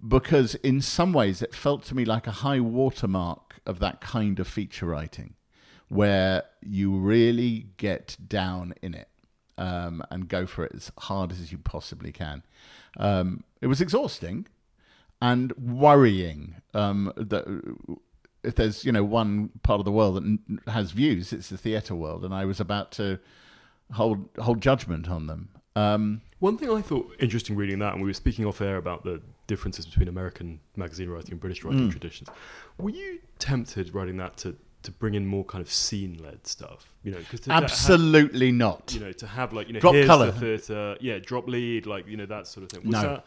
because, 0.06 0.54
in 0.56 0.80
some 0.80 1.12
ways, 1.12 1.42
it 1.42 1.52
felt 1.52 1.82
to 1.86 1.96
me 1.96 2.04
like 2.04 2.28
a 2.28 2.32
high 2.46 2.60
watermark 2.60 3.56
of 3.66 3.80
that 3.80 4.00
kind 4.00 4.38
of 4.38 4.46
feature 4.46 4.86
writing 4.86 5.34
where 5.88 6.44
you 6.62 6.96
really 6.96 7.66
get 7.76 8.16
down 8.26 8.74
in 8.82 8.94
it 8.94 9.08
um, 9.58 10.02
and 10.10 10.28
go 10.28 10.46
for 10.46 10.64
it 10.64 10.72
as 10.74 10.90
hard 10.98 11.32
as 11.32 11.52
you 11.52 11.58
possibly 11.58 12.12
can. 12.12 12.42
Um, 12.96 13.44
it 13.60 13.66
was 13.66 13.80
exhausting 13.80 14.46
and 15.20 15.52
worrying 15.56 16.56
um, 16.74 17.12
that 17.16 17.44
if 18.42 18.54
there's 18.54 18.84
you 18.84 18.92
know 18.92 19.04
one 19.04 19.50
part 19.62 19.80
of 19.80 19.84
the 19.84 19.92
world 19.92 20.16
that 20.16 20.70
has 20.70 20.90
views, 20.90 21.32
it's 21.32 21.48
the 21.48 21.56
theatre 21.56 21.94
world, 21.94 22.24
and 22.24 22.34
I 22.34 22.44
was 22.44 22.60
about 22.60 22.92
to 22.92 23.18
hold 23.92 24.28
hold 24.38 24.60
judgment 24.60 25.08
on 25.08 25.26
them. 25.26 25.48
Um, 25.76 26.20
one 26.38 26.58
thing 26.58 26.70
I 26.70 26.82
thought 26.82 27.16
interesting 27.18 27.56
reading 27.56 27.78
that, 27.80 27.94
and 27.94 28.02
we 28.02 28.08
were 28.08 28.14
speaking 28.14 28.44
off 28.44 28.60
air 28.60 28.76
about 28.76 29.04
the 29.04 29.22
differences 29.46 29.86
between 29.86 30.08
American 30.08 30.60
magazine 30.76 31.08
writing 31.08 31.32
and 31.32 31.40
British 31.40 31.64
writing 31.64 31.88
mm. 31.88 31.90
traditions. 31.90 32.28
Were 32.78 32.90
you 32.90 33.20
tempted 33.38 33.94
writing 33.94 34.16
that 34.18 34.36
to 34.38 34.56
to 34.84 34.92
bring 34.92 35.14
in 35.14 35.26
more 35.26 35.44
kind 35.44 35.62
of 35.62 35.70
scene 35.70 36.18
led 36.22 36.46
stuff, 36.46 36.90
you 37.02 37.10
know, 37.10 37.18
because 37.18 37.48
absolutely 37.48 38.46
have, 38.46 38.54
not. 38.54 38.92
You 38.94 39.00
know, 39.00 39.12
to 39.12 39.26
have 39.26 39.52
like 39.52 39.66
you 39.66 39.74
know, 39.74 39.80
drop 39.80 39.94
here's 39.94 40.06
color, 40.06 40.30
the 40.30 40.40
theatre, 40.40 40.96
yeah, 41.00 41.18
drop 41.18 41.48
lead, 41.48 41.86
like 41.86 42.06
you 42.06 42.16
know 42.16 42.26
that 42.26 42.46
sort 42.46 42.64
of 42.64 42.70
thing. 42.70 42.82
Was 42.84 42.92
no. 42.92 43.02
That, 43.02 43.24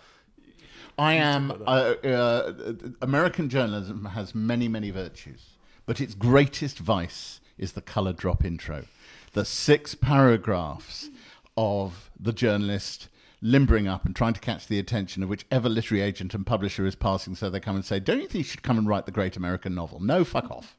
I 0.98 1.14
am. 1.14 1.52
Uh, 1.52 1.94
uh, 2.04 2.54
American 3.02 3.50
journalism 3.50 4.06
has 4.06 4.34
many, 4.34 4.68
many 4.68 4.90
virtues, 4.90 5.58
but 5.86 6.02
its 6.02 6.16
greatest 6.16 6.80
vice 6.80 7.40
is 7.58 7.74
the 7.74 7.82
color 7.82 8.14
drop 8.14 8.44
intro. 8.44 8.86
The 9.34 9.46
six 9.46 9.94
paragraphs 9.94 11.10
of 11.56 12.10
the 12.20 12.34
journalist 12.34 13.10
limbering 13.42 13.88
up 13.88 14.06
and 14.06 14.16
trying 14.16 14.34
to 14.34 14.40
catch 14.40 14.68
the 14.68 14.80
attention 14.80 15.22
of 15.22 15.30
whichever 15.30 15.70
literary 15.70 16.02
agent 16.02 16.34
and 16.34 16.46
publisher 16.46 16.86
is 16.88 16.96
passing, 16.96 17.36
so 17.36 17.50
they 17.50 17.60
come 17.60 17.76
and 17.76 17.86
say, 17.86 18.00
"Don't 18.00 18.20
you 18.20 18.28
think 18.28 18.40
you 18.40 18.44
should 18.44 18.64
come 18.64 18.78
and 18.78 18.88
write 18.88 19.06
the 19.06 19.12
great 19.12 19.38
American 19.38 19.76
novel?" 19.76 20.00
No, 20.00 20.24
fuck 20.24 20.50
off. 20.50 20.76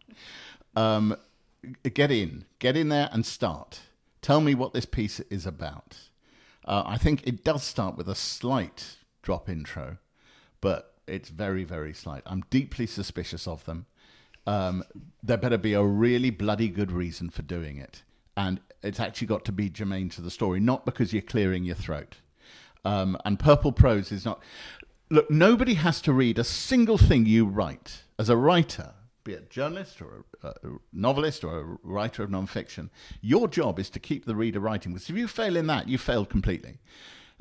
Um, 0.77 1.17
get 1.95 2.11
in, 2.11 2.45
get 2.59 2.77
in 2.77 2.89
there 2.89 3.09
and 3.13 3.25
start. 3.27 3.81
Tell 4.23 4.41
me 4.41 4.55
what 4.55 4.73
this 4.73 4.87
piece 4.87 5.21
is 5.21 5.47
about. 5.47 5.97
Uh, 6.65 6.83
I 6.85 6.99
think 6.99 7.27
it 7.27 7.45
does 7.45 7.63
start 7.63 7.97
with 7.97 8.09
a 8.09 8.15
slight 8.15 8.97
drop 9.23 9.49
intro, 9.49 9.99
but 10.61 10.95
it's 11.07 11.31
very, 11.31 11.65
very 11.65 11.95
slight. 11.95 12.23
I'm 12.27 12.45
deeply 12.51 12.87
suspicious 12.87 13.49
of 13.49 13.65
them. 13.65 13.87
Um, 14.47 14.85
there 15.23 15.37
better 15.37 15.59
be 15.59 15.75
a 15.75 15.83
really 15.83 16.31
bloody 16.31 16.69
good 16.69 16.93
reason 16.93 17.31
for 17.31 17.43
doing 17.43 17.79
it. 17.79 18.03
And 18.37 18.61
it's 18.83 19.01
actually 19.01 19.27
got 19.27 19.45
to 19.47 19.53
be 19.53 19.69
germane 19.69 20.11
to 20.11 20.21
the 20.21 20.31
story, 20.31 20.61
not 20.61 20.87
because 20.87 21.13
you're 21.13 21.23
clearing 21.23 21.65
your 21.65 21.75
throat. 21.75 22.17
Um, 22.85 23.17
and 23.25 23.39
purple 23.39 23.73
prose 23.73 24.13
is 24.13 24.25
not. 24.25 24.41
Look, 25.11 25.31
nobody 25.31 25.75
has 25.75 26.01
to 26.03 26.13
read 26.13 26.39
a 26.39 26.45
single 26.45 26.99
thing 26.99 27.27
you 27.27 27.45
write. 27.45 28.05
As 28.19 28.29
a 28.29 28.37
writer, 28.37 28.95
be 29.29 29.35
a 29.35 29.41
journalist 29.43 30.01
or 30.01 30.25
a, 30.43 30.49
a, 30.49 30.79
novelist 30.93 31.45
or 31.45 31.61
a 31.61 31.79
writer 31.83 32.23
of 32.23 32.31
nonfiction, 32.31 32.89
your 33.21 33.47
job 33.47 33.79
is 33.79 33.91
to 33.91 34.01
keep 34.01 34.25
the 34.25 34.35
reader 34.35 34.59
writing. 34.59 34.93
Because 34.93 35.11
if 35.11 35.17
you 35.17 35.29
fail 35.29 35.57
in 35.57 35.67
that, 35.67 35.89
you 35.89 35.99
failed 35.99 36.31
completely. 36.31 36.79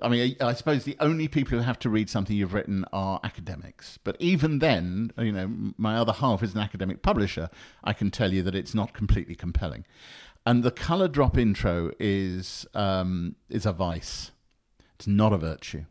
I 0.01 0.09
mean, 0.09 0.35
I, 0.39 0.53
suppose 0.53 0.83
the 0.83 0.97
only 0.99 1.27
people 1.27 1.57
who 1.57 1.63
have 1.63 1.79
to 1.79 1.89
read 1.89 2.09
something 2.09 2.35
you've 2.35 2.53
written 2.53 2.85
are 2.93 3.19
academics. 3.23 3.97
But 4.03 4.15
even 4.19 4.59
then, 4.59 5.11
you 5.17 5.31
know, 5.31 5.73
my 5.77 5.97
other 5.97 6.11
half 6.11 6.43
is 6.43 6.53
an 6.53 6.59
academic 6.59 7.01
publisher. 7.01 7.49
I 7.83 7.93
can 7.93 8.11
tell 8.11 8.31
you 8.31 8.43
that 8.43 8.53
it's 8.53 8.75
not 8.75 8.93
completely 8.93 9.33
compelling. 9.33 9.85
And 10.45 10.63
the 10.63 10.71
color 10.71 11.07
drop 11.07 11.37
intro 11.37 11.91
is 11.99 12.67
um, 12.75 13.35
is 13.49 13.65
a 13.65 13.73
vice. 13.73 14.31
It's 14.95 15.07
not 15.07 15.33
a 15.33 15.37
virtue. 15.37 15.85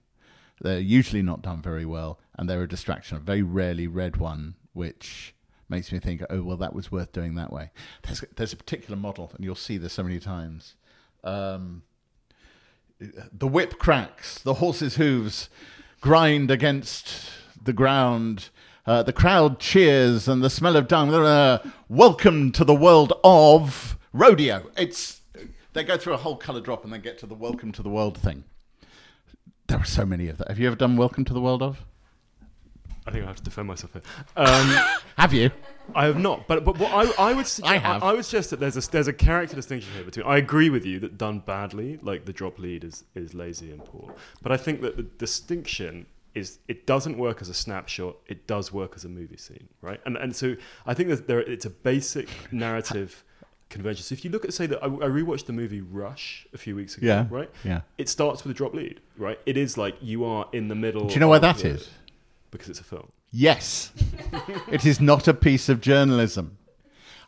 They're 0.61 0.79
usually 0.79 1.23
not 1.23 1.43
done 1.43 1.61
very 1.61 1.85
well, 1.85 2.21
and 2.39 2.49
they're 2.49 2.63
a 2.63 2.69
distraction. 2.69 3.17
I've 3.17 3.25
very 3.25 3.43
rarely 3.43 3.87
read 3.87 4.17
one 4.17 4.55
which 4.73 5.35
makes 5.69 5.93
me 5.93 5.99
think, 5.99 6.23
oh 6.31 6.43
well, 6.43 6.57
that 6.57 6.75
was 6.75 6.93
worth 6.93 7.13
doing 7.13 7.35
that 7.37 7.53
way. 7.53 7.71
There's 8.03 8.25
there's 8.37 8.53
a 8.53 8.57
particular 8.57 8.97
model, 8.97 9.33
and 9.35 9.45
you'll 9.45 9.55
see 9.55 9.79
this 9.79 9.95
so 9.95 10.03
many 10.03 10.19
times. 10.19 10.75
Um, 11.25 11.83
the 12.99 13.49
whip 13.49 13.79
cracks, 13.79 14.39
the 14.39 14.55
horse's 14.55 14.97
hooves 14.97 15.51
grind 16.01 16.51
against 16.51 17.31
the 17.63 17.73
ground. 17.73 18.51
Uh, 18.87 19.03
the 19.03 19.13
crowd 19.13 19.59
cheers, 19.59 20.29
and 20.29 20.43
the 20.45 20.51
smell 20.51 20.77
of 20.77 20.87
dung. 20.87 21.13
Uh, 21.13 21.59
welcome 21.89 22.53
to 22.53 22.65
the 22.65 22.75
world 22.75 23.13
of 23.25 23.99
rodeo. 24.13 24.71
It's 24.77 25.23
they 25.73 25.85
go 25.85 25.99
through 25.99 26.15
a 26.15 26.19
whole 26.19 26.37
color 26.37 26.61
drop 26.61 26.85
and 26.85 26.93
then 26.93 27.01
get 27.01 27.19
to 27.19 27.27
the 27.27 27.35
welcome 27.35 27.73
to 27.73 27.83
the 27.83 27.91
world 27.91 28.17
thing. 28.17 28.45
There 29.67 29.79
are 29.79 29.85
so 29.85 30.07
many 30.07 30.29
of 30.29 30.39
that. 30.39 30.49
Have 30.49 30.59
you 30.59 30.69
ever 30.69 30.77
done 30.77 30.97
welcome 30.97 31.25
to 31.25 31.35
the 31.35 31.41
world 31.41 31.63
of? 31.63 31.85
I 33.07 33.11
think 33.13 33.25
I 33.25 33.29
have 33.29 33.37
to 33.37 33.43
defend 33.43 33.69
myself 33.69 33.93
here. 33.93 34.03
Um, 34.37 34.77
Have 35.17 35.33
you? 35.33 35.51
I 35.95 36.07
have 36.07 36.19
not, 36.19 36.49
but 36.49 36.65
but 36.65 36.79
what 36.81 36.91
I, 36.91 37.31
I 37.31 37.33
would 37.33 37.47
suggest, 37.47 37.73
I 37.73 37.79
have. 37.79 38.03
I, 38.03 38.13
would 38.13 38.25
suggest 38.25 38.51
that 38.51 38.59
there's 38.59 38.77
a 38.77 38.91
there's 38.91 39.07
a 39.07 39.13
character 39.13 39.55
distinction 39.55 39.93
here 39.95 40.03
between. 40.03 40.27
I 40.27 40.37
agree 40.39 40.69
with 40.69 40.85
you 40.85 40.99
that 40.99 41.17
done 41.17 41.39
badly, 41.39 41.99
like 42.03 42.25
the 42.25 42.33
drop 42.33 42.59
lead 42.59 42.83
is 42.83 43.05
is 43.15 43.35
lazy 43.35 43.71
and 43.71 43.85
poor. 43.85 44.13
But 44.43 44.51
I 44.51 44.57
think 44.57 44.81
that 44.81 44.97
the 44.97 45.05
distinction 45.05 46.07
is 46.35 46.59
it 46.67 46.87
doesn't 46.87 47.17
work 47.17 47.41
as 47.41 47.49
a 47.49 47.55
snapshot. 47.55 48.17
It 48.27 48.49
does 48.49 48.73
work 48.73 48.95
as 48.97 49.05
a 49.05 49.09
movie 49.09 49.37
scene, 49.37 49.69
right? 49.81 50.01
And 50.05 50.17
and 50.17 50.35
so 50.35 50.57
I 50.87 50.93
think 50.95 51.09
that 51.11 51.29
there 51.29 51.39
it's 51.41 51.65
a 51.67 51.71
basic 51.71 52.29
narrative 52.53 53.23
convention. 53.71 54.03
So 54.03 54.13
if 54.15 54.25
you 54.25 54.31
look 54.33 54.45
at 54.45 54.53
say 54.55 54.67
that 54.67 54.83
I, 54.83 54.87
I 54.87 55.09
rewatched 55.09 55.47
the 55.47 55.53
movie 55.53 55.81
Rush 55.83 56.49
a 56.53 56.59
few 56.59 56.75
weeks 56.75 56.97
ago, 56.97 57.07
Yeah. 57.07 57.27
right? 57.31 57.51
Yeah. 57.63 57.83
It 57.97 58.09
starts 58.09 58.43
with 58.43 58.51
a 58.51 58.55
drop 58.55 58.75
lead, 58.75 59.01
right? 59.17 59.39
It 59.47 59.57
is 59.57 59.79
like 59.79 59.97
you 60.01 60.25
are 60.25 60.49
in 60.53 60.67
the 60.67 60.75
middle. 60.75 61.07
Do 61.07 61.15
you 61.15 61.21
know 61.21 61.29
why 61.29 61.37
of 61.37 61.43
that 61.43 61.59
the- 61.59 61.69
is? 61.69 61.89
Because 62.51 62.69
it's 62.69 62.81
a 62.81 62.85
film. 62.85 63.13
Yes. 63.31 63.93
it 64.69 64.87
is 64.87 65.01
not 65.01 65.29
a 65.29 65.35
piece 65.35 65.69
of 65.69 65.81
journalism. 65.81 66.59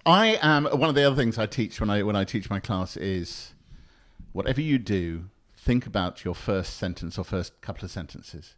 I 0.06 0.38
am 0.40 0.64
one 0.64 0.88
of 0.88 0.94
the 0.94 1.04
other 1.04 1.16
things 1.16 1.38
I 1.38 1.46
teach 1.46 1.80
when 1.80 1.90
I 1.90 2.02
when 2.02 2.16
I 2.16 2.24
teach 2.24 2.48
my 2.48 2.60
class 2.60 2.96
is 2.96 3.54
whatever 4.32 4.60
you 4.60 4.78
do, 4.78 5.24
think 5.56 5.84
about 5.86 6.24
your 6.24 6.34
first 6.34 6.76
sentence 6.76 7.18
or 7.18 7.24
first 7.24 7.60
couple 7.60 7.84
of 7.84 7.90
sentences. 7.90 8.54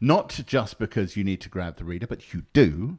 Not 0.00 0.40
just 0.46 0.78
because 0.78 1.16
you 1.16 1.24
need 1.24 1.40
to 1.40 1.48
grab 1.48 1.76
the 1.76 1.84
reader, 1.84 2.06
but 2.06 2.32
you 2.32 2.44
do, 2.52 2.98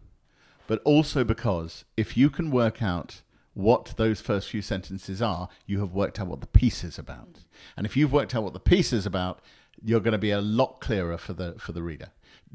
but 0.67 0.81
also 0.83 1.23
because 1.23 1.85
if 1.95 2.17
you 2.17 2.29
can 2.29 2.51
work 2.51 2.81
out 2.81 3.21
what 3.53 3.93
those 3.97 4.19
first 4.19 4.49
few 4.49 4.61
sentences 4.61 5.21
are, 5.21 5.47
you 5.65 5.79
have 5.79 5.93
worked 5.93 6.19
out 6.19 6.27
what 6.27 6.41
the 6.41 6.47
piece 6.47 6.83
is 6.83 6.97
about. 6.97 7.39
And 7.77 7.85
if 7.85 7.95
you've 7.95 8.11
worked 8.11 8.33
out 8.35 8.43
what 8.43 8.53
the 8.53 8.59
piece 8.59 8.91
is 8.91 9.05
about, 9.05 9.39
you're 9.81 9.99
going 9.99 10.13
to 10.13 10.17
be 10.17 10.31
a 10.31 10.41
lot 10.41 10.79
clearer 10.79 11.17
for 11.17 11.33
the 11.33 11.53
for 11.59 11.71
the 11.71 11.83
reader. 11.83 12.09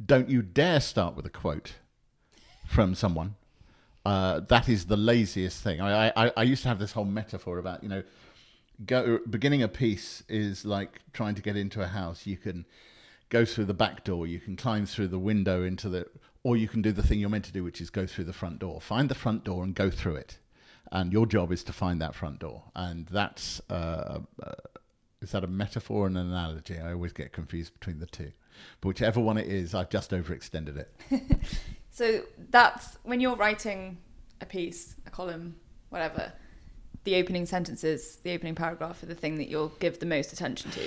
Don't 0.04 0.28
you 0.28 0.42
dare 0.42 0.80
start 0.80 1.16
with 1.16 1.26
a 1.26 1.30
quote 1.30 1.74
from 2.68 2.94
someone. 2.94 3.34
Uh, 4.04 4.40
that 4.40 4.68
is 4.68 4.86
the 4.86 4.96
laziest 4.96 5.62
thing. 5.62 5.80
I, 5.80 6.12
I 6.16 6.32
I 6.36 6.42
used 6.42 6.62
to 6.62 6.68
have 6.68 6.78
this 6.78 6.92
whole 6.92 7.04
metaphor 7.04 7.58
about 7.58 7.82
you 7.82 7.88
know, 7.88 8.02
go, 8.86 9.18
beginning 9.28 9.62
a 9.62 9.68
piece 9.68 10.22
is 10.28 10.64
like 10.64 11.00
trying 11.12 11.34
to 11.34 11.42
get 11.42 11.56
into 11.56 11.82
a 11.82 11.86
house. 11.86 12.26
You 12.26 12.36
can 12.36 12.64
go 13.28 13.44
through 13.44 13.66
the 13.66 13.74
back 13.74 14.04
door, 14.04 14.26
you 14.26 14.38
can 14.38 14.56
climb 14.56 14.86
through 14.86 15.08
the 15.08 15.18
window 15.18 15.64
into 15.64 15.88
the, 15.88 16.06
or 16.42 16.56
you 16.56 16.68
can 16.68 16.80
do 16.80 16.92
the 16.92 17.02
thing 17.02 17.18
you're 17.18 17.28
meant 17.28 17.44
to 17.46 17.52
do, 17.52 17.64
which 17.64 17.80
is 17.80 17.90
go 17.90 18.06
through 18.06 18.24
the 18.24 18.32
front 18.32 18.60
door. 18.60 18.80
Find 18.80 19.08
the 19.08 19.14
front 19.14 19.44
door 19.44 19.64
and 19.64 19.74
go 19.74 19.90
through 19.90 20.16
it, 20.16 20.38
and 20.92 21.12
your 21.12 21.26
job 21.26 21.52
is 21.52 21.62
to 21.64 21.72
find 21.72 22.00
that 22.00 22.14
front 22.14 22.38
door. 22.38 22.62
And 22.74 23.06
that's 23.08 23.60
uh, 23.68 24.20
uh, 24.42 24.52
is 25.20 25.32
that 25.32 25.44
a 25.44 25.48
metaphor 25.48 26.06
and 26.06 26.16
an 26.16 26.28
analogy? 26.28 26.78
I 26.78 26.92
always 26.92 27.12
get 27.12 27.32
confused 27.32 27.74
between 27.74 27.98
the 27.98 28.06
two. 28.06 28.32
But 28.80 28.88
whichever 28.88 29.20
one 29.20 29.38
it 29.38 29.46
is, 29.46 29.74
I've 29.74 29.90
just 29.90 30.10
overextended 30.10 30.76
it. 30.76 30.94
So 31.98 32.20
that's 32.50 32.96
when 33.02 33.18
you're 33.18 33.34
writing 33.34 33.98
a 34.40 34.46
piece, 34.46 34.94
a 35.04 35.10
column, 35.10 35.56
whatever. 35.88 36.32
The 37.02 37.16
opening 37.16 37.44
sentences, 37.44 38.18
the 38.22 38.30
opening 38.34 38.54
paragraph 38.54 39.02
are 39.02 39.06
the 39.06 39.16
thing 39.16 39.34
that 39.38 39.48
you'll 39.48 39.72
give 39.80 39.98
the 39.98 40.06
most 40.06 40.32
attention 40.32 40.70
to. 40.70 40.80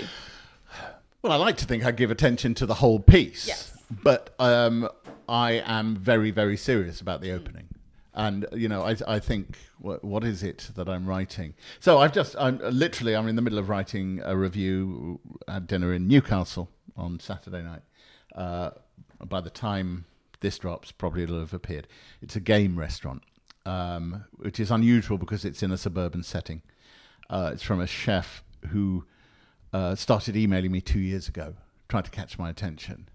Well, 1.22 1.34
I 1.34 1.36
like 1.36 1.58
to 1.58 1.66
think 1.66 1.84
I 1.84 1.92
give 1.92 2.12
attention 2.12 2.54
to 2.56 2.66
the 2.66 2.76
whole 2.76 3.02
piece. 3.02 3.46
Yes. 3.46 3.78
But 4.02 4.34
um, 4.40 4.88
I 5.28 5.62
am 5.66 5.98
very, 5.98 6.32
very 6.32 6.56
serious 6.56 7.02
about 7.02 7.20
the 7.20 7.34
opening. 7.34 7.68
And, 8.14 8.46
you 8.54 8.68
know, 8.68 8.84
I, 8.84 8.96
I 9.08 9.20
think, 9.20 9.58
what, 9.80 10.04
what 10.04 10.24
is 10.24 10.44
it 10.44 10.70
that 10.76 10.90
I'm 10.90 11.06
writing? 11.06 11.54
So 11.80 12.00
I've 12.00 12.12
just, 12.12 12.36
I'm 12.38 12.60
literally, 12.60 13.16
I'm 13.16 13.28
in 13.28 13.38
the 13.38 13.42
middle 13.42 13.60
of 13.60 13.70
writing 13.70 14.22
a 14.24 14.36
review 14.36 15.22
at 15.48 15.68
dinner 15.68 15.94
in 15.94 16.08
Newcastle 16.08 16.70
on 16.98 17.20
Saturday 17.20 17.62
night. 17.62 17.84
Uh, 18.36 18.72
by 19.26 19.40
the 19.40 19.50
time 19.50 20.06
this 20.42 20.58
drops, 20.58 20.92
probably 20.92 21.24
it'll 21.24 21.40
have 21.40 21.54
appeared. 21.54 21.88
It's 22.22 22.36
a 22.36 22.42
game 22.42 22.78
restaurant, 22.78 23.24
um, 23.66 24.26
which 24.34 24.60
is 24.60 24.72
unusual 24.72 25.18
because 25.18 25.46
it's 25.46 25.64
in 25.64 25.72
a 25.72 25.78
suburban 25.78 26.24
setting. 26.24 26.64
Uh, 27.30 27.52
it's 27.54 27.64
from 27.64 27.80
a 27.80 27.88
chef 27.88 28.44
who 28.70 29.06
uh, 29.72 29.96
started 29.96 30.36
emailing 30.36 30.72
me 30.72 30.82
two 30.82 31.00
years 31.00 31.30
ago, 31.30 31.54
trying 31.88 32.04
to 32.04 32.12
catch 32.12 32.38
my 32.38 32.50
attention. 32.50 33.08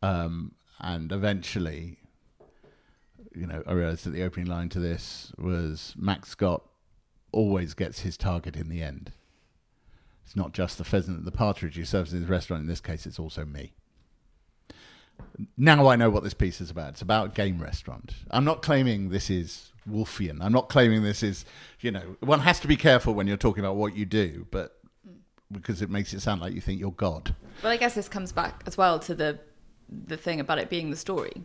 Um, 0.00 0.52
and 0.78 1.10
eventually, 1.10 1.98
you 3.36 3.46
know, 3.46 3.62
I 3.66 3.72
realized 3.72 4.04
that 4.04 4.10
the 4.10 4.22
opening 4.22 4.46
line 4.46 4.68
to 4.70 4.80
this 4.80 5.32
was 5.38 5.94
Max 5.96 6.30
Scott 6.30 6.62
always 7.32 7.74
gets 7.74 8.00
his 8.00 8.16
target 8.16 8.56
in 8.56 8.68
the 8.68 8.82
end. 8.82 9.12
It's 10.24 10.34
not 10.34 10.52
just 10.52 10.78
the 10.78 10.84
pheasant 10.84 11.24
the 11.24 11.30
partridge 11.30 11.76
he 11.76 11.84
serves 11.84 12.12
in 12.12 12.20
his 12.20 12.28
restaurant. 12.28 12.62
In 12.62 12.68
this 12.68 12.80
case, 12.80 13.06
it's 13.06 13.18
also 13.18 13.44
me. 13.44 13.72
Now 15.56 15.86
I 15.88 15.96
know 15.96 16.10
what 16.10 16.24
this 16.24 16.34
piece 16.34 16.60
is 16.60 16.70
about. 16.70 16.90
It's 16.90 17.02
about 17.02 17.34
game 17.34 17.60
restaurant. 17.62 18.14
I'm 18.30 18.44
not 18.44 18.62
claiming 18.62 19.10
this 19.10 19.30
is 19.30 19.72
Wolfian. 19.88 20.38
I'm 20.40 20.52
not 20.52 20.68
claiming 20.68 21.02
this 21.02 21.22
is, 21.22 21.44
you 21.80 21.90
know, 21.90 22.16
one 22.20 22.40
has 22.40 22.58
to 22.60 22.68
be 22.68 22.76
careful 22.76 23.14
when 23.14 23.26
you're 23.26 23.36
talking 23.36 23.62
about 23.62 23.76
what 23.76 23.96
you 23.96 24.04
do, 24.04 24.46
but 24.50 24.78
because 25.52 25.80
it 25.80 25.90
makes 25.90 26.12
it 26.12 26.20
sound 26.20 26.40
like 26.40 26.54
you 26.54 26.60
think 26.60 26.80
you're 26.80 26.90
God. 26.90 27.34
Well, 27.62 27.72
I 27.72 27.76
guess 27.76 27.94
this 27.94 28.08
comes 28.08 28.32
back 28.32 28.62
as 28.66 28.76
well 28.76 28.98
to 29.00 29.14
the 29.14 29.38
the 29.88 30.16
thing 30.16 30.40
about 30.40 30.58
it 30.58 30.68
being 30.68 30.90
the 30.90 30.96
story. 30.96 31.44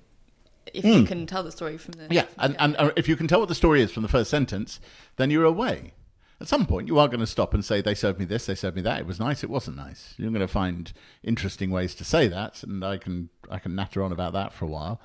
If 0.73 0.85
you 0.85 1.03
can 1.03 1.25
tell 1.25 1.43
the 1.43 1.51
story 1.51 1.77
from 1.77 1.93
the 1.93 2.05
Hmm. 2.05 2.13
Yeah, 2.13 2.25
and, 2.37 2.55
and 2.59 2.75
uh, 2.77 2.91
if 2.95 3.07
you 3.07 3.15
can 3.15 3.27
tell 3.27 3.39
what 3.39 3.49
the 3.49 3.55
story 3.55 3.81
is 3.81 3.91
from 3.91 4.03
the 4.03 4.09
first 4.09 4.29
sentence, 4.29 4.79
then 5.17 5.29
you're 5.31 5.45
away. 5.45 5.93
At 6.39 6.47
some 6.47 6.65
point, 6.65 6.87
you 6.87 6.97
are 6.97 7.07
going 7.07 7.19
to 7.19 7.27
stop 7.27 7.53
and 7.53 7.63
say, 7.63 7.81
"They 7.81 7.93
served 7.93 8.19
me 8.19 8.25
this, 8.25 8.47
they 8.47 8.55
served 8.55 8.75
me 8.75 8.81
that. 8.81 8.99
It 8.99 9.05
was 9.05 9.19
nice, 9.19 9.43
it 9.43 9.49
wasn't 9.49 9.77
nice." 9.77 10.15
You're 10.17 10.31
going 10.31 10.41
to 10.41 10.47
find 10.47 10.91
interesting 11.23 11.69
ways 11.69 11.93
to 11.95 12.03
say 12.03 12.27
that, 12.27 12.63
and 12.63 12.83
I 12.83 12.97
can 12.97 13.29
I 13.49 13.59
can 13.59 13.75
natter 13.75 14.01
on 14.01 14.11
about 14.11 14.33
that 14.33 14.51
for 14.53 14.65
a 14.65 14.67
while. 14.67 15.01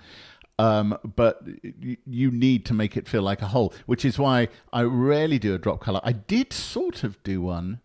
Um, 0.59 0.99
but 1.05 1.43
you 2.07 2.31
need 2.31 2.65
to 2.67 2.75
make 2.75 2.97
it 2.97 3.07
feel 3.07 3.21
like 3.21 3.43
a 3.43 3.49
whole, 3.49 3.75
which 3.85 4.05
is 4.07 4.19
why 4.19 4.49
I 4.73 4.83
rarely 4.83 5.39
do 5.39 5.55
a 5.55 5.59
drop 5.59 5.81
color. 5.81 6.01
I 6.03 6.13
did 6.13 6.53
sort 6.53 7.05
of 7.05 7.23
do 7.23 7.43
one 7.43 7.81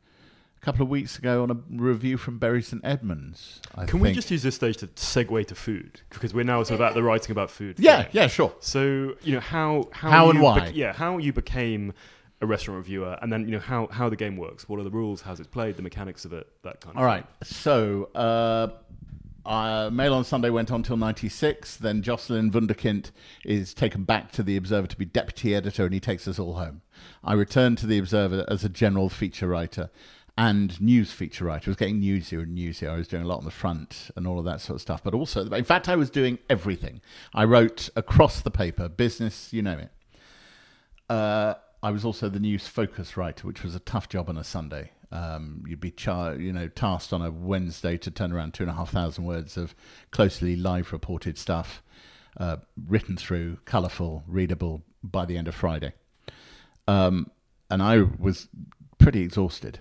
couple 0.61 0.83
of 0.83 0.89
weeks 0.89 1.17
ago 1.17 1.41
on 1.43 1.49
a 1.51 1.57
review 1.81 2.17
from 2.17 2.37
Bury 2.37 2.61
St 2.61 2.81
Edmunds. 2.85 3.61
I 3.73 3.85
Can 3.85 3.99
we 3.99 4.09
think. 4.09 4.15
just 4.15 4.29
use 4.29 4.43
this 4.43 4.55
stage 4.55 4.77
to 4.77 4.87
segue 4.87 5.47
to 5.47 5.55
food 5.55 6.01
because 6.11 6.33
we're 6.33 6.43
now 6.43 6.61
sort 6.63 6.79
of 6.79 6.85
at 6.87 6.93
the 6.93 7.01
writing 7.03 7.31
about 7.31 7.49
food. 7.49 7.79
Yeah, 7.79 8.07
yeah, 8.11 8.27
sure. 8.27 8.53
So 8.59 9.15
you 9.23 9.33
know 9.33 9.39
how 9.39 9.89
how, 9.91 10.09
How 10.11 10.29
and 10.29 10.37
you 10.37 10.43
why. 10.45 10.71
yeah, 10.73 10.93
how 10.93 11.17
you 11.17 11.33
became 11.33 11.93
a 12.41 12.45
restaurant 12.45 12.77
reviewer, 12.77 13.17
and 13.21 13.33
then 13.33 13.45
you 13.45 13.51
know 13.51 13.59
how 13.59 13.87
how 13.87 14.07
the 14.09 14.15
game 14.15 14.37
works. 14.37 14.69
What 14.69 14.79
are 14.79 14.83
the 14.83 14.91
rules? 14.91 15.21
How's 15.21 15.39
it 15.39 15.51
played? 15.51 15.77
The 15.77 15.81
mechanics 15.83 16.25
of 16.25 16.33
it. 16.33 16.47
That 16.63 16.79
kind 16.81 16.95
of. 16.95 16.99
All 16.99 17.05
right. 17.05 17.25
So, 17.43 18.09
uh, 18.15 18.67
uh, 19.45 19.89
Mail 19.91 20.13
on 20.13 20.23
Sunday 20.23 20.51
went 20.51 20.71
on 20.71 20.83
till 20.83 20.97
96. 20.97 21.77
Then 21.77 22.03
Jocelyn 22.03 22.51
Wunderkind 22.51 23.09
is 23.43 23.73
taken 23.73 24.03
back 24.03 24.31
to 24.33 24.43
The 24.43 24.55
Observer 24.57 24.85
to 24.87 24.97
be 24.97 25.05
deputy 25.05 25.55
editor, 25.55 25.85
and 25.85 25.93
he 25.93 25.99
takes 25.99 26.27
us 26.27 26.37
all 26.37 26.53
home. 26.55 26.81
I 27.23 27.33
returned 27.33 27.79
to 27.79 27.87
The 27.87 27.97
Observer 27.97 28.45
as 28.47 28.63
a 28.63 28.69
general 28.69 29.09
feature 29.09 29.47
writer 29.47 29.89
and 30.37 30.79
news 30.81 31.11
feature 31.11 31.45
writer. 31.45 31.69
I 31.69 31.71
was 31.71 31.77
getting 31.77 32.01
newsier 32.01 32.43
and 32.43 32.57
newsier. 32.57 32.89
I 32.89 32.95
was 32.95 33.07
doing 33.07 33.23
a 33.23 33.27
lot 33.27 33.39
on 33.39 33.45
the 33.45 33.51
front 33.51 34.09
and 34.15 34.25
all 34.25 34.39
of 34.39 34.45
that 34.45 34.61
sort 34.61 34.75
of 34.75 34.81
stuff. 34.81 35.03
But 35.03 35.13
also, 35.13 35.45
in 35.45 35.63
fact, 35.63 35.89
I 35.89 35.95
was 35.95 36.09
doing 36.09 36.39
everything. 36.49 37.01
I 37.33 37.43
wrote 37.43 37.89
across 37.95 38.41
the 38.41 38.51
paper, 38.51 38.87
business, 38.89 39.51
you 39.51 39.61
know 39.61 39.77
it. 39.77 39.91
Uh, 41.09 41.55
I 41.83 41.91
was 41.91 42.05
also 42.05 42.29
the 42.29 42.39
news 42.39 42.67
focus 42.67 43.17
writer, 43.17 43.45
which 43.47 43.63
was 43.63 43.75
a 43.75 43.79
tough 43.79 44.07
job 44.07 44.29
on 44.29 44.37
a 44.37 44.43
Sunday. 44.43 44.91
Um, 45.11 45.63
you'd 45.67 45.81
be 45.81 45.91
char- 45.91 46.35
you 46.35 46.53
know 46.53 46.69
tasked 46.69 47.11
on 47.11 47.21
a 47.21 47.29
Wednesday 47.29 47.97
to 47.97 48.09
turn 48.09 48.31
around 48.31 48.53
two 48.53 48.63
and 48.63 48.69
a 48.69 48.75
half 48.75 48.91
thousand 48.91 49.25
words 49.25 49.57
of 49.57 49.75
closely 50.11 50.55
live 50.55 50.93
reported 50.93 51.37
stuff, 51.37 51.83
uh, 52.37 52.57
written 52.87 53.17
through, 53.17 53.57
colourful, 53.65 54.23
readable 54.25 54.83
by 55.03 55.25
the 55.25 55.37
end 55.37 55.49
of 55.49 55.55
Friday. 55.55 55.93
Um, 56.87 57.29
and 57.69 57.83
I 57.83 58.01
was 58.01 58.47
pretty 58.97 59.21
exhausted. 59.21 59.79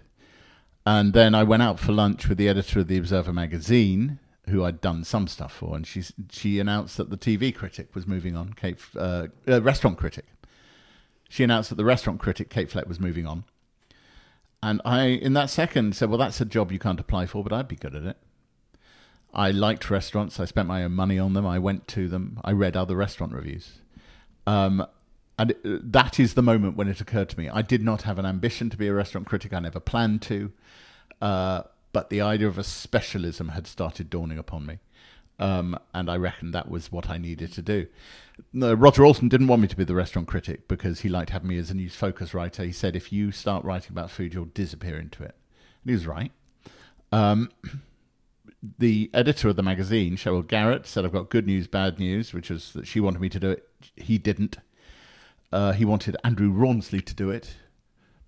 And 0.87 1.13
then 1.13 1.35
I 1.35 1.43
went 1.43 1.63
out 1.63 1.79
for 1.79 1.93
lunch 1.93 2.29
with 2.29 2.39
the 2.39 2.49
editor 2.49 2.81
of 2.81 2.89
the 2.89 2.97
Observer 2.97 3.33
magazine, 3.33 4.19
who 4.49 4.65
I'd 4.65 4.81
done 4.81 5.05
some 5.05 5.27
stuff 5.27 5.53
for, 5.53 5.77
and 5.77 5.87
she 5.87 6.03
she 6.31 6.59
announced 6.59 6.97
that 6.97 7.11
the 7.11 7.17
TV 7.17 7.55
critic 7.55 7.95
was 7.95 8.07
moving 8.07 8.37
on, 8.37 8.55
Kate, 8.55 8.79
uh, 8.97 9.29
uh, 9.47 9.63
restaurant 9.63 9.99
critic. 9.99 10.27
She 11.29 11.45
announced 11.45 11.69
that 11.69 11.77
the 11.77 11.85
restaurant 11.85 12.19
critic 12.19 12.51
Kate 12.51 12.71
Fleck 12.71 12.89
was 12.89 12.99
moving 12.99 13.27
on, 13.27 13.45
and 14.63 14.81
I, 14.85 15.05
in 15.05 15.35
that 15.35 15.51
second, 15.51 15.95
said, 15.95 16.09
"Well, 16.09 16.19
that's 16.19 16.41
a 16.41 16.45
job 16.47 16.73
you 16.73 16.79
can't 16.79 16.99
apply 16.99 17.27
for, 17.27 17.45
but 17.45 17.53
I'd 17.53 17.69
be 17.69 17.77
good 17.77 17.95
at 17.95 18.03
it." 18.03 18.17
I 19.33 19.51
liked 19.53 19.91
restaurants. 19.91 20.41
I 20.41 20.45
spent 20.45 20.67
my 20.67 20.83
own 20.83 20.93
money 20.93 21.19
on 21.19 21.35
them. 21.35 21.47
I 21.47 21.59
went 21.59 21.87
to 21.89 22.09
them. 22.09 22.41
I 22.43 22.53
read 22.53 22.77
other 22.77 22.97
restaurant 22.97 23.33
reviews. 23.33 23.79
Um, 24.47 24.85
and 25.41 25.53
it, 25.53 25.93
that 25.93 26.21
is 26.21 26.35
the 26.35 26.43
moment 26.43 26.77
when 26.77 26.87
it 26.87 27.01
occurred 27.01 27.31
to 27.31 27.39
me. 27.39 27.49
I 27.49 27.63
did 27.63 27.83
not 27.83 28.03
have 28.03 28.19
an 28.19 28.27
ambition 28.27 28.69
to 28.69 28.77
be 28.77 28.89
a 28.89 28.93
restaurant 28.93 29.27
critic. 29.27 29.55
I 29.55 29.61
never 29.61 29.81
planned 29.81 30.21
to. 30.23 30.53
Uh, 31.19 31.63
but 31.93 32.11
the 32.11 32.21
idea 32.21 32.47
of 32.47 32.59
a 32.59 32.63
specialism 32.63 33.49
had 33.49 33.67
started 33.67 34.11
dawning 34.11 34.37
upon 34.37 34.67
me. 34.67 34.81
Um, 35.39 35.79
and 35.95 36.11
I 36.11 36.19
reckoned 36.19 36.53
that 36.53 36.71
was 36.71 36.93
what 36.93 37.09
I 37.09 37.17
needed 37.17 37.55
to 37.55 37.63
do. 37.63 37.87
No, 38.53 38.75
Roger 38.75 39.03
Alton 39.03 39.31
didn't 39.31 39.47
want 39.47 39.63
me 39.63 39.69
to 39.69 39.77
be 39.77 39.85
the 39.85 39.95
restaurant 39.95 40.29
critic 40.29 40.69
because 40.69 41.01
he 41.01 41.09
liked 41.09 41.31
having 41.31 41.49
me 41.49 41.57
as 41.57 41.71
a 41.71 41.75
news 41.75 41.95
focus 41.95 42.35
writer. 42.35 42.63
He 42.63 42.73
said, 42.73 42.95
if 42.95 43.11
you 43.11 43.33
start 43.33 43.65
writing 43.65 43.93
about 43.93 44.11
food, 44.11 44.35
you'll 44.35 44.45
disappear 44.45 44.99
into 44.99 45.23
it. 45.23 45.35
And 45.83 45.87
he 45.87 45.93
was 45.93 46.07
right. 46.07 46.33
Um, 47.13 47.51
the 48.79 49.11
editor 49.15 49.49
of 49.49 49.57
the 49.57 49.63
magazine, 49.63 50.17
Sheryl 50.17 50.45
Garratt, 50.45 50.85
said, 50.85 51.07
I've 51.07 51.13
got 51.13 51.31
good 51.31 51.47
news, 51.47 51.67
bad 51.67 51.99
news, 51.99 52.35
which 52.35 52.51
was 52.51 52.75
that 52.75 52.87
she 52.87 53.01
wanted 53.01 53.23
me 53.23 53.31
to 53.31 53.41
do 53.41 53.51
it. 53.51 53.67
He 53.97 54.19
didn't. 54.19 54.59
Uh, 55.53 55.73
he 55.73 55.85
wanted 55.85 56.17
Andrew 56.23 56.51
Rawnsley 56.51 57.01
to 57.01 57.15
do 57.15 57.31
it 57.31 57.57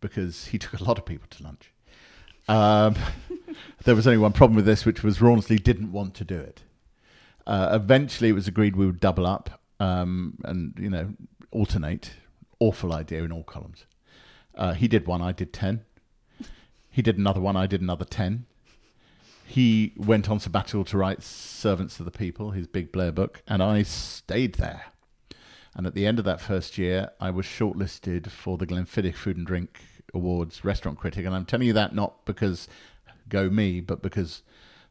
because 0.00 0.46
he 0.46 0.58
took 0.58 0.80
a 0.80 0.84
lot 0.84 0.98
of 0.98 1.06
people 1.06 1.28
to 1.30 1.42
lunch. 1.42 1.72
Um, 2.48 2.96
there 3.84 3.94
was 3.94 4.06
only 4.06 4.18
one 4.18 4.32
problem 4.32 4.56
with 4.56 4.66
this, 4.66 4.84
which 4.84 5.02
was 5.02 5.20
Rawnsley 5.20 5.58
didn't 5.58 5.92
want 5.92 6.14
to 6.14 6.24
do 6.24 6.38
it. 6.38 6.62
Uh, 7.46 7.70
eventually, 7.72 8.28
it 8.30 8.34
was 8.34 8.48
agreed 8.48 8.76
we 8.76 8.86
would 8.86 9.00
double 9.00 9.26
up 9.26 9.60
um, 9.80 10.38
and 10.44 10.74
you 10.78 10.90
know 10.90 11.14
alternate. 11.50 12.12
Awful 12.58 12.92
idea 12.92 13.24
in 13.24 13.32
all 13.32 13.42
columns. 13.42 13.86
Uh, 14.54 14.74
he 14.74 14.86
did 14.86 15.06
one, 15.06 15.20
I 15.20 15.32
did 15.32 15.52
ten. 15.52 15.84
He 16.90 17.02
did 17.02 17.18
another 17.18 17.40
one, 17.40 17.56
I 17.56 17.66
did 17.66 17.80
another 17.80 18.04
ten. 18.04 18.46
He 19.44 19.92
went 19.96 20.30
on 20.30 20.38
sabbatical 20.38 20.84
to 20.84 20.96
write 20.96 21.22
Servants 21.24 21.98
of 21.98 22.04
the 22.04 22.12
People, 22.12 22.52
his 22.52 22.68
big 22.68 22.92
Blair 22.92 23.10
book, 23.10 23.42
and 23.48 23.62
I 23.62 23.82
stayed 23.82 24.54
there. 24.54 24.91
And 25.74 25.86
at 25.86 25.94
the 25.94 26.06
end 26.06 26.18
of 26.18 26.24
that 26.26 26.40
first 26.40 26.76
year, 26.76 27.10
I 27.20 27.30
was 27.30 27.46
shortlisted 27.46 28.30
for 28.30 28.58
the 28.58 28.66
Glenfiddich 28.66 29.14
Food 29.14 29.38
and 29.38 29.46
Drink 29.46 29.80
Awards 30.12 30.64
Restaurant 30.64 30.98
Critic. 30.98 31.24
And 31.24 31.34
I'm 31.34 31.46
telling 31.46 31.66
you 31.66 31.72
that 31.72 31.94
not 31.94 32.24
because 32.26 32.68
go 33.28 33.48
me, 33.48 33.80
but 33.80 34.02
because 34.02 34.42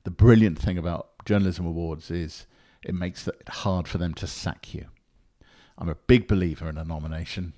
the 0.03 0.11
brilliant 0.11 0.57
thing 0.57 0.77
about 0.77 1.09
journalism 1.25 1.65
awards 1.65 2.09
is 2.09 2.47
it 2.84 2.95
makes 2.95 3.27
it 3.27 3.47
hard 3.47 3.88
for 3.88 3.99
them 3.99 4.13
to 4.15 4.25
sack 4.25 4.73
you. 4.73 4.88
I'm 5.77 5.89
a 5.89 5.95
big 5.95 6.27
believer 6.27 6.69
in 6.69 6.77
a 6.77 6.84
nomination. 6.84 7.53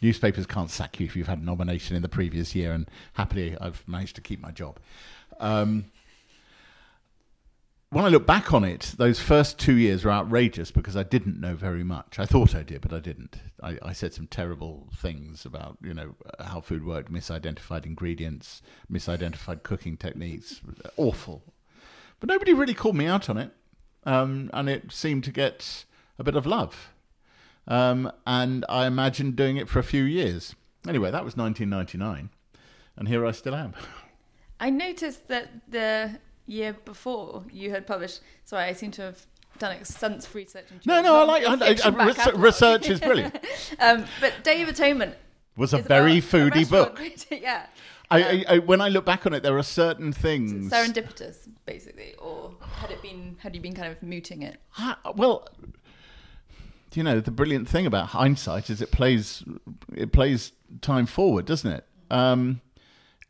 Newspapers 0.00 0.46
can't 0.46 0.70
sack 0.70 0.98
you 0.98 1.06
if 1.06 1.16
you've 1.16 1.28
had 1.28 1.38
a 1.38 1.44
nomination 1.44 1.96
in 1.96 2.02
the 2.02 2.08
previous 2.08 2.54
year, 2.54 2.72
and 2.72 2.88
happily 3.14 3.56
I've 3.60 3.86
managed 3.86 4.16
to 4.16 4.20
keep 4.20 4.40
my 4.40 4.50
job. 4.50 4.78
Um, 5.38 5.86
when 7.92 8.06
I 8.06 8.08
look 8.08 8.26
back 8.26 8.54
on 8.54 8.64
it, 8.64 8.94
those 8.96 9.20
first 9.20 9.58
two 9.58 9.76
years 9.76 10.02
were 10.02 10.10
outrageous 10.10 10.70
because 10.70 10.96
I 10.96 11.02
didn't 11.02 11.38
know 11.38 11.54
very 11.54 11.84
much. 11.84 12.18
I 12.18 12.24
thought 12.24 12.54
I 12.54 12.62
did, 12.62 12.80
but 12.80 12.90
I 12.90 13.00
didn't. 13.00 13.36
I, 13.62 13.76
I, 13.82 13.92
said 13.92 14.14
some 14.14 14.26
terrible 14.26 14.88
things 14.96 15.44
about 15.44 15.76
you 15.82 15.92
know 15.92 16.14
how 16.40 16.62
food 16.62 16.86
worked, 16.86 17.12
misidentified 17.12 17.84
ingredients, 17.84 18.62
misidentified 18.90 19.62
cooking 19.62 19.98
techniques, 19.98 20.62
awful. 20.96 21.42
But 22.18 22.30
nobody 22.30 22.54
really 22.54 22.72
called 22.72 22.96
me 22.96 23.04
out 23.04 23.28
on 23.28 23.36
it, 23.36 23.50
um, 24.04 24.48
and 24.54 24.70
it 24.70 24.90
seemed 24.90 25.24
to 25.24 25.30
get 25.30 25.84
a 26.18 26.24
bit 26.24 26.34
of 26.34 26.46
love. 26.46 26.94
Um, 27.68 28.10
and 28.26 28.64
I 28.70 28.86
imagined 28.86 29.36
doing 29.36 29.58
it 29.58 29.68
for 29.68 29.80
a 29.80 29.84
few 29.84 30.02
years. 30.02 30.54
Anyway, 30.88 31.10
that 31.10 31.26
was 31.26 31.36
1999, 31.36 32.30
and 32.96 33.08
here 33.08 33.26
I 33.26 33.32
still 33.32 33.54
am. 33.54 33.74
I 34.58 34.70
noticed 34.70 35.28
that 35.28 35.50
the 35.68 36.18
year 36.46 36.76
before 36.84 37.44
you 37.50 37.70
had 37.70 37.86
published. 37.86 38.20
Sorry, 38.44 38.64
I 38.64 38.72
seem 38.72 38.90
to 38.92 39.02
have 39.02 39.26
done 39.58 39.72
extensive 39.76 40.34
research. 40.34 40.66
No, 40.84 41.02
no, 41.02 41.16
I 41.16 41.24
like 41.24 41.44
I, 41.44 41.88
I, 41.88 42.06
research, 42.06 42.34
research 42.34 42.88
is 42.88 43.00
brilliant. 43.00 43.36
um, 43.78 44.04
but 44.20 44.42
Day 44.42 44.62
of 44.62 44.68
Atonement 44.68 45.14
was 45.56 45.72
a 45.72 45.78
very 45.78 46.20
foodie 46.20 46.68
book. 46.68 47.00
yeah. 47.30 47.66
I, 48.10 48.44
I, 48.46 48.58
when 48.58 48.82
I 48.82 48.90
look 48.90 49.06
back 49.06 49.24
on 49.24 49.32
it, 49.32 49.42
there 49.42 49.56
are 49.56 49.62
certain 49.62 50.12
things 50.12 50.70
serendipitous, 50.70 51.48
basically, 51.64 52.14
or 52.18 52.54
had 52.60 52.90
it 52.90 53.00
been 53.00 53.36
had 53.38 53.54
you 53.54 53.60
been 53.62 53.74
kind 53.74 53.90
of 53.90 54.02
mooting 54.02 54.42
it? 54.42 54.58
well, 55.14 55.48
you 56.92 57.02
know, 57.02 57.20
the 57.20 57.30
brilliant 57.30 57.68
thing 57.68 57.86
about 57.86 58.08
hindsight 58.08 58.68
is 58.68 58.82
it 58.82 58.90
plays 58.90 59.42
it 59.94 60.12
plays 60.12 60.52
time 60.82 61.06
forward, 61.06 61.46
doesn't 61.46 61.72
it? 61.72 61.86
Um, 62.10 62.60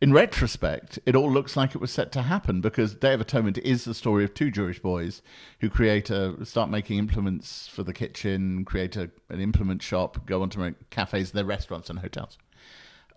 in 0.02 0.12
retrospect, 0.12 0.98
it 1.06 1.14
all 1.14 1.30
looks 1.30 1.56
like 1.56 1.76
it 1.76 1.80
was 1.80 1.92
set 1.92 2.10
to 2.10 2.22
happen 2.22 2.60
because 2.60 2.92
Day 2.92 3.14
of 3.14 3.20
Atonement 3.20 3.56
is 3.58 3.84
the 3.84 3.94
story 3.94 4.24
of 4.24 4.34
two 4.34 4.50
Jewish 4.50 4.80
boys 4.80 5.22
who 5.60 5.70
create 5.70 6.10
a 6.10 6.44
start 6.44 6.70
making 6.70 6.98
implements 6.98 7.68
for 7.68 7.84
the 7.84 7.92
kitchen, 7.92 8.64
create 8.64 8.96
a, 8.96 9.12
an 9.28 9.40
implement 9.40 9.80
shop, 9.80 10.26
go 10.26 10.42
on 10.42 10.50
to 10.50 10.58
make 10.58 10.90
cafes, 10.90 11.30
their 11.30 11.44
restaurants 11.44 11.88
and 11.88 12.00
hotels, 12.00 12.36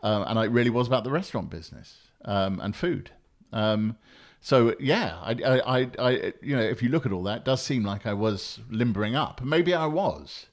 uh, 0.04 0.26
and 0.28 0.38
it 0.38 0.52
really 0.52 0.70
was 0.70 0.86
about 0.86 1.04
the 1.04 1.10
restaurant 1.10 1.50
business 1.50 2.02
um, 2.24 2.60
and 2.60 2.76
food. 2.76 3.10
Um, 3.52 3.98
so 4.40 4.76
yeah, 4.80 5.18
I, 5.24 5.32
I, 5.66 5.90
I, 5.98 6.34
you 6.44 6.56
know, 6.56 6.62
if 6.62 6.84
you 6.84 6.90
look 6.90 7.08
at 7.08 7.12
all 7.12 7.24
that, 7.24 7.38
it 7.38 7.46
does 7.46 7.64
seem 7.64 7.84
like 7.84 8.06
I 8.06 8.14
was 8.14 8.60
limbering 8.70 9.16
up. 9.16 9.42
Maybe 9.44 9.74
I 9.74 9.88
was. 9.88 10.46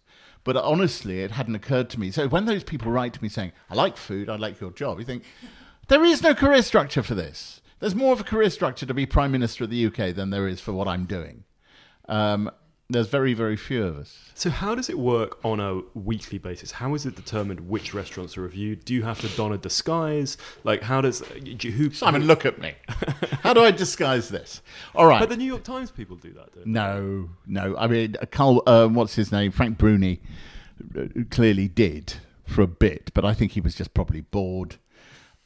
But 0.44 0.56
honestly, 0.56 1.20
it 1.20 1.32
hadn't 1.32 1.56
occurred 1.56 1.90
to 1.90 2.00
me. 2.00 2.10
So 2.10 2.26
when 2.26 2.46
those 2.46 2.64
people 2.64 2.90
write 2.90 3.12
to 3.12 3.22
me 3.22 3.28
saying, 3.28 3.52
I 3.68 3.74
like 3.74 3.98
food, 3.98 4.30
I 4.30 4.36
like 4.36 4.60
your 4.62 4.70
job, 4.70 4.98
you 4.98 5.04
think, 5.04 5.24
there 5.92 6.04
is 6.06 6.22
no 6.22 6.34
career 6.34 6.62
structure 6.62 7.02
for 7.02 7.14
this. 7.14 7.60
There's 7.78 7.94
more 7.94 8.14
of 8.14 8.20
a 8.20 8.24
career 8.24 8.48
structure 8.48 8.86
to 8.86 8.94
be 8.94 9.04
Prime 9.04 9.30
Minister 9.30 9.64
of 9.64 9.70
the 9.70 9.86
UK 9.86 10.14
than 10.14 10.30
there 10.30 10.48
is 10.48 10.58
for 10.58 10.72
what 10.72 10.88
I'm 10.88 11.04
doing. 11.04 11.44
Um, 12.08 12.50
there's 12.88 13.08
very, 13.08 13.34
very 13.34 13.56
few 13.56 13.84
of 13.84 13.98
us. 13.98 14.30
So, 14.34 14.48
how 14.48 14.74
does 14.74 14.88
it 14.88 14.98
work 14.98 15.44
on 15.44 15.60
a 15.60 15.82
weekly 15.92 16.38
basis? 16.38 16.70
How 16.70 16.94
is 16.94 17.04
it 17.04 17.14
determined 17.14 17.68
which 17.68 17.92
restaurants 17.92 18.38
are 18.38 18.40
reviewed? 18.40 18.86
Do 18.86 18.94
you 18.94 19.02
have 19.02 19.20
to 19.20 19.28
don 19.36 19.52
a 19.52 19.58
disguise? 19.58 20.38
Like, 20.64 20.82
how 20.82 21.02
does 21.02 21.20
do 21.20 21.68
you, 21.68 21.72
who? 21.72 21.90
Simon, 21.90 22.24
look 22.24 22.46
at 22.46 22.58
me. 22.58 22.72
how 23.42 23.52
do 23.52 23.62
I 23.62 23.70
disguise 23.70 24.30
this? 24.30 24.62
All 24.94 25.04
right. 25.04 25.20
But 25.20 25.28
the 25.28 25.36
New 25.36 25.44
York 25.44 25.62
Times 25.62 25.90
people 25.90 26.16
do 26.16 26.32
that. 26.32 26.54
Don't 26.54 26.64
they? 26.64 26.70
No, 26.70 27.28
no. 27.46 27.76
I 27.76 27.86
mean, 27.86 28.16
Carl, 28.30 28.62
uh, 28.66 28.88
what's 28.88 29.14
his 29.14 29.30
name? 29.30 29.52
Frank 29.52 29.76
Bruni 29.76 30.20
uh, 30.98 31.04
clearly 31.30 31.68
did 31.68 32.14
for 32.46 32.62
a 32.62 32.66
bit, 32.66 33.10
but 33.12 33.26
I 33.26 33.34
think 33.34 33.52
he 33.52 33.60
was 33.60 33.74
just 33.74 33.92
probably 33.92 34.22
bored 34.22 34.76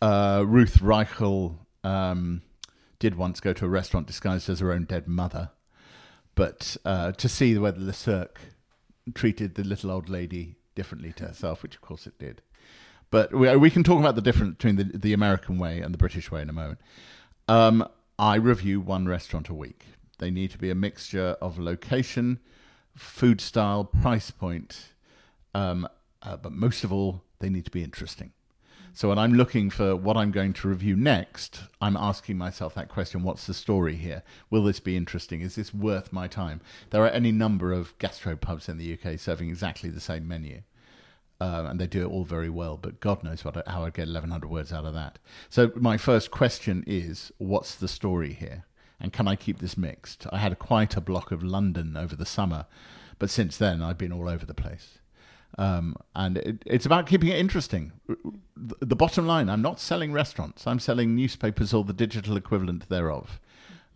uh, 0.07 0.43
Ruth 0.43 0.79
Reichl 0.79 1.57
um, 1.83 2.43
did 3.01 3.17
once 3.17 3.41
go 3.41 3.53
to 3.53 3.65
a 3.65 3.69
restaurant 3.69 4.07
disguised 4.07 4.49
as 4.49 4.61
her 4.61 4.71
own 4.71 4.85
dead 4.85 5.09
mother, 5.09 5.51
but 6.37 6.77
uh, 6.85 7.11
to 7.13 7.29
see 7.29 7.59
whether 7.59 7.81
the 7.81 7.93
Cirque 7.93 8.41
treated 9.15 9.57
the 9.57 9.65
little 9.65 9.91
old 9.91 10.09
lady 10.09 10.55
differently 10.77 11.13
to 11.15 11.27
herself, 11.27 11.61
which 11.61 11.75
of 11.75 11.81
course 11.81 12.07
it 12.07 12.21
did. 12.21 12.41
But 13.11 13.35
we, 13.35 13.55
we 13.57 13.69
can 13.69 13.83
talk 13.83 13.99
about 13.99 14.15
the 14.15 14.23
difference 14.23 14.55
between 14.55 14.77
the, 14.77 14.85
the 14.85 15.13
American 15.13 15.59
way 15.59 15.81
and 15.81 15.93
the 15.93 15.99
British 15.99 16.31
way 16.31 16.41
in 16.41 16.51
a 16.51 16.53
moment. 16.53 16.79
Um, 17.49 17.89
I 18.17 18.37
review 18.37 18.81
one 18.81 19.09
restaurant 19.09 19.49
a 19.49 19.55
week. 19.55 19.87
They 20.19 20.31
need 20.31 20.53
to 20.53 20.59
be 20.59 20.71
a 20.71 20.77
mixture 20.77 21.37
of 21.41 21.59
location, 21.59 22.39
food 22.95 23.41
style, 23.41 23.85
price 23.85 24.31
point, 24.31 24.93
um, 25.53 25.89
uh, 26.23 26.37
but 26.37 26.53
most 26.53 26.85
of 26.85 26.93
all, 26.93 27.25
they 27.41 27.51
need 27.51 27.65
to 27.65 27.73
be 27.73 27.83
interesting. 27.83 28.33
So 28.97 29.11
when 29.11 29.19
I'm 29.19 29.35
looking 29.35 29.69
for 29.69 29.95
what 29.95 30.17
I'm 30.17 30.31
going 30.31 30.55
to 30.55 30.69
review 30.69 30.97
next, 30.97 31.61
I'm 31.83 31.99
asking 31.99 32.39
myself 32.39 32.73
that 32.77 32.89
question 32.89 33.23
what's 33.23 33.47
the 33.47 33.53
story 33.53 33.95
here? 33.95 34.23
Will 34.49 34.65
this 34.65 34.81
be 34.81 34.97
interesting? 34.97 35.43
Is 35.43 35.55
this 35.55 35.75
worth 35.75 36.15
my 36.15 36.27
time? 36.27 36.63
There 36.89 37.05
are 37.05 37.11
any 37.11 37.31
number 37.31 37.75
of 37.75 37.97
gastropubs 37.99 38.71
in 38.71 38.79
the 38.79 38.95
UK 38.95 39.19
serving 39.19 39.51
exactly 39.51 39.91
the 39.91 40.01
same 40.01 40.27
menu. 40.27 40.63
Uh, 41.39 41.67
and 41.69 41.79
they 41.79 41.87
do 41.87 42.07
it 42.07 42.11
all 42.11 42.25
very 42.25 42.49
well, 42.49 42.79
but 42.79 43.01
God 43.01 43.23
knows 43.23 43.45
what, 43.45 43.69
how 43.69 43.85
I'd 43.85 43.93
get 43.93 44.07
1,100 44.07 44.49
words 44.49 44.73
out 44.73 44.87
of 44.87 44.95
that. 44.95 45.19
So, 45.51 45.73
my 45.77 45.99
first 45.99 46.31
question 46.31 46.83
is 46.87 47.31
what's 47.37 47.75
the 47.75 47.89
story 47.89 48.33
here? 48.33 48.65
And 48.99 49.13
can 49.13 49.29
I 49.29 49.37
keep 49.37 49.59
this 49.59 49.77
mixed? 49.77 50.27
I 50.33 50.39
had 50.39 50.59
quite 50.59 50.97
a 50.97 51.03
block 51.03 51.33
of 51.33 51.43
London 51.43 51.99
over 51.99 52.17
the 52.17 52.25
summer, 52.25 52.65
but 53.19 53.29
since 53.29 53.59
then 53.59 53.83
I've 53.83 53.99
been 53.99 54.11
all 54.11 54.27
over 54.27 54.47
the 54.47 54.55
place. 54.55 55.01
Um, 55.59 55.97
and 56.15 56.39
it, 56.39 56.63
it's 56.67 56.87
about 56.87 57.07
keeping 57.07 57.29
it 57.29 57.39
interesting. 57.39 57.93
The 58.57 58.97
bottom 58.97 59.27
line 59.27 59.49
I'm 59.49 59.63
not 59.63 59.81
selling 59.81 60.13
restaurants, 60.13 60.67
I'm 60.67 60.79
selling 60.79 61.15
newspapers 61.15 61.73
or 61.73 61.85
the 61.85 61.93
digital 61.93 62.37
equivalent 62.37 62.89
thereof. 62.89 63.41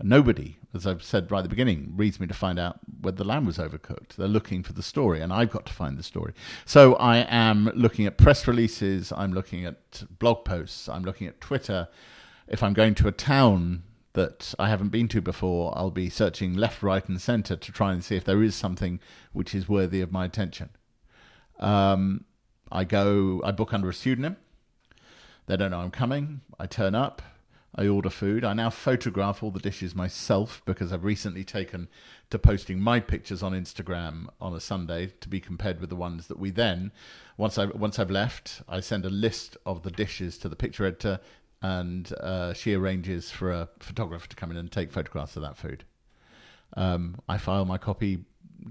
Nobody, 0.03 0.57
as 0.73 0.87
I've 0.87 1.03
said 1.03 1.31
right 1.31 1.41
at 1.41 1.43
the 1.43 1.51
beginning, 1.51 1.93
reads 1.95 2.19
me 2.19 2.27
to 2.27 2.35
find 2.35 2.59
out 2.59 2.81
whether 3.03 3.19
the 3.19 3.25
lamb 3.25 3.45
was 3.45 3.59
overcooked. 3.59 4.17
They're 4.17 4.29
looking 4.29 4.63
for 4.63 4.73
the 4.73 4.83
story, 4.83 5.21
and 5.21 5.31
I've 5.33 5.51
got 5.51 5.67
to 5.67 5.73
find 5.75 5.99
the 5.99 6.03
story. 6.03 6.33
So 6.65 6.95
I 6.95 7.19
am 7.29 7.71
looking 7.75 8.07
at 8.07 8.17
press 8.17 8.47
releases, 8.47 9.13
I'm 9.13 9.35
looking 9.35 9.67
at 9.67 10.05
blog 10.19 10.45
posts, 10.47 10.89
I'm 10.89 11.03
looking 11.03 11.27
at 11.27 11.41
Twitter. 11.41 11.89
If 12.49 12.63
I'm 12.63 12.73
going 12.73 12.95
to 12.97 13.09
a 13.09 13.13
town 13.13 13.83
that 14.15 14.55
I 14.59 14.69
haven't 14.71 14.89
been 14.89 15.09
to 15.09 15.21
before, 15.21 15.77
I'll 15.77 15.91
be 15.91 16.09
searching 16.09 16.55
left, 16.55 16.83
right, 16.83 17.07
and 17.07 17.21
centre 17.21 17.57
to 17.57 17.73
try 17.73 17.93
and 17.93 18.03
see 18.03 18.17
if 18.17 18.25
there 18.25 18.43
is 18.43 18.55
something 18.55 19.01
which 19.33 19.55
is 19.55 19.69
worthy 19.69 20.01
of 20.01 20.11
my 20.11 20.25
attention. 20.25 20.71
Um, 21.61 22.25
I 22.73 22.85
go, 22.85 23.41
I 23.45 23.53
book 23.53 23.73
under 23.73 23.89
a 23.89 23.95
pseudonym. 23.95 24.37
They 25.47 25.57
don't 25.57 25.71
know 25.71 25.81
I'm 25.81 25.91
coming. 25.91 26.41
I 26.59 26.67
turn 26.67 26.95
up. 26.95 27.23
I 27.75 27.87
order 27.87 28.11
food. 28.11 28.45
I 28.45 28.53
now 28.53 28.71
photograph 28.71 29.43
all 29.43 29.53
the 29.53 29.61
dishes 29.61 29.95
myself 29.95 30.61
because 30.65 30.93
I've 30.93 31.05
recently 31.05 31.45
taken 31.45 31.89
to 32.31 32.39
posting 32.39 32.81
my 32.81 32.99
pictures 32.99 33.43
on 33.43 33.53
Instagram 33.53 34.27
on 34.41 34.55
a 34.55 34.61
Sunday 34.61 35.13
to 35.21 35.29
be 35.29 35.41
compared 35.41 35.81
with 35.81 35.89
the 35.89 35.97
ones 35.97 36.27
that 36.27 36.39
we 36.39 36.51
then, 36.51 36.91
once 37.37 37.59
I 37.59 37.67
once 37.67 37.99
I've 37.99 38.11
left, 38.11 38.63
I 38.69 38.81
send 38.81 39.07
a 39.07 39.11
list 39.11 39.57
of 39.65 39.83
the 39.83 39.91
dishes 39.91 40.37
to 40.39 40.49
the 40.49 40.57
picture 40.57 40.85
editor, 40.85 41.21
and 41.63 42.13
uh, 42.21 42.53
she 42.55 42.75
arranges 42.75 43.31
for 43.31 43.53
a 43.53 43.69
photographer 43.79 44.29
to 44.29 44.37
come 44.37 44.51
in 44.51 44.57
and 44.57 44.71
take 44.71 44.91
photographs 44.91 45.37
of 45.37 45.43
that 45.43 45.57
food. 45.57 45.85
Um, 46.77 47.21
I 47.29 47.39
file 47.39 47.65
my 47.65 47.79
copy, 47.79 48.25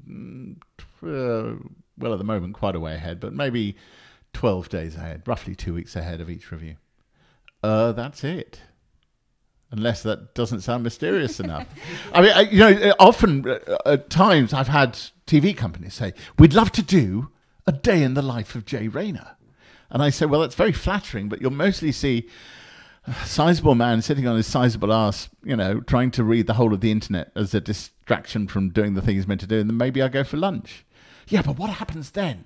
mm, 0.08 0.58
uh, 1.04 1.56
well, 2.00 2.14
at 2.14 2.18
the 2.18 2.26
moment, 2.26 2.54
quite 2.54 2.76
a 2.76 2.80
way 2.80 2.96
ahead, 2.96 3.20
but 3.20 3.34
maybe 3.34 3.76
12 4.34 4.70
days 4.70 4.96
ahead, 4.96 5.24
roughly 5.26 5.56
two 5.56 5.74
weeks 5.74 5.96
ahead 5.96 6.22
of 6.22 6.30
each 6.30 6.52
review. 6.52 6.76
Uh, 7.64 7.92
that's 7.92 8.24
it. 8.24 8.62
Unless 9.72 10.04
that 10.04 10.34
doesn't 10.34 10.62
sound 10.62 10.84
mysterious 10.84 11.40
enough. 11.40 11.68
I 12.14 12.22
mean, 12.22 12.32
I, 12.32 12.42
you 12.42 12.60
know, 12.60 12.94
often 13.00 13.48
uh, 13.48 13.78
at 13.86 14.10
times 14.10 14.54
I've 14.54 14.68
had 14.68 15.00
TV 15.28 15.56
companies 15.56 15.94
say, 15.94 16.14
We'd 16.38 16.54
love 16.54 16.72
to 16.74 16.82
do 16.82 17.30
a 17.68 17.72
day 17.72 18.02
in 18.02 18.16
the 18.16 18.22
life 18.22 18.56
of 18.56 18.66
Jay 18.66 18.88
Rayner. 18.88 19.36
And 19.90 20.02
I 20.02 20.10
say, 20.10 20.26
Well, 20.26 20.42
that's 20.42 20.56
very 20.56 20.72
flattering, 20.72 21.30
but 21.30 21.42
you'll 21.42 21.52
mostly 21.52 21.92
see 21.92 22.28
a 23.06 23.14
sizable 23.26 23.76
man 23.76 24.02
sitting 24.02 24.28
on 24.28 24.36
his 24.36 24.48
sizable 24.48 24.94
ass, 24.94 25.30
you 25.44 25.56
know, 25.56 25.80
trying 25.82 26.12
to 26.12 26.24
read 26.24 26.48
the 26.48 26.56
whole 26.56 26.74
of 26.74 26.82
the 26.82 26.92
internet 26.92 27.32
as 27.36 27.54
a 27.54 27.62
distraction 27.62 28.48
from 28.48 28.70
doing 28.70 28.94
the 28.94 29.02
thing 29.02 29.16
he's 29.16 29.28
meant 29.28 29.42
to 29.42 29.48
do. 29.48 29.60
And 29.60 29.70
then 29.70 29.78
maybe 29.78 30.02
I 30.02 30.08
go 30.08 30.24
for 30.24 30.38
lunch. 30.38 30.86
Yeah, 31.30 31.42
but 31.44 31.58
what 31.58 31.70
happens 31.70 32.12
then? 32.12 32.46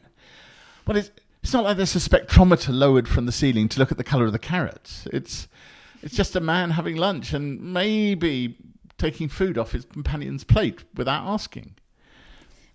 Well, 0.86 0.98
it's, 0.98 1.12
it's 1.42 1.54
not 1.54 1.64
like 1.64 1.78
there's 1.78 1.96
a 1.96 2.00
spectrometer 2.00 2.74
lowered 2.74 3.08
from 3.08 3.26
the 3.26 3.32
ceiling 3.32 3.70
to 3.70 3.80
look 3.80 3.92
at 3.92 3.98
the 3.98 4.04
colour 4.04 4.26
of 4.26 4.32
the 4.32 4.40
carrots. 4.40 5.08
It's 5.12 5.48
it's 6.02 6.16
just 6.16 6.36
a 6.36 6.42
man 6.42 6.72
having 6.72 6.98
lunch 6.98 7.34
and 7.34 7.62
maybe 7.62 8.58
taking 8.98 9.30
food 9.30 9.58
off 9.58 9.72
his 9.72 9.86
companion's 9.86 10.44
plate 10.44 10.84
without 10.96 11.26
asking. 11.26 11.76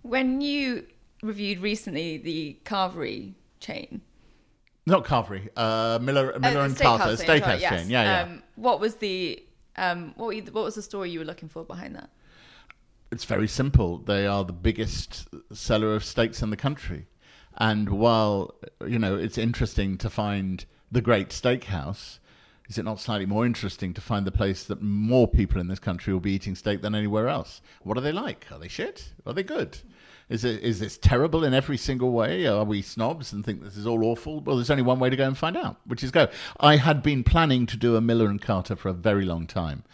When 0.03 0.41
you 0.41 0.87
reviewed 1.23 1.61
recently 1.61 2.17
the 2.17 2.59
Carvery 2.65 3.35
chain, 3.61 4.01
Not 4.87 5.05
Carvery, 5.05 5.49
uh, 5.57 5.99
Miller, 6.01 6.39
Miller 6.39 6.61
uh, 6.61 6.65
and 6.65 6.77
steakhouse 6.77 6.99
Carter, 6.99 7.17
steakhouse 7.17 7.45
sorry, 7.45 7.61
yes. 7.61 7.81
chain. 7.83 7.91
Yeah, 7.91 8.03
yeah. 8.03 8.23
Um, 8.23 8.43
what 8.57 8.81
was 8.81 8.97
the 8.97 9.43
um, 9.77 10.15
what, 10.17 10.27
were 10.27 10.33
you, 10.33 10.43
what 10.53 10.65
was 10.65 10.75
the 10.75 10.83
story 10.83 11.11
you 11.11 11.19
were 11.19 11.25
looking 11.25 11.49
for 11.49 11.65
behind 11.65 11.95
that? 11.97 12.11
It's 13.11 13.25
very 13.25 13.49
simple. 13.49 13.99
They 13.99 14.27
are 14.27 14.45
the 14.45 14.53
biggest 14.53 15.29
seller 15.53 15.95
of 15.95 16.05
steaks 16.05 16.43
in 16.43 16.51
the 16.51 16.57
country. 16.57 17.07
And 17.57 17.89
while, 17.89 18.55
you 18.87 18.99
know, 18.99 19.17
it's 19.17 19.39
interesting 19.39 19.97
to 19.99 20.11
find 20.11 20.65
the 20.93 21.01
great 21.01 21.31
steakhouse, 21.31 22.19
is 22.69 22.77
it 22.77 22.85
not 22.85 23.01
slightly 23.01 23.27
more 23.27 23.47
interesting 23.47 23.95
to 23.95 24.01
find 24.01 24.27
the 24.27 24.31
place 24.31 24.65
that 24.65 24.83
more 24.83 25.27
people 25.27 25.61
in 25.61 25.69
this 25.69 25.79
country 25.79 26.13
will 26.13 26.21
be 26.21 26.33
eating 26.33 26.55
steak 26.55 26.83
than 26.83 26.95
anywhere 26.95 27.29
else? 27.29 27.63
What 27.83 27.97
are 27.97 28.03
they 28.03 28.13
like? 28.13 28.47
Are 28.53 28.59
they 28.59 28.69
shit? 28.69 29.09
Are 29.27 29.33
they 29.33 29.43
good? 29.43 29.79
Is 30.29 30.45
it 30.45 30.63
is 30.63 30.79
this 30.79 30.99
terrible 30.99 31.43
in 31.43 31.55
every 31.55 31.79
single 31.79 32.13
way? 32.13 32.47
Are 32.47 32.65
we 32.65 32.83
snobs 32.83 33.33
and 33.33 33.43
think 33.45 33.63
this 33.63 33.79
is 33.79 33.87
all 33.87 34.05
awful? 34.05 34.41
Well, 34.41 34.57
there's 34.57 34.71
only 34.71 34.83
one 34.83 34.99
way 34.99 35.09
to 35.09 35.17
go 35.17 35.27
and 35.27 35.37
find 35.37 35.57
out, 35.57 35.77
which 35.87 36.05
is 36.05 36.11
go. 36.11 36.29
I 36.61 36.77
had 36.77 37.03
been 37.03 37.25
planning 37.25 37.65
to 37.67 37.79
do 37.79 37.97
a 37.97 38.03
Miller 38.03 38.27
and 38.27 38.41
Carter 38.41 38.77
for 38.77 38.91
a 38.91 38.93
very 38.93 39.25
long 39.25 39.47
time, 39.47 39.85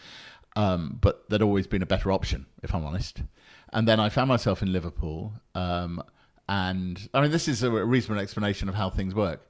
um, 0.55 0.97
but 1.01 1.29
there'd 1.29 1.41
always 1.41 1.67
been 1.67 1.81
a 1.81 1.87
better 1.87 2.11
option, 2.11 2.45
if 2.63 2.73
I'm 2.73 2.85
honest. 2.85 3.21
And 3.73 3.87
then 3.87 3.99
I 3.99 4.09
found 4.09 4.29
myself 4.29 4.61
in 4.61 4.71
Liverpool, 4.71 5.33
um, 5.53 6.01
and 6.47 7.09
I 7.13 7.21
mean, 7.21 7.31
this 7.31 7.47
is 7.47 7.63
a 7.63 7.71
reasonable 7.71 8.21
explanation 8.21 8.69
of 8.69 8.75
how 8.75 8.89
things 8.89 9.13
work. 9.15 9.49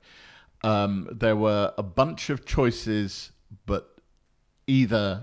Um, 0.63 1.07
there 1.11 1.35
were 1.35 1.73
a 1.77 1.83
bunch 1.83 2.29
of 2.29 2.45
choices, 2.45 3.31
but 3.65 3.99
either 4.67 5.21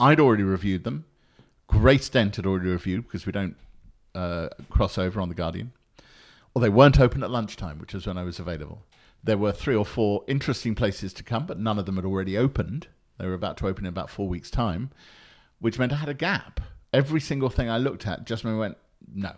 I'd 0.00 0.20
already 0.20 0.44
reviewed 0.44 0.84
them, 0.84 1.04
Grace 1.66 2.08
Dent 2.08 2.36
had 2.36 2.46
already 2.46 2.70
reviewed 2.70 3.04
because 3.04 3.26
we 3.26 3.32
don't 3.32 3.56
uh, 4.14 4.48
cross 4.70 4.96
over 4.96 5.20
on 5.20 5.28
the 5.28 5.34
Guardian, 5.34 5.72
or 6.54 6.62
they 6.62 6.70
weren't 6.70 6.98
open 6.98 7.22
at 7.22 7.30
lunchtime, 7.30 7.78
which 7.78 7.92
was 7.92 8.06
when 8.06 8.16
I 8.16 8.24
was 8.24 8.38
available. 8.38 8.84
There 9.22 9.36
were 9.36 9.52
three 9.52 9.76
or 9.76 9.84
four 9.84 10.24
interesting 10.26 10.74
places 10.74 11.12
to 11.14 11.22
come, 11.22 11.46
but 11.46 11.58
none 11.58 11.78
of 11.78 11.86
them 11.86 11.96
had 11.96 12.04
already 12.04 12.38
opened. 12.38 12.88
They 13.18 13.26
were 13.26 13.34
about 13.34 13.56
to 13.58 13.66
open 13.66 13.84
in 13.84 13.88
about 13.88 14.10
four 14.10 14.28
weeks' 14.28 14.50
time, 14.50 14.90
which 15.60 15.78
meant 15.78 15.92
I 15.92 15.96
had 15.96 16.08
a 16.08 16.14
gap. 16.14 16.60
Every 16.92 17.20
single 17.20 17.50
thing 17.50 17.68
I 17.68 17.78
looked 17.78 18.06
at 18.06 18.24
just 18.24 18.44
went, 18.44 18.76
no. 19.12 19.32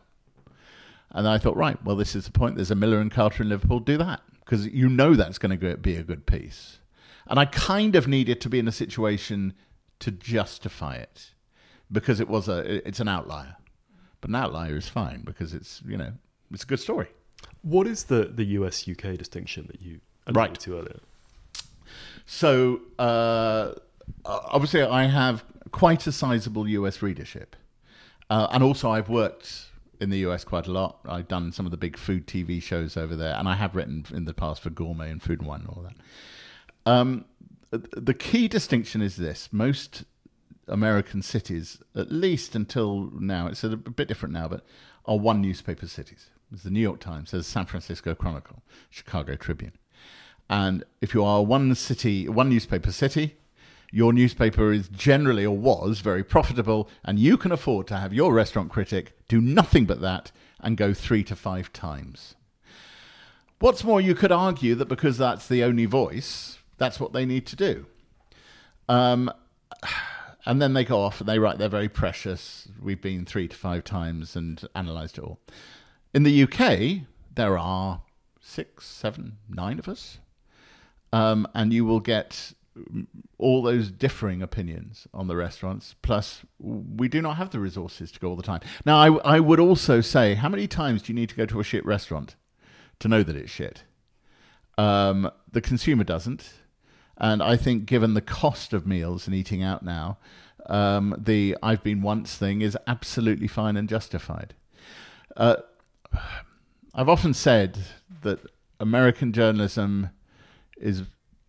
And 1.10 1.26
I 1.26 1.38
thought, 1.38 1.56
right, 1.56 1.82
well, 1.84 1.96
this 1.96 2.14
is 2.14 2.26
the 2.26 2.30
point. 2.32 2.56
There's 2.56 2.70
a 2.70 2.76
Miller 2.76 3.00
and 3.00 3.10
Carter 3.10 3.42
in 3.42 3.48
Liverpool. 3.48 3.80
Do 3.80 3.96
that 3.98 4.20
because 4.44 4.66
you 4.66 4.88
know 4.88 5.14
that's 5.14 5.38
going 5.38 5.58
to 5.58 5.76
be 5.76 5.96
a 5.96 6.02
good 6.02 6.26
piece. 6.26 6.78
And 7.26 7.38
I 7.38 7.44
kind 7.46 7.96
of 7.96 8.06
needed 8.06 8.40
to 8.42 8.48
be 8.48 8.58
in 8.58 8.68
a 8.68 8.72
situation 8.72 9.54
to 10.00 10.10
justify 10.10 10.96
it 10.96 11.30
because 11.90 12.20
it 12.20 12.28
was 12.28 12.48
a 12.48 12.86
it's 12.86 13.00
an 13.00 13.08
outlier. 13.08 13.56
But 14.20 14.30
an 14.30 14.36
outlier 14.36 14.76
is 14.76 14.88
fine 14.88 15.22
because 15.22 15.52
it's 15.54 15.82
you 15.86 15.96
know 15.96 16.12
it's 16.52 16.62
a 16.64 16.66
good 16.66 16.80
story. 16.80 17.08
What 17.62 17.86
is 17.86 18.04
the, 18.04 18.24
the 18.24 18.44
US 18.58 18.88
UK 18.88 19.16
distinction 19.16 19.66
that 19.68 19.80
you 19.82 20.00
alluded 20.26 20.36
Right. 20.36 20.60
to 20.60 20.78
earlier? 20.78 21.00
So 22.32 22.82
uh, 22.96 23.72
obviously, 24.24 24.82
I 24.82 25.06
have 25.06 25.44
quite 25.72 26.06
a 26.06 26.12
sizable 26.12 26.68
US 26.68 27.02
readership, 27.02 27.56
uh, 28.30 28.46
and 28.52 28.62
also 28.62 28.88
I've 28.88 29.08
worked 29.08 29.66
in 30.00 30.10
the 30.10 30.18
US 30.18 30.44
quite 30.44 30.68
a 30.68 30.70
lot. 30.70 31.00
I've 31.06 31.26
done 31.26 31.50
some 31.50 31.66
of 31.66 31.72
the 31.72 31.76
big 31.76 31.98
food 31.98 32.28
TV 32.28 32.62
shows 32.62 32.96
over 32.96 33.16
there, 33.16 33.34
and 33.34 33.48
I 33.48 33.56
have 33.56 33.74
written 33.74 34.06
in 34.14 34.26
the 34.26 34.32
past 34.32 34.62
for 34.62 34.70
Gourmet 34.70 35.10
and 35.10 35.20
Food 35.20 35.40
and 35.40 35.48
Wine 35.48 35.62
and 35.62 35.68
all 35.70 35.82
that. 35.82 35.96
Um, 36.88 37.24
the 37.72 38.14
key 38.14 38.46
distinction 38.46 39.02
is 39.02 39.16
this: 39.16 39.48
most 39.50 40.04
American 40.68 41.22
cities, 41.22 41.82
at 41.96 42.12
least 42.12 42.54
until 42.54 43.10
now, 43.12 43.48
it's 43.48 43.64
a 43.64 43.76
bit 43.76 44.06
different 44.06 44.32
now, 44.32 44.46
but 44.46 44.64
are 45.04 45.18
one 45.18 45.42
newspaper 45.42 45.88
cities. 45.88 46.30
There's 46.48 46.62
the 46.62 46.70
New 46.70 46.80
York 46.80 47.00
Times, 47.00 47.32
there's 47.32 47.48
San 47.48 47.66
Francisco 47.66 48.14
Chronicle, 48.14 48.62
Chicago 48.88 49.34
Tribune. 49.34 49.72
And 50.50 50.82
if 51.00 51.14
you 51.14 51.24
are 51.24 51.44
one 51.44 51.76
city, 51.76 52.28
one 52.28 52.48
newspaper 52.48 52.90
city, 52.90 53.36
your 53.92 54.12
newspaper 54.12 54.72
is 54.72 54.88
generally 54.88 55.46
or 55.46 55.56
was 55.56 56.00
very 56.00 56.24
profitable, 56.24 56.90
and 57.04 57.20
you 57.20 57.36
can 57.36 57.52
afford 57.52 57.86
to 57.86 57.96
have 57.96 58.12
your 58.12 58.34
restaurant 58.34 58.68
critic 58.68 59.16
do 59.28 59.40
nothing 59.40 59.84
but 59.84 60.00
that 60.00 60.32
and 60.58 60.76
go 60.76 60.92
three 60.92 61.22
to 61.22 61.36
five 61.36 61.72
times. 61.72 62.34
What's 63.60 63.84
more, 63.84 64.00
you 64.00 64.14
could 64.16 64.32
argue 64.32 64.74
that 64.74 64.88
because 64.88 65.18
that's 65.18 65.46
the 65.46 65.62
only 65.62 65.86
voice, 65.86 66.58
that's 66.78 66.98
what 66.98 67.12
they 67.12 67.24
need 67.24 67.46
to 67.46 67.56
do. 67.56 67.86
Um, 68.88 69.32
and 70.46 70.60
then 70.60 70.72
they 70.72 70.84
go 70.84 71.00
off 71.00 71.20
and 71.20 71.28
they 71.28 71.38
write 71.38 71.58
they're 71.58 71.68
very 71.68 71.88
precious. 71.88 72.66
We've 72.82 73.00
been 73.00 73.24
three 73.24 73.46
to 73.46 73.56
five 73.56 73.84
times 73.84 74.34
and 74.34 74.66
analysed 74.74 75.18
it 75.18 75.24
all. 75.24 75.38
In 76.12 76.24
the 76.24 76.42
UK, 76.42 77.06
there 77.32 77.56
are 77.56 78.02
six, 78.40 78.86
seven, 78.86 79.36
nine 79.48 79.78
of 79.78 79.88
us, 79.88 80.18
um, 81.12 81.46
and 81.54 81.72
you 81.72 81.84
will 81.84 82.00
get 82.00 82.52
all 83.38 83.62
those 83.62 83.90
differing 83.90 84.42
opinions 84.42 85.06
on 85.12 85.26
the 85.26 85.36
restaurants. 85.36 85.94
Plus, 86.02 86.42
we 86.58 87.08
do 87.08 87.20
not 87.20 87.36
have 87.36 87.50
the 87.50 87.58
resources 87.58 88.12
to 88.12 88.20
go 88.20 88.28
all 88.28 88.36
the 88.36 88.42
time. 88.42 88.60
Now, 88.86 88.96
I, 88.96 89.36
I 89.36 89.40
would 89.40 89.60
also 89.60 90.00
say, 90.00 90.34
how 90.34 90.48
many 90.48 90.66
times 90.66 91.02
do 91.02 91.12
you 91.12 91.18
need 91.18 91.28
to 91.30 91.34
go 91.34 91.46
to 91.46 91.60
a 91.60 91.64
shit 91.64 91.84
restaurant 91.84 92.36
to 93.00 93.08
know 93.08 93.22
that 93.22 93.36
it's 93.36 93.50
shit? 93.50 93.84
Um, 94.78 95.30
the 95.50 95.60
consumer 95.60 96.04
doesn't. 96.04 96.54
And 97.16 97.42
I 97.42 97.56
think, 97.56 97.84
given 97.84 98.14
the 98.14 98.22
cost 98.22 98.72
of 98.72 98.86
meals 98.86 99.26
and 99.26 99.36
eating 99.36 99.62
out 99.62 99.82
now, 99.82 100.18
um, 100.66 101.14
the 101.18 101.56
I've 101.62 101.82
been 101.82 102.00
once 102.00 102.36
thing 102.36 102.62
is 102.62 102.78
absolutely 102.86 103.48
fine 103.48 103.76
and 103.76 103.88
justified. 103.88 104.54
Uh, 105.36 105.56
I've 106.94 107.08
often 107.08 107.34
said 107.34 107.78
that 108.22 108.40
American 108.78 109.32
journalism 109.32 110.10
is 110.80 111.04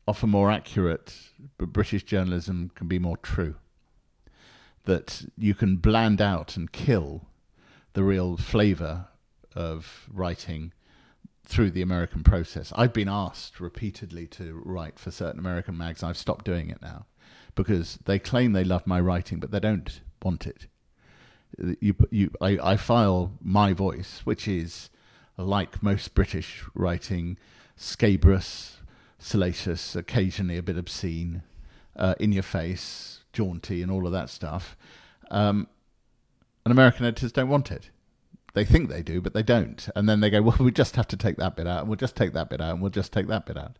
often 0.08 0.30
more 0.30 0.52
accurate, 0.52 1.16
but 1.58 1.74
British 1.74 2.04
journalism 2.04 2.72
can 2.76 2.88
be 2.88 3.00
more 3.00 3.18
true. 3.18 3.56
That 4.86 5.26
you 5.38 5.54
can 5.54 5.78
bland 5.78 6.22
out 6.22 6.58
and 6.58 6.72
kill 6.72 7.28
the 7.94 8.04
real 8.04 8.38
flavour 8.38 9.08
of 9.56 10.08
writing 10.12 10.74
through 11.44 11.72
the 11.72 11.82
American 11.82 12.24
process. 12.24 12.72
I've 12.76 12.94
been 12.94 13.10
asked 13.10 13.60
repeatedly 13.60 14.28
to 14.28 14.62
write 14.64 14.98
for 14.98 15.12
certain 15.12 15.40
American 15.40 15.78
mags. 15.78 16.04
I've 16.04 16.18
stopped 16.18 16.46
doing 16.46 16.70
it 16.70 16.82
now 16.82 17.06
because 17.56 18.00
they 18.06 18.20
claim 18.20 18.54
they 18.54 18.64
love 18.64 18.88
my 18.88 19.00
writing, 19.00 19.40
but 19.40 19.52
they 19.52 19.60
don't 19.60 20.02
want 20.24 20.48
it. 20.48 20.68
You, 21.80 21.96
you, 22.10 22.32
I, 22.40 22.58
I 22.62 22.78
file 22.78 23.34
my 23.42 23.74
voice, 23.74 24.22
which 24.24 24.48
is 24.48 24.90
like 25.38 25.84
most 25.84 26.14
British 26.14 26.64
writing, 26.74 27.38
scabrous, 27.76 28.78
salacious, 29.22 29.96
occasionally 29.96 30.58
a 30.58 30.64
bit 30.64 30.78
obscene, 30.78 31.44
uh, 31.96 32.16
in 32.20 32.32
your 32.32 32.44
face, 32.44 33.22
jaunty, 33.34 33.82
and 33.82 33.92
all 33.92 34.06
of 34.06 34.12
that 34.12 34.30
stuff. 34.30 34.76
Um, 35.30 35.68
and 36.66 36.72
American 36.72 37.06
editors 37.06 37.32
don't 37.32 37.50
want 37.50 37.72
it. 37.72 37.90
they 38.54 38.66
think 38.66 38.90
they 38.90 39.02
do, 39.02 39.22
but 39.22 39.34
they 39.34 39.44
don't. 39.44 39.88
And 39.96 40.10
then 40.10 40.20
they 40.20 40.30
go, 40.30 40.42
well, 40.42 40.58
we 40.60 40.72
just 40.72 40.96
have 40.96 41.08
to 41.10 41.18
take 41.18 41.38
that 41.38 41.56
bit 41.56 41.68
out, 41.68 41.82
and 41.82 41.88
we'll 41.88 41.96
just 41.96 42.16
take 42.16 42.34
that 42.34 42.50
bit 42.50 42.60
out, 42.62 42.74
and 42.74 42.82
we'll 42.82 42.92
just 42.92 43.14
take 43.14 43.28
that 43.28 43.46
bit 43.46 43.58
out. 43.58 43.78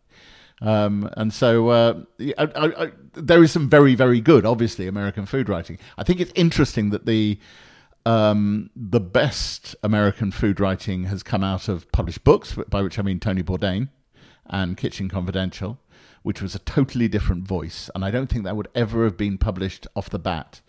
Um, 0.60 1.10
and 1.16 1.32
so 1.32 1.68
uh, 1.70 2.00
I, 2.20 2.44
I, 2.44 2.84
I, 2.84 2.92
there 3.14 3.42
is 3.42 3.50
some 3.50 3.68
very, 3.68 3.94
very 3.94 4.20
good, 4.20 4.46
obviously, 4.46 4.86
American 4.86 5.26
food 5.26 5.48
writing. 5.48 5.78
I 5.98 6.04
think 6.04 6.20
it's 6.20 6.32
interesting 6.34 6.90
that 6.90 7.04
the 7.06 7.38
um, 8.04 8.70
the 8.74 9.00
best 9.00 9.76
American 9.84 10.32
food 10.32 10.58
writing 10.58 11.04
has 11.04 11.22
come 11.22 11.44
out 11.44 11.68
of 11.68 11.90
published 11.92 12.24
books, 12.24 12.56
by 12.68 12.82
which 12.82 12.98
I 12.98 13.02
mean 13.02 13.20
Tony 13.20 13.42
Bourdain 13.42 13.88
and 14.46 14.76
Kitchen 14.76 15.08
Confidential, 15.08 15.78
which 16.22 16.42
was 16.42 16.54
a 16.54 16.60
totally 16.60 17.08
different 17.08 17.46
voice. 17.46 17.90
And 17.94 18.04
I 18.04 18.10
don't 18.10 18.28
think 18.28 18.44
that 18.44 18.56
would 18.56 18.68
ever 18.74 19.04
have 19.04 19.16
been 19.16 19.38
published 19.38 19.86
off 19.94 20.10
the 20.10 20.18
bat 20.18 20.60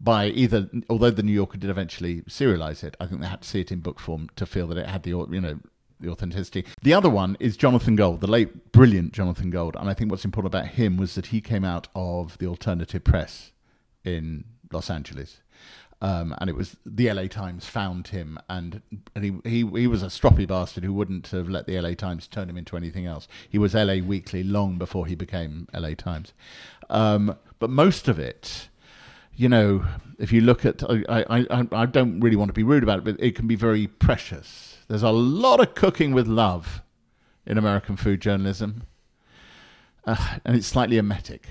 by 0.00 0.26
either, 0.26 0.68
although 0.90 1.10
the 1.10 1.22
New 1.22 1.32
Yorker 1.32 1.58
did 1.58 1.70
eventually 1.70 2.22
serialize 2.22 2.84
it, 2.84 2.96
I 3.00 3.06
think 3.06 3.20
they 3.20 3.26
had 3.26 3.42
to 3.42 3.48
see 3.48 3.60
it 3.60 3.72
in 3.72 3.80
book 3.80 3.98
form 3.98 4.28
to 4.36 4.46
feel 4.46 4.66
that 4.68 4.78
it 4.78 4.86
had 4.86 5.02
the, 5.02 5.10
you 5.10 5.40
know, 5.40 5.60
the 6.00 6.10
authenticity. 6.10 6.64
The 6.82 6.94
other 6.94 7.08
one 7.08 7.36
is 7.40 7.56
Jonathan 7.56 7.96
Gold, 7.96 8.20
the 8.20 8.26
late 8.26 8.72
brilliant 8.72 9.12
Jonathan 9.12 9.50
Gold. 9.50 9.76
And 9.76 9.88
I 9.88 9.94
think 9.94 10.10
what's 10.10 10.24
important 10.24 10.54
about 10.54 10.68
him 10.68 10.96
was 10.96 11.14
that 11.14 11.26
he 11.26 11.40
came 11.40 11.64
out 11.64 11.88
of 11.94 12.36
the 12.38 12.46
alternative 12.46 13.04
press 13.04 13.52
in 14.04 14.44
Los 14.72 14.90
Angeles. 14.90 15.40
Um, 16.02 16.34
and 16.38 16.50
it 16.50 16.56
was 16.56 16.76
the 16.84 17.10
LA 17.10 17.28
Times 17.28 17.66
found 17.66 18.08
him, 18.08 18.38
and 18.48 18.82
and 19.14 19.24
he, 19.24 19.32
he 19.44 19.66
he 19.66 19.86
was 19.86 20.02
a 20.02 20.06
stroppy 20.06 20.46
bastard 20.46 20.84
who 20.84 20.92
wouldn't 20.92 21.28
have 21.28 21.48
let 21.48 21.66
the 21.66 21.80
LA 21.80 21.94
Times 21.94 22.26
turn 22.26 22.50
him 22.50 22.58
into 22.58 22.76
anything 22.76 23.06
else. 23.06 23.26
He 23.48 23.58
was 23.58 23.74
LA 23.74 23.96
Weekly 24.04 24.42
long 24.42 24.76
before 24.76 25.06
he 25.06 25.14
became 25.14 25.68
LA 25.72 25.94
Times, 25.94 26.34
um, 26.90 27.36
but 27.58 27.70
most 27.70 28.08
of 28.08 28.18
it, 28.18 28.68
you 29.34 29.48
know, 29.48 29.84
if 30.18 30.30
you 30.30 30.40
look 30.40 30.66
at, 30.66 30.82
I, 30.82 31.24
I 31.30 31.66
I 31.72 31.86
don't 31.86 32.20
really 32.20 32.36
want 32.36 32.50
to 32.50 32.54
be 32.54 32.64
rude 32.64 32.82
about 32.82 32.98
it, 32.98 33.04
but 33.04 33.16
it 33.18 33.34
can 33.34 33.46
be 33.46 33.56
very 33.56 33.86
precious. 33.86 34.78
There's 34.88 35.02
a 35.02 35.10
lot 35.10 35.60
of 35.60 35.74
cooking 35.74 36.12
with 36.12 36.26
love 36.26 36.82
in 37.46 37.56
American 37.56 37.96
food 37.96 38.20
journalism, 38.20 38.82
uh, 40.06 40.38
and 40.44 40.56
it's 40.56 40.66
slightly 40.66 40.98
emetic. 40.98 41.48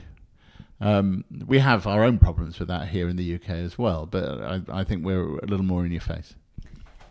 Um, 0.84 1.24
we 1.48 1.60
have 1.60 1.88
our 1.88 2.04
own 2.04 2.18
problems 2.18 2.60
with 2.60 2.68
that 2.68 2.90
here 2.90 3.08
in 3.08 3.16
the 3.16 3.36
UK 3.36 3.50
as 3.52 3.78
well, 3.78 4.06
but 4.06 4.42
I, 4.42 4.62
I 4.70 4.84
think 4.84 5.06
we're 5.06 5.38
a 5.40 5.46
little 5.46 5.66
more 5.66 5.86
in 5.86 5.94
your 5.94 6.02
face. 6.02 6.36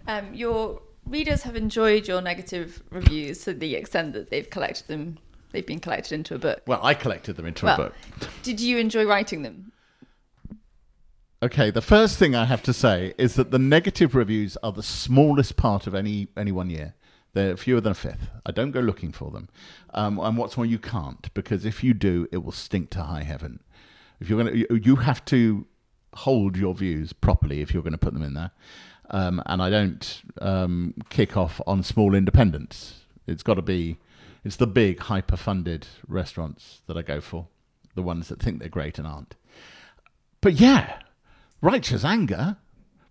Um, 0.07 0.35
your 0.35 0.83
readers 1.07 1.43
have 1.45 1.57
enjoyed 1.57 2.07
your 2.07 2.20
negative 2.20 2.83
reviews 2.91 3.45
to 3.45 3.55
the 3.55 3.75
extent 3.75 4.12
that 4.12 4.29
they've 4.29 4.49
collected 4.51 4.89
them. 4.89 5.18
They've 5.53 5.66
been 5.66 5.81
collected 5.81 6.12
into 6.12 6.35
a 6.35 6.39
book. 6.39 6.61
Well, 6.66 6.81
I 6.83 6.93
collected 6.93 7.37
them 7.37 7.47
into 7.47 7.64
well, 7.64 7.75
a 7.75 7.79
book. 7.79 7.95
Did 8.43 8.61
you 8.61 8.77
enjoy 8.77 9.07
writing 9.07 9.41
them? 9.41 9.73
Okay, 11.43 11.70
the 11.70 11.81
first 11.83 12.18
thing 12.18 12.35
I 12.37 12.45
have 12.45 12.62
to 12.64 12.75
say 12.75 13.14
is 13.16 13.37
that 13.37 13.51
the 13.51 13.59
negative 13.59 14.14
reviews 14.14 14.59
are 14.62 14.73
the 14.73 14.83
smallest 14.83 15.57
part 15.57 15.87
of 15.87 15.95
any 15.95 16.29
any 16.37 16.53
one 16.53 16.68
year. 16.68 16.95
They're 17.35 17.57
fewer 17.57 17.80
than 17.80 17.93
a 17.93 17.95
fifth. 17.95 18.30
I 18.45 18.53
don't 18.53 18.72
go 18.72 18.80
looking 18.80 19.12
for 19.12 19.30
them. 19.30 19.49
Um, 19.95 20.18
and 20.18 20.37
what's 20.37 20.57
more, 20.57 20.66
you 20.66 20.78
can't 20.78 21.33
because 21.35 21.64
if 21.64 21.83
you 21.83 21.95
do, 21.95 22.28
it 22.30 22.39
will 22.39 22.53
stink 22.53 22.91
to 22.91 23.05
high 23.05 23.22
heaven. 23.22 23.61
If 24.20 24.28
you're 24.28 24.43
going 24.43 24.66
to, 24.66 24.83
you 24.83 24.97
have 24.97 25.24
to 25.26 25.66
hold 26.14 26.57
your 26.57 26.74
views 26.74 27.12
properly 27.12 27.61
if 27.61 27.72
you're 27.72 27.83
going 27.83 27.93
to 27.93 27.99
put 27.99 28.12
them 28.12 28.22
in 28.22 28.35
there. 28.35 28.51
Um, 29.11 29.43
and 29.47 29.62
I 29.62 29.70
don't 29.70 30.22
um, 30.41 30.95
kick 31.11 31.37
off 31.37 31.61
on 31.66 31.83
small 31.83 32.14
independents. 32.14 33.01
It's 33.26 33.43
got 33.43 33.55
to 33.55 33.62
be, 33.62 33.99
it's 34.45 34.57
the 34.57 34.66
big 34.66 35.01
hyper-funded 35.01 35.87
restaurants 36.07 36.83
that 36.87 36.97
I 36.97 37.03
go 37.03 37.20
for, 37.20 37.49
the 37.95 38.03
ones 38.03 38.28
that 38.28 38.41
think 38.41 38.59
they're 38.59 38.68
great 38.68 38.99
and 38.99 39.07
aren't. 39.07 39.37
But 40.41 40.55
yeah, 40.55 41.01
righteous 41.61 42.05
anger. 42.05 42.57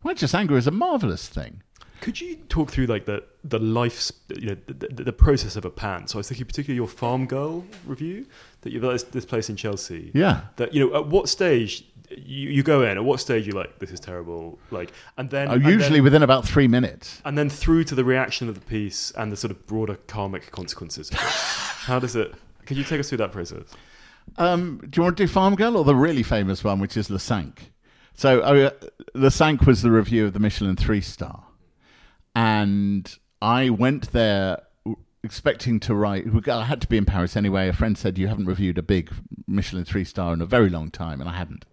Righteous 0.03 0.33
anger 0.33 0.57
is 0.57 0.67
a 0.67 0.71
marvelous 0.71 1.27
thing. 1.27 1.61
Could 2.01 2.19
you 2.19 2.35
talk 2.49 2.71
through 2.71 2.87
like 2.87 3.05
the 3.05 3.23
the 3.43 3.59
life, 3.59 4.11
you 4.35 4.47
know, 4.47 4.57
the, 4.65 4.73
the, 4.73 5.03
the, 5.03 5.13
process 5.13 5.55
of 5.55 5.65
a 5.65 5.69
pan? 5.69 6.07
So 6.07 6.17
I 6.17 6.19
was 6.19 6.27
thinking 6.27 6.47
particularly 6.47 6.75
your 6.75 6.87
Farm 6.87 7.27
Girl 7.27 7.63
review 7.85 8.25
that 8.61 8.73
you've 8.73 8.81
this, 8.81 9.03
this 9.03 9.25
place 9.25 9.49
in 9.49 9.55
Chelsea. 9.55 10.11
Yeah. 10.13 10.41
That 10.55 10.73
you 10.73 10.87
know, 10.87 10.95
at 10.95 11.07
what 11.07 11.29
stage 11.29 11.85
you, 12.09 12.49
you 12.49 12.63
go 12.63 12.81
in? 12.81 12.97
At 12.97 13.03
what 13.03 13.19
stage 13.19 13.45
you 13.45 13.53
like 13.53 13.77
this 13.77 13.91
is 13.91 13.99
terrible? 13.99 14.57
Like, 14.71 14.91
and 15.15 15.29
then 15.29 15.49
oh, 15.49 15.53
and 15.53 15.63
usually 15.63 15.97
then, 15.97 16.03
within 16.03 16.23
about 16.23 16.43
three 16.47 16.67
minutes, 16.67 17.21
and 17.23 17.37
then 17.37 17.49
through 17.49 17.83
to 17.85 17.95
the 17.95 18.03
reaction 18.03 18.49
of 18.49 18.55
the 18.55 18.61
piece 18.61 19.11
and 19.11 19.31
the 19.31 19.37
sort 19.37 19.51
of 19.51 19.67
broader 19.67 19.95
karmic 20.07 20.51
consequences. 20.51 21.09
How 21.13 21.99
does 21.99 22.15
it? 22.15 22.33
Could 22.65 22.77
you 22.77 22.83
take 22.83 22.99
us 22.99 23.09
through 23.09 23.19
that 23.19 23.31
process? 23.31 23.63
Um, 24.37 24.79
do 24.89 24.99
you 24.99 25.03
want 25.03 25.17
to 25.17 25.23
do 25.23 25.31
Farm 25.31 25.55
Girl 25.55 25.77
or 25.77 25.83
the 25.83 25.95
really 25.95 26.23
famous 26.23 26.63
one, 26.63 26.79
which 26.79 26.97
is 26.97 27.11
Le 27.11 27.19
Cinq? 27.19 27.71
So 28.15 28.41
uh, 28.41 28.71
Le 29.13 29.29
Cinq 29.29 29.67
was 29.67 29.83
the 29.83 29.91
review 29.91 30.25
of 30.25 30.33
the 30.33 30.39
Michelin 30.39 30.75
three 30.75 31.01
star 31.01 31.43
and 32.35 33.17
I 33.41 33.69
went 33.69 34.11
there 34.11 34.61
expecting 35.23 35.79
to 35.81 35.95
write. 35.95 36.25
I 36.47 36.65
had 36.65 36.81
to 36.81 36.87
be 36.87 36.97
in 36.97 37.05
Paris 37.05 37.35
anyway. 37.35 37.67
A 37.67 37.73
friend 37.73 37.97
said 37.97 38.17
you 38.17 38.27
haven't 38.27 38.45
reviewed 38.45 38.77
a 38.77 38.83
big 38.83 39.11
Michelin 39.47 39.85
three 39.85 40.03
star 40.03 40.33
in 40.33 40.41
a 40.41 40.45
very 40.45 40.69
long 40.69 40.89
time, 40.91 41.19
and 41.21 41.29
I 41.29 41.33
hadn't. 41.33 41.65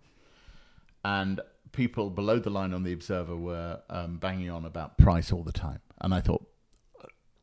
And 1.05 1.41
people 1.73 2.11
below 2.11 2.39
the 2.39 2.51
line 2.51 2.75
on 2.75 2.83
the 2.83 2.93
Observer 2.93 3.37
were 3.37 3.81
um, 3.89 4.19
banging 4.19 4.51
on 4.51 4.65
about 4.65 4.99
price 4.99 5.33
all 5.33 5.43
the 5.43 5.53
time, 5.53 5.81
and 6.01 6.15
I 6.15 6.21
thought 6.21 6.45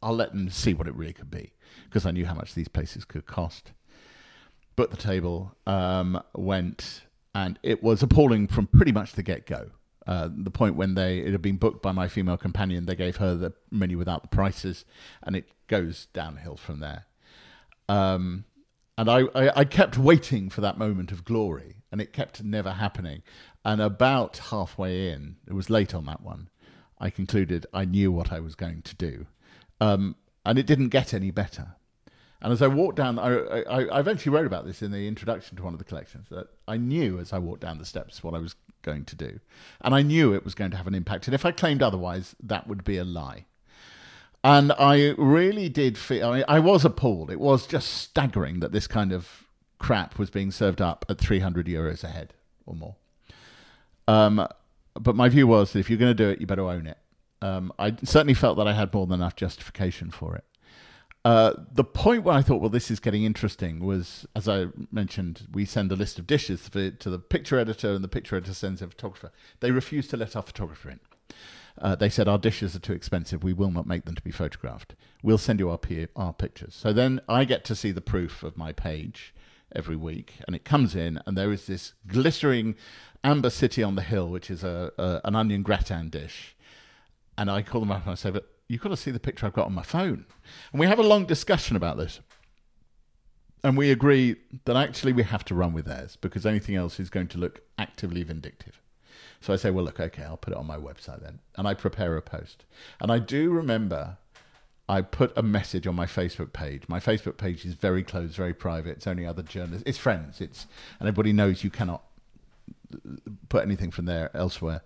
I'll 0.02 0.16
let 0.16 0.32
them 0.32 0.50
see 0.50 0.74
what 0.74 0.88
it 0.88 0.96
really 0.96 1.14
could 1.14 1.32
be 1.32 1.54
because 1.86 2.06
I 2.06 2.12
knew 2.12 2.26
how 2.26 2.36
much 2.36 2.54
these 2.54 2.68
places 2.68 3.06
could 3.06 3.26
cost. 3.26 3.72
But 4.76 4.92
the 4.92 4.98
table 4.98 5.56
um, 5.66 6.22
went, 6.34 7.04
and 7.34 7.58
it 7.64 7.82
was 7.82 8.04
appalling 8.04 8.48
from 8.48 8.68
pretty 8.68 8.92
much 8.92 9.14
the 9.14 9.24
get 9.24 9.46
go. 9.46 9.72
Uh, 10.08 10.30
the 10.32 10.52
point 10.52 10.76
when 10.76 10.94
they 10.94 11.20
it 11.20 11.32
had 11.32 11.42
been 11.42 11.58
booked 11.58 11.82
by 11.82 11.92
my 11.92 12.08
female 12.08 12.38
companion, 12.38 12.86
they 12.86 12.96
gave 12.96 13.18
her 13.18 13.36
the 13.36 13.54
menu 13.72 13.98
without 13.98 14.22
the 14.22 14.28
prices, 14.28 14.86
and 15.24 15.36
it 15.36 15.46
goes 15.68 16.08
downhill 16.14 16.56
from 16.56 16.80
there. 16.80 17.06
Um, 17.90 18.46
and 18.98 19.10
I, 19.10 19.24
I, 19.36 19.60
I, 19.60 19.66
kept 19.66 19.98
waiting 19.98 20.50
for 20.50 20.62
that 20.62 20.78
moment 20.78 21.12
of 21.12 21.26
glory, 21.26 21.78
and 21.92 22.00
it 22.00 22.14
kept 22.14 22.44
never 22.44 22.72
happening. 22.72 23.24
And 23.64 23.82
about 23.82 24.38
halfway 24.50 25.10
in, 25.10 25.38
it 25.48 25.54
was 25.54 25.70
late 25.70 25.94
on 25.94 26.06
that 26.06 26.22
one, 26.22 26.50
I 27.00 27.10
concluded 27.10 27.66
I 27.74 27.86
knew 27.86 28.12
what 28.12 28.32
I 28.32 28.40
was 28.40 28.56
going 28.56 28.84
to 28.84 28.96
do, 28.96 29.26
um, 29.82 30.16
and 30.46 30.58
it 30.58 30.66
didn't 30.66 30.90
get 30.90 31.14
any 31.14 31.32
better. 31.32 31.76
And 32.42 32.54
as 32.54 32.62
I 32.62 32.68
walked 32.68 32.98
down, 32.98 33.18
I, 33.18 33.34
I, 33.34 33.86
I, 33.86 34.00
eventually 34.00 34.36
wrote 34.36 34.46
about 34.46 34.66
this 34.66 34.82
in 34.82 34.92
the 34.92 35.08
introduction 35.08 35.58
to 35.58 35.64
one 35.64 35.74
of 35.74 35.80
the 35.80 35.86
collections 35.86 36.28
that 36.30 36.48
I 36.68 36.78
knew 36.78 37.18
as 37.18 37.34
I 37.34 37.40
walked 37.40 37.62
down 37.62 37.80
the 37.80 37.86
steps 37.86 38.24
what 38.24 38.36
I 38.36 38.40
was 38.40 38.56
going 38.86 39.04
to 39.06 39.16
do. 39.16 39.40
And 39.82 39.94
I 39.94 40.02
knew 40.02 40.34
it 40.34 40.46
was 40.46 40.56
going 40.56 40.72
to 40.72 40.78
have 40.78 40.88
an 40.88 40.96
impact. 40.96 41.28
And 41.28 41.36
if 41.36 41.46
I 41.46 41.52
claimed 41.52 41.84
otherwise, 41.84 42.36
that 42.42 42.68
would 42.68 42.84
be 42.84 42.98
a 42.98 43.04
lie. 43.04 43.46
And 44.44 44.72
I 44.74 45.16
really 45.18 45.70
did 45.70 45.98
feel, 45.98 46.30
I, 46.30 46.36
mean, 46.36 46.46
I 46.48 46.60
was 46.60 46.86
appalled. 46.86 47.32
It 47.32 47.40
was 47.40 47.66
just 47.66 47.92
staggering 47.92 48.60
that 48.60 48.72
this 48.72 48.86
kind 48.86 49.12
of 49.12 49.46
crap 49.80 50.20
was 50.20 50.30
being 50.30 50.52
served 50.52 50.82
up 50.82 51.04
at 51.10 51.18
300 51.18 51.66
euros 51.66 52.04
a 52.04 52.10
head 52.10 52.34
or 52.66 52.76
more. 52.76 52.96
Um, 54.08 54.48
but 54.94 55.16
my 55.16 55.30
view 55.30 55.48
was 55.48 55.74
that 55.74 55.80
if 55.80 55.90
you're 55.90 56.00
going 56.00 56.16
to 56.16 56.24
do 56.24 56.30
it, 56.30 56.40
you 56.40 56.48
better 56.48 56.70
own 56.70 56.88
it. 56.88 56.98
Um, 57.42 57.74
I 57.78 57.96
certainly 58.04 58.34
felt 58.34 58.58
that 58.58 58.68
I 58.68 58.74
had 58.74 58.94
more 58.94 59.08
than 59.08 59.20
enough 59.20 59.36
justification 59.36 60.12
for 60.12 60.36
it. 60.36 60.44
Uh, 61.26 61.54
the 61.72 61.84
point 61.84 62.24
where 62.24 62.36
I 62.36 62.44
thought, 62.44 62.62
well, 62.62 62.70
this 62.70 62.92
is 62.92 63.00
getting 63.00 63.24
interesting 63.24 63.84
was, 63.84 64.28
as 64.36 64.48
I 64.48 64.68
mentioned, 64.92 65.48
we 65.52 65.66
send 65.66 65.92
a 65.92 65.96
list 65.96 66.20
of 66.20 66.28
dishes 66.28 66.68
for, 66.68 66.92
to 66.92 67.10
the 67.10 67.18
picture 67.18 67.58
editor, 67.58 67.96
and 67.96 68.04
the 68.04 68.08
picture 68.08 68.36
editor 68.36 68.54
sends 68.54 68.80
a 68.80 68.88
photographer. 68.88 69.32
They 69.60 69.72
refused 69.72 70.12
to 70.12 70.18
let 70.18 70.36
our 70.36 70.44
photographer 70.44 70.92
in. 70.92 71.00
Uh, 71.82 71.96
they 71.96 72.10
said, 72.10 72.28
Our 72.28 72.38
dishes 72.38 72.76
are 72.76 72.80
too 72.80 72.94
expensive. 72.94 73.44
We 73.44 73.54
will 73.54 73.72
not 73.72 73.88
make 73.88 74.06
them 74.06 74.14
to 74.14 74.22
be 74.22 74.30
photographed. 74.30 74.94
We'll 75.24 75.40
send 75.40 75.60
you 75.60 75.72
our, 75.72 75.80
P- 75.80 76.08
our 76.16 76.32
pictures. 76.32 76.76
So 76.76 76.94
then 76.94 77.20
I 77.28 77.44
get 77.44 77.66
to 77.66 77.76
see 77.76 77.92
the 77.92 78.02
proof 78.02 78.44
of 78.44 78.56
my 78.56 78.72
page 78.72 79.34
every 79.76 79.96
week, 79.96 80.36
and 80.46 80.56
it 80.56 80.64
comes 80.64 80.96
in, 80.96 81.20
and 81.26 81.36
there 81.36 81.52
is 81.52 81.66
this 81.66 81.94
glittering 82.06 82.76
amber 83.24 83.50
city 83.50 83.82
on 83.82 83.96
the 83.96 84.04
hill, 84.04 84.30
which 84.30 84.52
is 84.52 84.64
a, 84.64 84.92
a 85.00 85.22
an 85.24 85.36
onion 85.36 85.64
gratin 85.64 86.10
dish. 86.10 86.56
And 87.36 87.50
I 87.50 87.64
call 87.64 87.82
them 87.82 87.92
up 87.92 88.04
and 88.04 88.12
I 88.12 88.16
say, 88.16 88.30
But 88.30 88.48
you've 88.68 88.82
got 88.82 88.90
to 88.90 88.98
see 88.98 89.12
the 89.12 89.20
picture 89.20 89.46
I've 89.46 89.54
got 89.54 89.68
on 89.68 89.74
my 89.74 89.84
phone. 89.84 90.26
And 90.72 90.80
we 90.80 90.88
have 90.88 91.00
a 91.00 91.04
long 91.04 91.26
discussion 91.26 91.76
about 91.76 91.98
this. 91.98 92.20
And 93.64 93.78
we 93.78 93.90
agree 93.92 94.36
that 94.66 94.76
actually 94.76 95.14
we 95.14 95.24
have 95.24 95.44
to 95.46 95.56
run 95.56 95.74
with 95.74 95.86
theirs 95.86 96.18
because 96.22 96.46
anything 96.46 96.76
else 96.76 97.00
is 97.00 97.10
going 97.10 97.28
to 97.30 97.38
look 97.38 97.62
actively 97.80 98.22
vindictive. 98.24 98.80
So 99.42 99.54
I 99.54 99.56
say, 99.56 99.72
well, 99.72 99.86
look, 99.86 100.00
okay, 100.00 100.24
I'll 100.24 100.38
put 100.38 100.54
it 100.54 100.58
on 100.58 100.68
my 100.68 100.78
website 100.78 101.22
then. 101.22 101.40
And 101.56 101.68
I 101.68 101.74
prepare 101.74 102.16
a 102.16 102.22
post. 102.22 102.66
And 103.00 103.12
I 103.12 103.20
do 103.20 103.50
remember 103.52 104.18
I 104.88 105.02
put 105.02 105.34
a 105.36 105.42
message 105.42 105.88
on 105.88 105.96
my 105.96 106.06
Facebook 106.06 106.54
page. 106.54 106.84
My 106.88 107.00
Facebook 107.00 107.38
page 107.38 107.66
is 107.66 107.74
very 107.74 108.04
closed, 108.04 108.36
very 108.36 108.54
private. 108.54 108.98
It's 108.98 109.08
only 109.08 109.26
other 109.26 109.42
journalists. 109.42 109.84
It's 109.88 109.98
friends. 109.98 110.42
It's 110.42 110.68
and 111.00 111.08
everybody 111.08 111.34
knows 111.34 111.64
you 111.64 111.72
cannot 111.72 112.04
put 113.50 113.64
anything 113.64 113.92
from 113.92 114.06
there 114.06 114.36
elsewhere 114.36 114.82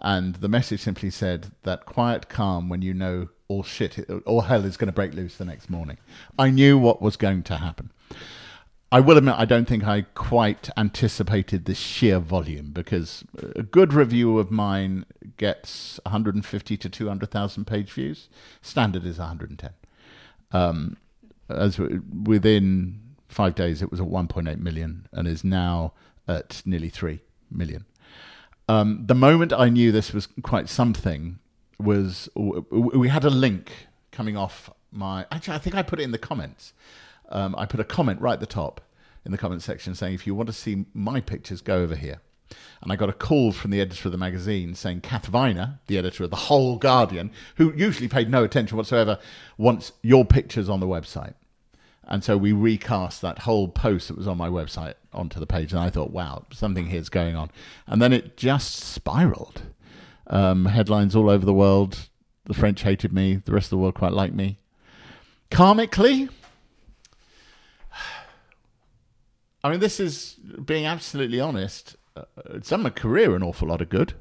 and 0.00 0.36
the 0.36 0.48
message 0.48 0.80
simply 0.80 1.10
said 1.10 1.52
that 1.62 1.86
quiet 1.86 2.28
calm 2.28 2.68
when 2.68 2.82
you 2.82 2.94
know 2.94 3.28
all 3.48 3.62
shit 3.62 4.08
all 4.26 4.42
hell 4.42 4.64
is 4.64 4.76
going 4.76 4.86
to 4.86 4.92
break 4.92 5.14
loose 5.14 5.36
the 5.36 5.44
next 5.44 5.68
morning 5.68 5.98
i 6.38 6.50
knew 6.50 6.78
what 6.78 7.02
was 7.02 7.16
going 7.16 7.42
to 7.42 7.56
happen 7.56 7.90
I 8.92 8.98
will 8.98 9.16
admit, 9.16 9.36
I 9.38 9.44
don't 9.44 9.66
think 9.66 9.84
I 9.84 10.02
quite 10.14 10.68
anticipated 10.76 11.64
the 11.64 11.76
sheer 11.76 12.18
volume 12.18 12.72
because 12.72 13.24
a 13.54 13.62
good 13.62 13.92
review 13.92 14.38
of 14.38 14.50
mine 14.50 15.06
gets 15.36 16.00
150 16.04 16.76
to 16.76 16.88
200,000 16.88 17.64
page 17.66 17.92
views. 17.92 18.28
Standard 18.62 19.04
is 19.04 19.18
110. 19.18 19.70
Um, 20.50 20.96
as 21.48 21.78
within 21.78 23.00
five 23.28 23.54
days, 23.54 23.80
it 23.80 23.92
was 23.92 24.00
at 24.00 24.08
1.8 24.08 24.58
million 24.58 25.06
and 25.12 25.28
is 25.28 25.44
now 25.44 25.92
at 26.26 26.60
nearly 26.64 26.88
3 26.88 27.20
million. 27.48 27.84
Um, 28.70 29.02
the 29.04 29.16
moment 29.16 29.52
I 29.52 29.68
knew 29.68 29.90
this 29.90 30.12
was 30.12 30.28
quite 30.42 30.68
something 30.68 31.40
was 31.80 32.28
we 32.36 33.08
had 33.08 33.24
a 33.24 33.30
link 33.30 33.72
coming 34.12 34.36
off 34.36 34.70
my. 34.92 35.26
Actually, 35.32 35.56
I 35.56 35.58
think 35.58 35.74
I 35.74 35.82
put 35.82 35.98
it 35.98 36.04
in 36.04 36.12
the 36.12 36.18
comments. 36.18 36.72
Um, 37.30 37.56
I 37.58 37.66
put 37.66 37.80
a 37.80 37.84
comment 37.84 38.20
right 38.20 38.34
at 38.34 38.40
the 38.40 38.46
top 38.46 38.80
in 39.24 39.32
the 39.32 39.38
comment 39.38 39.62
section 39.62 39.96
saying, 39.96 40.14
if 40.14 40.24
you 40.24 40.36
want 40.36 40.46
to 40.48 40.52
see 40.52 40.84
my 40.94 41.20
pictures, 41.20 41.60
go 41.62 41.78
over 41.78 41.96
here. 41.96 42.20
And 42.80 42.92
I 42.92 42.96
got 42.96 43.08
a 43.08 43.12
call 43.12 43.50
from 43.50 43.72
the 43.72 43.80
editor 43.80 44.06
of 44.06 44.12
the 44.12 44.18
magazine 44.18 44.76
saying, 44.76 45.00
Kath 45.00 45.26
Viner, 45.26 45.80
the 45.88 45.98
editor 45.98 46.22
of 46.22 46.30
the 46.30 46.36
whole 46.36 46.76
Guardian, 46.76 47.32
who 47.56 47.72
usually 47.74 48.08
paid 48.08 48.30
no 48.30 48.44
attention 48.44 48.76
whatsoever, 48.76 49.18
wants 49.58 49.92
your 50.02 50.24
pictures 50.24 50.68
on 50.68 50.78
the 50.78 50.86
website. 50.86 51.34
And 52.10 52.24
so 52.24 52.36
we 52.36 52.50
recast 52.52 53.22
that 53.22 53.38
whole 53.40 53.68
post 53.68 54.08
that 54.08 54.16
was 54.16 54.26
on 54.26 54.36
my 54.36 54.48
website 54.48 54.94
onto 55.12 55.38
the 55.38 55.46
page. 55.46 55.72
And 55.72 55.80
I 55.80 55.90
thought, 55.90 56.10
wow, 56.10 56.44
something 56.52 56.86
here's 56.86 57.08
going 57.08 57.36
on. 57.36 57.52
And 57.86 58.02
then 58.02 58.12
it 58.12 58.36
just 58.36 58.74
spiraled. 58.74 59.62
Um, 60.26 60.66
headlines 60.66 61.14
all 61.14 61.30
over 61.30 61.46
the 61.46 61.54
world. 61.54 62.08
The 62.46 62.54
French 62.54 62.82
hated 62.82 63.12
me. 63.12 63.36
The 63.36 63.52
rest 63.52 63.66
of 63.66 63.70
the 63.70 63.78
world 63.78 63.94
quite 63.94 64.12
liked 64.12 64.34
me. 64.34 64.58
Karmically, 65.52 66.28
I 69.64 69.70
mean, 69.70 69.78
this 69.78 70.00
is 70.00 70.34
being 70.64 70.86
absolutely 70.86 71.40
honest. 71.40 71.96
Uh, 72.16 72.24
it's 72.46 72.70
done 72.70 72.82
my 72.82 72.90
career 72.90 73.36
an 73.36 73.44
awful 73.44 73.68
lot 73.68 73.80
of 73.80 73.88
good. 73.88 74.14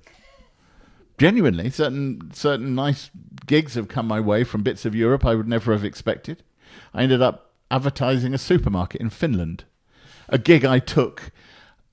Genuinely, 1.18 1.70
certain 1.72 2.32
certain 2.34 2.76
nice 2.76 3.10
gigs 3.46 3.74
have 3.74 3.88
come 3.88 4.08
my 4.08 4.20
way 4.20 4.44
from 4.44 4.64
bits 4.64 4.86
of 4.86 4.96
Europe 4.96 5.26
I 5.26 5.36
would 5.36 5.48
never 5.48 5.74
have 5.74 5.84
expected. 5.84 6.44
I 6.94 7.04
ended 7.04 7.22
up 7.22 7.49
advertising 7.72 8.34
a 8.34 8.38
supermarket 8.38 9.02
in 9.02 9.10
Finland, 9.10 9.64
a 10.28 10.38
gig 10.38 10.66
I 10.66 10.80
took 10.80 11.32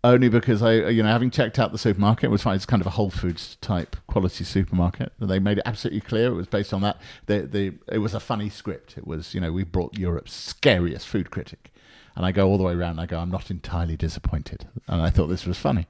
only 0.05 0.29
because 0.29 0.63
I, 0.63 0.89
you 0.89 1.03
know, 1.03 1.09
having 1.09 1.31
checked 1.31 1.59
out 1.59 1.73
the 1.73 1.79
supermarket, 1.79 2.25
it 2.25 2.31
was 2.31 2.43
fine. 2.43 2.55
It's 2.55 2.67
kind 2.67 2.81
of 2.81 2.87
a 2.87 2.91
Whole 2.91 3.11
Foods 3.11 3.57
type 3.61 3.97
quality 4.07 4.45
supermarket. 4.45 5.13
They 5.19 5.41
made 5.41 5.59
it 5.59 5.65
absolutely 5.67 6.03
clear 6.03 6.29
it 6.29 6.35
was 6.35 6.47
based 6.47 6.73
on 6.73 6.83
that. 6.83 7.01
The, 7.27 7.41
the, 7.41 7.75
it 7.91 7.99
was 7.99 8.15
a 8.15 8.21
funny 8.21 8.49
script. 8.49 8.97
It 8.97 9.07
was, 9.07 9.35
you 9.35 9.41
know, 9.41 9.51
we 9.53 9.65
brought 9.65 9.99
Europe's 9.99 10.33
scariest 10.33 11.09
food 11.09 11.31
critic 11.31 11.73
and 12.17 12.25
I 12.25 12.33
go 12.33 12.49
all 12.49 12.59
the 12.59 12.65
way 12.65 12.73
around. 12.73 12.93
And 12.93 13.01
I 13.03 13.07
go, 13.07 13.19
I'm 13.19 13.31
not 13.31 13.51
entirely 13.51 13.97
disappointed, 13.97 14.67
and 14.89 15.03
I 15.03 15.11
thought 15.11 15.27
this 15.27 15.47
was 15.47 15.59
funny. 15.59 15.87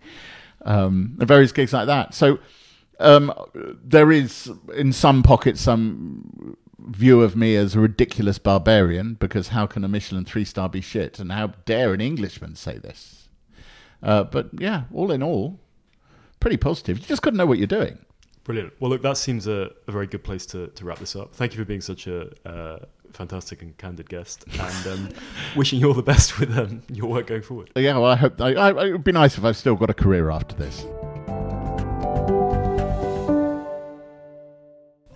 Um, 0.64 1.14
various 1.18 1.53
gigs 1.53 1.72
like 1.72 1.87
that. 1.87 2.12
So 2.12 2.41
um, 2.99 3.32
there 3.55 4.11
is, 4.11 4.51
in 4.74 4.93
some 4.93 5.22
pockets, 5.22 5.61
some 5.61 6.57
view 6.79 7.22
of 7.22 7.37
me 7.37 7.57
as 7.57 7.74
a 7.74 7.81
ridiculous 7.81 8.39
barbarian 8.39 9.14
because 9.14 9.49
how 9.49 9.66
can 9.66 9.85
a 9.85 9.89
Michelin 9.89 10.24
three 10.24 10.45
star 10.45 10.68
be 10.68 10.81
shit, 10.81 11.18
and 11.18 11.33
how 11.33 11.49
dare 11.64 11.95
an 11.95 12.01
Englishman 12.01 12.55
say 12.55 12.79
this? 12.79 13.29
Uh, 14.03 14.24
but 14.24 14.51
yeah, 14.59 14.85
all 14.93 15.11
in 15.11 15.22
all, 15.22 15.59
pretty 16.41 16.57
positive. 16.57 16.99
You 16.99 17.07
just 17.07 17.22
got 17.22 17.31
to 17.31 17.37
know 17.37 17.47
what 17.47 17.59
you're 17.59 17.66
doing. 17.66 17.99
Brilliant. 18.45 18.74
Well, 18.79 18.91
look, 18.91 19.03
that 19.03 19.16
seems 19.16 19.49
a, 19.49 19.72
a 19.89 19.93
very 19.93 20.07
good 20.07 20.22
place 20.22 20.47
to, 20.47 20.68
to 20.68 20.85
wrap 20.85 20.99
this 20.99 21.16
up. 21.16 21.35
Thank 21.35 21.53
you 21.53 21.59
for 21.59 21.64
being 21.64 21.81
such 21.81 22.07
a 22.07 22.31
uh, 22.49 22.79
fantastic 23.12 23.62
and 23.62 23.77
candid 23.77 24.09
guest, 24.09 24.45
and 24.53 24.87
um, 24.87 25.09
wishing 25.57 25.81
you 25.81 25.89
all 25.89 25.95
the 25.95 26.03
best 26.03 26.39
with 26.39 26.57
um, 26.57 26.83
your 26.93 27.09
work 27.09 27.27
going 27.27 27.43
forward. 27.43 27.70
Yeah, 27.74 27.95
well, 27.95 28.05
I 28.12 28.16
hope 28.16 28.41
I, 28.41 28.55
I, 28.55 28.87
it 28.87 28.93
would 28.93 29.05
be 29.05 29.12
nice 29.12 29.37
if 29.37 29.45
I've 29.45 29.57
still 29.57 29.74
got 29.74 29.91
a 29.91 29.95
career 29.95 30.31
after 30.31 30.55
this. 30.55 30.87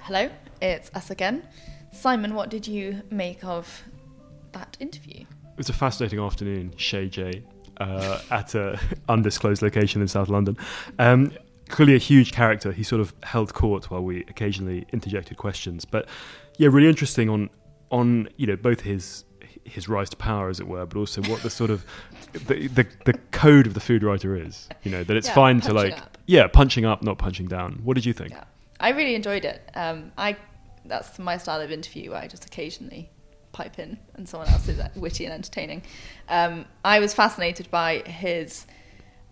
Hello, 0.00 0.28
it's 0.60 0.90
us 0.94 1.10
again. 1.10 1.42
Simon, 1.92 2.34
what 2.34 2.50
did 2.50 2.66
you 2.66 3.02
make 3.10 3.42
of 3.44 3.82
that 4.52 4.76
interview? 4.80 5.20
It 5.22 5.56
was 5.56 5.68
a 5.68 5.72
fascinating 5.72 6.20
afternoon, 6.20 6.72
Shay 6.76 7.08
J, 7.08 7.42
uh, 7.78 8.20
at 8.30 8.54
an 8.54 8.78
undisclosed 9.08 9.62
location 9.62 10.00
in 10.00 10.08
South 10.08 10.28
London. 10.28 10.56
Um, 10.98 11.32
clearly 11.68 11.94
a 11.94 11.98
huge 11.98 12.32
character. 12.32 12.72
He 12.72 12.82
sort 12.82 13.00
of 13.00 13.12
held 13.22 13.52
court 13.54 13.90
while 13.90 14.02
we 14.02 14.20
occasionally 14.28 14.86
interjected 14.92 15.36
questions. 15.36 15.84
But 15.84 16.08
yeah, 16.58 16.68
really 16.70 16.88
interesting 16.88 17.28
on 17.28 17.50
on 17.90 18.28
you 18.36 18.46
know 18.46 18.56
both 18.56 18.80
his 18.82 19.24
his 19.64 19.88
rise 19.88 20.08
to 20.10 20.16
power, 20.16 20.48
as 20.48 20.58
it 20.60 20.66
were, 20.66 20.86
but 20.86 20.98
also 20.98 21.22
what 21.22 21.42
the 21.42 21.50
sort 21.50 21.70
of 21.70 21.84
the 22.32 22.68
the, 22.68 22.86
the 23.04 23.14
code 23.32 23.66
of 23.66 23.74
the 23.74 23.80
food 23.80 24.02
writer 24.02 24.36
is. 24.36 24.68
You 24.82 24.90
know 24.92 25.04
that 25.04 25.16
it's 25.16 25.28
Yeah, 25.28 25.34
fine 25.34 25.60
to 25.62 25.74
like 25.74 25.98
up. 25.98 26.18
yeah 26.26 26.46
punching 26.46 26.84
up, 26.84 27.02
not 27.02 27.18
punching 27.18 27.46
down. 27.48 27.80
What 27.84 27.94
did 27.94 28.06
you 28.06 28.12
think? 28.12 28.30
Yeah, 28.30 28.44
I 28.78 28.90
really 28.90 29.14
enjoyed 29.14 29.44
it. 29.44 29.68
Um, 29.74 30.12
I 30.16 30.36
that's 30.90 31.18
my 31.18 31.36
style 31.36 31.60
of 31.60 31.70
interview. 31.70 32.10
Where 32.10 32.20
I 32.20 32.26
just 32.26 32.44
occasionally 32.44 33.10
pipe 33.52 33.78
in, 33.78 33.98
and 34.14 34.28
someone 34.28 34.48
else 34.48 34.68
is 34.68 34.80
witty 34.94 35.24
and 35.24 35.34
entertaining. 35.34 35.82
Um, 36.28 36.66
I 36.84 37.00
was 37.00 37.14
fascinated 37.14 37.70
by 37.70 37.98
his 37.98 38.66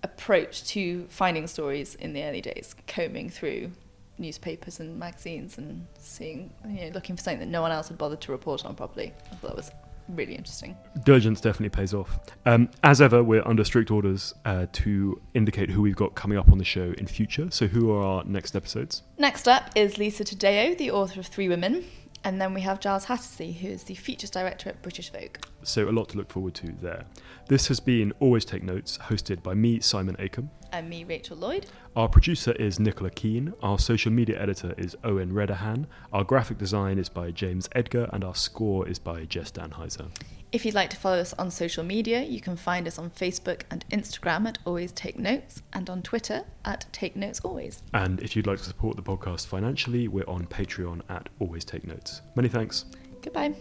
approach 0.02 0.64
to 0.68 1.06
finding 1.08 1.46
stories 1.46 1.94
in 1.96 2.12
the 2.12 2.22
early 2.24 2.40
days, 2.40 2.74
combing 2.86 3.30
through 3.30 3.72
newspapers 4.18 4.80
and 4.80 4.98
magazines 4.98 5.58
and 5.58 5.86
seeing, 5.98 6.52
you 6.68 6.86
know, 6.86 6.90
looking 6.92 7.16
for 7.16 7.22
something 7.22 7.40
that 7.40 7.48
no 7.48 7.62
one 7.62 7.70
else 7.70 7.88
had 7.88 7.98
bothered 7.98 8.20
to 8.22 8.32
report 8.32 8.64
on 8.64 8.74
properly. 8.74 9.12
I 9.30 9.34
thought 9.36 9.48
that 9.48 9.56
was 9.56 9.70
really 10.08 10.34
interesting. 10.34 10.76
Diligence 11.04 11.40
definitely 11.40 11.70
pays 11.70 11.94
off. 11.94 12.18
Um, 12.46 12.70
as 12.82 13.00
ever, 13.00 13.22
we're 13.22 13.46
under 13.46 13.64
strict 13.64 13.90
orders 13.90 14.34
uh, 14.44 14.66
to 14.72 15.20
indicate 15.34 15.70
who 15.70 15.82
we've 15.82 15.96
got 15.96 16.14
coming 16.14 16.38
up 16.38 16.50
on 16.50 16.58
the 16.58 16.64
show 16.64 16.94
in 16.98 17.06
future. 17.06 17.48
So, 17.50 17.66
who 17.66 17.92
are 17.92 18.02
our 18.02 18.24
next 18.24 18.56
episodes? 18.56 19.02
Next 19.18 19.48
up 19.48 19.70
is 19.74 19.98
Lisa 19.98 20.24
Taddeo, 20.24 20.76
the 20.76 20.90
author 20.90 21.20
of 21.20 21.26
Three 21.26 21.48
Women. 21.48 21.84
And 22.24 22.40
then 22.40 22.52
we 22.52 22.62
have 22.62 22.80
Giles 22.80 23.04
Hattersley, 23.04 23.52
who 23.52 23.68
is 23.68 23.84
the 23.84 23.94
features 23.94 24.30
director 24.30 24.68
at 24.68 24.82
British 24.82 25.10
Vogue. 25.10 25.38
So, 25.62 25.88
a 25.88 25.92
lot 25.92 26.08
to 26.10 26.16
look 26.16 26.30
forward 26.30 26.54
to 26.54 26.72
there. 26.80 27.04
This 27.46 27.68
has 27.68 27.80
been 27.80 28.12
Always 28.18 28.44
Take 28.44 28.62
Notes, 28.62 28.98
hosted 28.98 29.42
by 29.42 29.54
me, 29.54 29.80
Simon 29.80 30.16
Akam. 30.16 30.48
And 30.72 30.88
me, 30.88 31.04
Rachel 31.04 31.36
Lloyd. 31.36 31.66
Our 31.96 32.08
producer 32.08 32.52
is 32.52 32.78
Nicola 32.78 33.10
Keane. 33.10 33.52
Our 33.62 33.78
social 33.78 34.12
media 34.12 34.40
editor 34.40 34.74
is 34.76 34.96
Owen 35.04 35.32
Redahan. 35.32 35.86
Our 36.12 36.24
graphic 36.24 36.58
design 36.58 36.98
is 36.98 37.08
by 37.08 37.30
James 37.30 37.68
Edgar, 37.72 38.08
and 38.12 38.22
our 38.24 38.34
score 38.34 38.88
is 38.88 38.98
by 38.98 39.24
Jess 39.24 39.50
Danheiser. 39.50 40.08
If 40.50 40.64
you'd 40.64 40.74
like 40.74 40.90
to 40.90 40.96
follow 40.96 41.18
us 41.18 41.34
on 41.34 41.50
social 41.50 41.84
media, 41.84 42.22
you 42.22 42.40
can 42.40 42.56
find 42.56 42.86
us 42.86 42.98
on 42.98 43.10
Facebook 43.10 43.62
and 43.70 43.84
Instagram 43.90 44.46
at 44.46 44.58
Always 44.64 44.92
Take 44.92 45.18
Notes 45.18 45.62
and 45.74 45.90
on 45.90 46.02
Twitter 46.02 46.44
at 46.64 46.86
Take 46.92 47.16
Notes 47.16 47.40
Always. 47.40 47.82
And 47.92 48.20
if 48.20 48.34
you'd 48.34 48.46
like 48.46 48.58
to 48.58 48.64
support 48.64 48.96
the 48.96 49.02
podcast 49.02 49.46
financially, 49.46 50.08
we're 50.08 50.28
on 50.28 50.46
Patreon 50.46 51.02
at 51.10 51.28
Always 51.38 51.64
Take 51.64 51.86
Notes. 51.86 52.22
Many 52.34 52.48
thanks. 52.48 52.86
Goodbye. 53.20 53.54